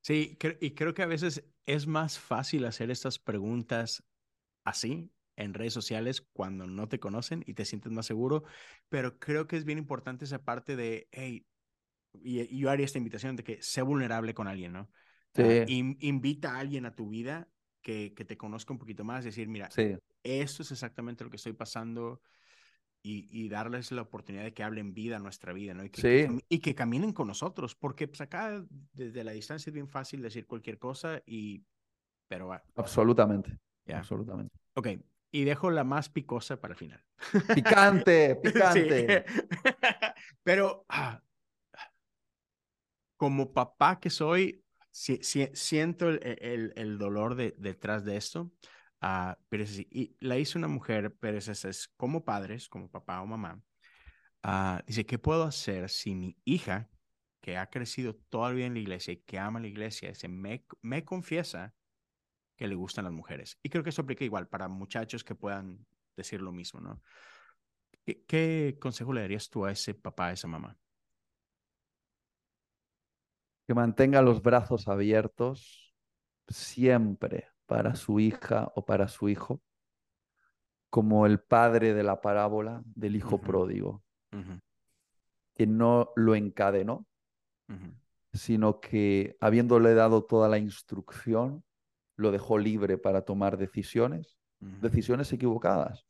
Sí, 0.01 0.39
y 0.61 0.75
creo 0.75 0.95
que 0.95 1.03
a 1.03 1.07
veces 1.07 1.45
es 1.67 1.87
más 1.87 2.19
fácil 2.19 2.65
hacer 2.65 2.91
estas 2.91 3.19
preguntas 3.19 4.05
así 4.65 5.11
en 5.37 5.55
redes 5.55 5.73
sociales 5.73 6.27
cuando 6.33 6.67
no 6.67 6.89
te 6.89 6.99
conocen 6.99 7.45
y 7.47 7.55
te 7.55 7.65
sientes 7.65 7.93
más 7.93 8.07
seguro, 8.07 8.45
pero 8.89 9.19
creo 9.19 9.47
que 9.47 9.57
es 9.57 9.65
bien 9.65 9.79
importante 9.79 10.25
esa 10.25 10.43
parte 10.45 10.77
de, 10.77 11.09
hey, 11.13 11.47
y, 12.15 12.59
yo 12.59 12.71
haría 12.71 12.87
esta 12.87 12.99
invitación 12.99 13.37
de 13.37 13.45
que 13.45 13.63
sé 13.63 13.83
vulnerable 13.83 14.35
con 14.35 14.49
alguien, 14.49 14.73
¿no? 14.73 14.91
Ah, 15.39 15.65
invita 15.69 16.57
a 16.57 16.61
alguien 16.61 16.87
a 16.87 16.95
tu 16.95 17.11
vida 17.11 17.49
que, 17.83 18.15
que, 18.15 18.25
te 18.25 18.39
conozca 18.39 18.73
un 18.73 18.79
poquito 18.79 19.05
más, 19.05 19.23
decir, 19.23 19.49
mira, 19.49 19.69
esto 20.23 20.63
es 20.63 20.73
exactamente 20.73 21.25
lo 21.25 21.31
que 21.31 21.37
estoy 21.37 21.53
pasando 21.53 22.23
y, 23.03 23.29
y, 23.31 23.49
darles 23.51 23.93
la 23.93 24.03
oportunidad 24.03 24.45
de 24.45 24.55
que 24.55 24.63
hablen 24.63 24.95
vida 24.95 25.17
a 25.17 25.19
nuestra 25.19 25.53
vida, 25.53 25.75
¿no? 25.75 25.85
Y 25.85 25.91
que, 25.91 26.41
y 26.49 26.59
que 26.61 26.75
caminen 26.75 27.13
con 27.13 27.29
nosotros, 27.29 27.75
porque 27.75 28.09
pues 28.09 28.23
acá 28.23 28.65
desde 28.95 29.23
la 29.23 29.33
distancia 29.33 29.71
es 29.71 29.75
bien 29.75 29.89
fácil 29.89 30.23
decir 30.23 30.47
cualquier 30.47 30.79
cosa 30.79 31.23
y, 31.27 31.63
pero... 32.27 32.51
Absolutamente, 32.75 33.59
absolutamente. 33.87 34.57
Ok, 34.75 34.89
y 35.31 35.45
dejo 35.45 35.71
la 35.71 35.85
más 35.85 36.09
picosa 36.09 36.61
para 36.61 36.73
el 36.73 36.79
final. 36.79 37.05
Picante, 37.55 38.37
picante. 38.43 39.25
Pero 40.43 40.85
ah, 40.89 41.23
como 43.17 43.53
papá 43.53 43.99
que 43.99 44.11
soy, 44.11 44.63
siento 44.91 46.09
el, 46.09 46.73
el, 46.77 46.99
dolor 46.99 47.35
de, 47.35 47.55
detrás 47.59 48.05
de 48.05 48.17
esto. 48.17 48.53
Uh, 49.03 49.35
pero 49.51 49.65
y 49.91 50.17
la 50.21 50.39
hizo 50.39 50.59
una 50.59 50.69
mujer, 50.69 51.15
pero 51.21 51.37
es, 51.37 51.49
es 51.49 51.89
como 51.97 52.25
padres, 52.25 52.69
como 52.69 52.91
papá 52.91 53.21
o 53.21 53.27
mamá. 53.27 53.61
Uh, 54.43 54.81
dice, 54.87 55.05
¿qué 55.05 55.19
puedo 55.19 55.45
hacer 55.45 55.91
si 55.91 56.15
mi 56.15 56.37
hija, 56.45 56.89
que 57.43 57.59
ha 57.59 57.69
crecido 57.69 58.17
todavía 58.29 58.67
en 58.67 58.75
la 58.75 58.81
iglesia 58.81 59.13
y 59.13 59.19
que 59.19 59.39
ama 59.39 59.61
la 59.61 59.69
iglesia, 59.69 60.09
dice, 60.09 60.29
me, 60.29 60.65
me 60.83 61.05
confiesa 61.05 61.75
que 62.57 62.67
le 62.67 62.75
gustan 62.75 63.05
las 63.05 63.13
mujeres? 63.13 63.59
Y 63.63 63.69
creo 63.69 63.85
que 63.85 63.91
eso 63.91 64.03
aplica 64.03 64.25
igual 64.25 64.49
para 64.49 64.69
muchachos 64.69 65.23
que 65.23 65.35
puedan 65.35 65.87
decir 66.17 66.41
lo 66.41 66.53
mismo, 66.53 66.81
¿no? 66.81 67.03
¿Qué, 68.05 68.25
qué 68.25 68.79
consejo 68.81 69.13
le 69.13 69.21
darías 69.21 69.51
tú 69.51 69.65
a 69.65 69.73
ese 69.73 69.95
papá, 69.95 70.29
a 70.29 70.33
esa 70.33 70.49
mamá? 70.49 70.77
que 73.67 73.75
mantenga 73.75 74.23
los 74.23 74.43
brazos 74.43 74.87
abiertos 74.87 75.95
siempre 76.49 77.49
para 77.67 77.97
su 77.97 78.21
hija 78.21 78.71
o 78.77 78.85
para 78.85 79.09
su 79.09 79.29
hijo, 79.29 79.61
como 80.89 81.27
el 81.27 81.41
padre 81.41 81.93
de 81.93 82.05
la 82.05 82.21
parábola 82.21 82.83
del 82.85 83.17
hijo 83.17 83.41
pródigo, 83.41 84.05
que 85.55 85.67
no 85.67 86.13
lo 86.15 86.37
encadenó, 86.37 87.07
sino 88.33 88.81
que 88.81 89.37
habiéndole 89.41 89.95
dado 89.95 90.25
toda 90.25 90.49
la 90.49 90.59
instrucción, 90.59 91.65
lo 92.17 92.31
dejó 92.33 92.59
libre 92.59 92.99
para 92.99 93.23
tomar 93.23 93.57
decisiones, 93.59 94.39
decisiones 94.81 95.33
equivocadas, 95.33 96.07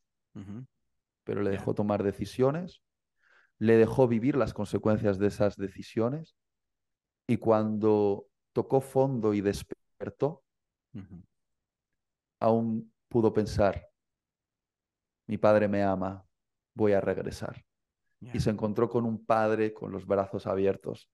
pero 1.24 1.42
le 1.42 1.50
dejó 1.50 1.74
tomar 1.74 2.02
decisiones, 2.02 2.82
le 3.58 3.76
dejó 3.76 4.06
vivir 4.08 4.36
las 4.36 4.54
consecuencias 4.54 5.18
de 5.18 5.26
esas 5.28 5.56
decisiones 5.56 6.36
y 7.26 7.38
cuando 7.38 8.28
tocó 8.52 8.80
fondo 8.80 9.34
y 9.34 9.40
despertó, 9.40 10.44
aún 12.40 12.92
pudo 13.08 13.32
pensar, 13.32 13.88
mi 15.26 15.38
padre 15.38 15.68
me 15.68 15.82
ama, 15.82 16.24
voy 16.74 16.92
a 16.92 17.00
regresar. 17.00 17.64
Y 18.32 18.40
se 18.40 18.50
encontró 18.50 18.88
con 18.88 19.04
un 19.04 19.24
padre 19.24 19.72
con 19.74 19.92
los 19.92 20.06
brazos 20.06 20.46
abiertos, 20.46 21.10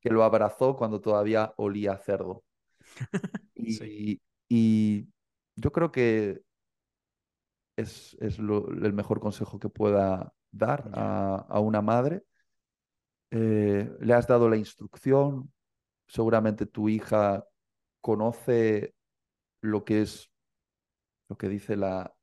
que 0.00 0.10
lo 0.10 0.22
abrazó 0.24 0.76
cuando 0.76 1.00
todavía 1.00 1.52
olía 1.56 1.92
a 1.92 1.98
cerdo. 1.98 2.44
y, 4.48 5.08
yo 5.58 5.72
creo 5.72 5.90
que 5.90 6.42
es, 7.76 8.16
el 8.20 8.92
mejor 8.92 9.20
consejo 9.20 9.58
que 9.58 9.68
pueda 9.68 10.32
dar 10.50 10.90
a 10.94 11.60
una 11.60 11.82
madre. 11.82 12.22
Eh, 13.30 13.90
le 14.00 14.14
has 14.14 14.26
dado 14.26 14.48
la 14.48 14.56
instrucción, 14.56 15.52
seguramente 16.06 16.66
tu 16.66 16.88
hija 16.88 17.44
conoce 18.00 18.94
lo 19.60 19.84
que 19.84 20.02
es 20.02 20.30
lo 21.28 21.36
que 21.36 21.48
dice 21.48 21.76
la 21.76 22.14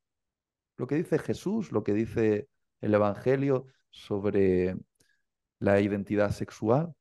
lo 0.78 0.88
que 0.88 0.96
dice 0.96 1.20
Jesús, 1.20 1.72
lo 1.72 1.84
que 1.84 1.94
dice 1.94 2.48
el 2.82 2.94
evangelio 2.94 3.68
sobre 3.90 4.76
la 5.60 5.80
identidad 5.82 6.32
sexual. 6.32 6.96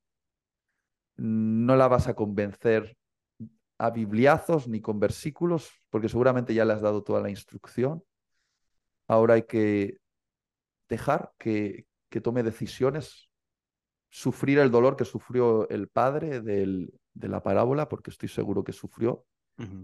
No 1.16 1.76
la 1.76 1.89
vas 1.89 2.09
a 2.09 2.14
convencer 2.14 2.97
a 3.83 3.91
bibliazos 3.91 4.69
ni 4.69 4.81
con 4.81 5.01
versículos, 5.01 5.71
porque 5.91 6.09
seguramente 6.09 6.55
ya 6.55 6.65
le 6.65 6.73
has 6.73 6.81
dado 6.81 7.03
toda 7.03 7.21
la 7.21 7.31
instrucción. 7.31 8.05
Ahora 9.09 9.35
hay 9.35 9.43
que 9.43 9.99
dejar 10.89 11.33
que, 11.37 11.87
que 12.09 12.21
tome 12.21 12.45
decisiones 12.45 13.29
sufrir 14.09 14.61
el 14.61 14.71
dolor 14.71 14.95
que 14.95 15.05
sufrió 15.05 15.69
el 15.69 15.89
padre 15.89 16.43
de 16.43 17.29
la 17.29 17.43
parábola, 17.43 17.89
porque 17.89 18.11
estoy 18.11 18.29
seguro 18.29 18.63
que 18.63 18.73
sufrió, 18.73 19.25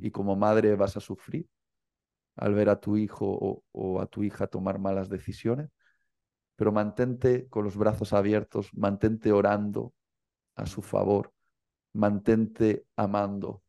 y 0.01 0.11
como 0.11 0.37
madre 0.37 0.77
vas 0.77 0.97
a 0.97 1.01
sufrir 1.01 1.49
al 2.37 2.55
ver 2.55 2.69
a 2.69 2.81
tu 2.81 2.97
hijo 2.97 3.65
o, 3.73 4.01
a 4.01 4.07
tu 4.07 4.23
hija 4.23 4.47
tomar 4.47 4.79
malas 4.79 5.09
decisiones, 5.09 5.71
pero 6.57 6.73
mantente 6.73 7.49
con 7.49 7.65
los 7.65 7.77
brazos 7.77 8.13
abiertos, 8.13 8.71
mantente 8.75 9.33
orando 9.33 9.93
a 10.55 10.67
su 10.67 10.83
favor, 10.83 11.33
mantente 11.93 12.87
amando. 12.97 13.63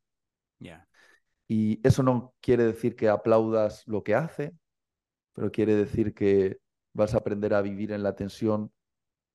Y 1.48 1.86
eso 1.88 2.04
no 2.04 2.36
quiere 2.42 2.64
decir 2.64 2.96
que 2.96 3.10
aplaudas 3.10 3.88
lo 3.88 4.04
que 4.04 4.14
hace, 4.14 4.54
pero 5.34 5.52
quiere 5.52 5.76
decir 5.76 6.14
que 6.14 6.60
vas 6.94 7.14
a 7.14 7.20
aprender 7.20 7.54
a 7.54 7.62
vivir 7.62 7.92
en 7.92 8.04
la 8.04 8.16
tensión 8.16 8.72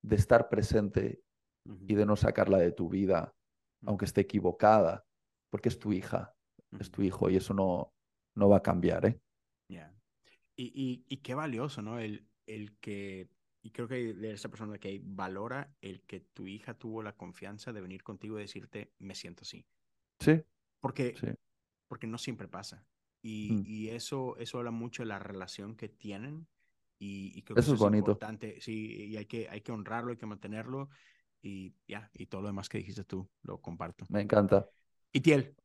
de 0.02 0.16
estar 0.16 0.48
presente 0.48 1.22
y 1.64 1.94
de 1.94 2.06
no 2.06 2.14
sacarla 2.14 2.58
de 2.58 2.72
tu 2.72 2.88
vida, 2.88 3.34
aunque 3.84 4.04
esté 4.04 4.20
equivocada, 4.20 5.04
porque 5.50 5.70
es 5.70 5.78
tu 5.78 5.92
hija, 5.92 6.34
es 6.78 6.90
tu 6.90 7.02
hijo 7.02 7.30
y 7.30 7.36
eso 7.36 7.54
no, 7.54 7.92
no 8.36 8.48
va 8.48 8.58
a 8.58 8.62
cambiar. 8.62 9.06
¿eh? 9.06 9.20
Y, 10.56 11.04
y, 11.08 11.16
qué 11.16 11.34
valioso, 11.34 11.82
¿no? 11.82 11.98
El, 11.98 12.28
el 12.46 12.76
que, 12.78 13.28
y 13.62 13.70
creo 13.70 13.88
que 13.88 14.14
de 14.14 14.32
esa 14.32 14.48
persona 14.48 14.78
que 14.78 15.00
valora 15.02 15.74
el 15.80 16.02
que 16.02 16.20
tu 16.20 16.46
hija 16.46 16.74
tuvo 16.74 17.02
la 17.02 17.16
confianza 17.16 17.72
de 17.72 17.80
venir 17.80 18.04
contigo 18.04 18.38
y 18.38 18.42
decirte, 18.42 18.92
me 18.98 19.16
siento 19.16 19.42
así. 19.42 19.66
Sí. 20.20 20.42
Porque, 20.84 21.14
porque 21.88 22.06
no 22.06 22.18
siempre 22.18 22.46
pasa. 22.46 22.84
Y, 23.22 23.52
mm. 23.52 23.64
y, 23.66 23.88
eso, 23.88 24.36
eso 24.36 24.58
habla 24.58 24.70
mucho 24.70 25.02
de 25.02 25.06
la 25.06 25.18
relación 25.18 25.76
que 25.76 25.88
tienen 25.88 26.46
y, 26.98 27.40
creo 27.40 27.54
que 27.54 27.60
eso, 27.62 27.72
es, 27.72 27.80
bonito. 27.80 28.10
importante, 28.10 28.60
sí, 28.60 29.06
y 29.06 29.16
hay 29.16 29.24
que, 29.24 29.48
hay 29.48 29.62
que 29.62 29.72
honrarlo, 29.72 30.10
hay 30.10 30.18
que 30.18 30.26
mantenerlo 30.26 30.90
y 31.40 31.74
ya, 31.88 32.10
y 32.12 32.26
todo 32.26 32.42
lo 32.42 32.48
demás 32.48 32.68
que 32.68 32.76
dijiste 32.76 33.04
tú, 33.04 33.26
lo 33.44 33.62
comparto. 33.62 34.04
Me 34.10 34.20
encanta. 34.20 34.68
Itiel, 35.10 35.56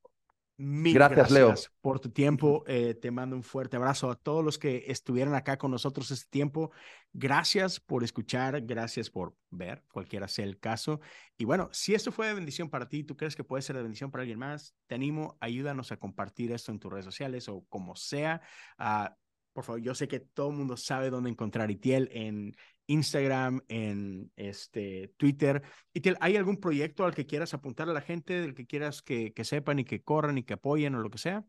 mil 0.60 0.94
gracias, 0.94 1.32
Leo. 1.32 1.54
por 1.80 2.02
tu 2.02 2.10
tiempo. 2.10 2.66
Eh, 2.68 2.94
te 2.94 3.12
mando 3.12 3.36
un 3.36 3.44
fuerte 3.44 3.78
abrazo 3.78 4.12
a 4.12 4.16
todos 4.16 4.44
los 4.44 4.60
que 4.60 4.84
estuvieron 4.88 5.34
acá 5.34 5.58
con 5.58 5.72
nosotros 5.72 6.12
este 6.12 6.30
tiempo. 6.30 6.72
Gracias 7.14 7.80
por 7.80 8.04
escuchar, 8.04 8.62
gracias 8.62 9.10
por 9.10 9.36
ver, 9.50 9.84
cualquiera 9.92 10.28
sea 10.28 10.44
el 10.44 10.60
caso. 10.60 11.00
Y 11.38 11.46
bueno, 11.46 11.70
si 11.72 11.96
esto 11.96 12.12
fue 12.12 12.28
de 12.28 12.34
bendición 12.34 12.70
para 12.70 12.90
ti, 12.90 13.06
tú 13.06 13.16
crees 13.16 13.38
que 13.38 13.46
puede 13.46 13.62
ser 13.62 13.78
de 13.78 13.84
bendición 13.84 14.12
para 14.12 14.24
alguien 14.24 14.40
más, 14.40 14.76
te 14.88 14.96
animo, 14.96 15.38
ayúdanos 15.40 15.94
a 15.94 15.98
compartir 15.98 16.52
esto 16.52 16.74
en 16.74 16.80
tus 16.80 16.92
redes 16.92 17.06
sociales 17.06 17.48
o 17.48 17.66
como 17.70 17.96
sea. 17.96 18.42
Uh, 18.78 19.14
por 19.54 19.64
favor, 19.64 19.82
yo 19.82 19.96
sé 19.96 20.08
que 20.10 20.20
todo 20.20 20.50
el 20.50 20.58
mundo 20.58 20.76
sabe 20.76 21.10
dónde 21.10 21.30
encontrar 21.30 21.72
Itiel 21.72 22.10
en 22.12 22.56
Instagram, 22.90 23.62
en 23.68 24.32
este, 24.36 25.14
Twitter. 25.18 25.62
¿hay 26.20 26.36
algún 26.36 26.58
proyecto 26.58 27.06
al 27.06 27.14
que 27.14 27.26
quieras 27.26 27.54
apuntar 27.54 27.90
a 27.90 27.94
la 27.94 28.02
gente, 28.02 28.42
del 28.42 28.56
que 28.56 28.66
quieras 28.66 29.02
que, 29.02 29.34
que 29.34 29.44
sepan 29.44 29.80
y 29.80 29.86
que 29.86 30.04
corran 30.04 30.38
y 30.38 30.44
que 30.44 30.56
apoyen 30.56 30.96
o 30.96 31.02
lo 31.02 31.10
que 31.10 31.20
sea? 31.20 31.46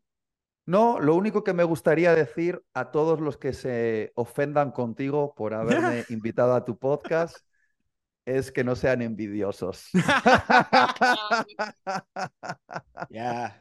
No, 0.67 1.01
lo 1.01 1.17
único 1.17 1.43
que 1.43 1.55
me 1.55 1.65
gustaría 1.65 2.15
decir 2.15 2.63
a 2.75 2.91
todos 2.91 3.21
los 3.21 3.39
que 3.39 3.53
se 3.55 4.13
ofendan 4.15 4.71
contigo 4.71 5.35
por 5.35 5.55
haberme 5.55 6.05
invitado 6.11 6.55
a 6.55 6.65
tu 6.65 6.79
podcast 6.79 7.39
es 8.37 8.53
que 8.53 8.65
no 8.65 8.77
sean 8.77 9.03
envidiosos. 9.03 9.91
Ya. 13.09 13.61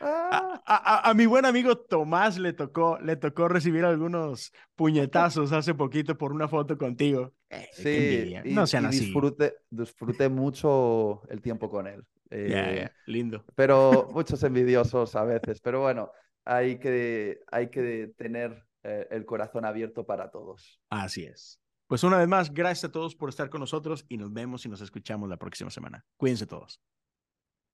A, 0.00 1.12
mi 1.16 1.26
buen 1.26 1.44
amigo 1.44 1.78
Tomás 1.78 2.38
le 2.38 2.52
tocó, 2.52 2.98
le 3.00 3.16
tocó 3.16 3.48
recibir 3.48 3.84
algunos 3.84 4.52
puñetazos 4.76 5.52
hace 5.52 5.74
poquito 5.74 6.18
por 6.18 6.32
una 6.32 6.48
foto 6.48 6.76
contigo. 6.76 7.32
Eh, 7.48 7.68
sí, 7.72 8.34
no 8.52 8.66
sean 8.66 8.86
así. 8.86 9.06
Disfrute, 9.06 9.54
disfruté 9.70 10.28
mucho 10.28 11.22
el 11.28 11.40
tiempo 11.40 11.70
con 11.70 11.86
él. 11.86 12.04
Eh, 12.30 12.88
lindo. 13.06 13.44
Pero 13.54 14.08
muchos 14.12 14.42
envidiosos 14.42 15.14
a 15.16 15.24
veces. 15.24 15.60
Pero 15.60 15.80
bueno, 15.80 16.10
hay 16.44 16.78
que, 16.78 17.40
hay 17.50 17.68
que 17.68 18.12
tener 18.16 18.64
eh, 18.82 19.06
el 19.10 19.24
corazón 19.24 19.64
abierto 19.64 20.04
para 20.04 20.30
todos. 20.30 20.80
Así 20.90 21.24
es. 21.24 21.60
Pues 21.94 22.02
una 22.02 22.18
vez 22.18 22.26
más, 22.26 22.52
gracias 22.52 22.86
a 22.86 22.90
todos 22.90 23.14
por 23.14 23.28
estar 23.28 23.48
con 23.50 23.60
nosotros 23.60 24.04
y 24.08 24.16
nos 24.16 24.32
vemos 24.32 24.66
y 24.66 24.68
nos 24.68 24.80
escuchamos 24.80 25.28
la 25.28 25.36
próxima 25.36 25.70
semana. 25.70 26.04
Cuídense 26.16 26.44
todos. 26.44 26.80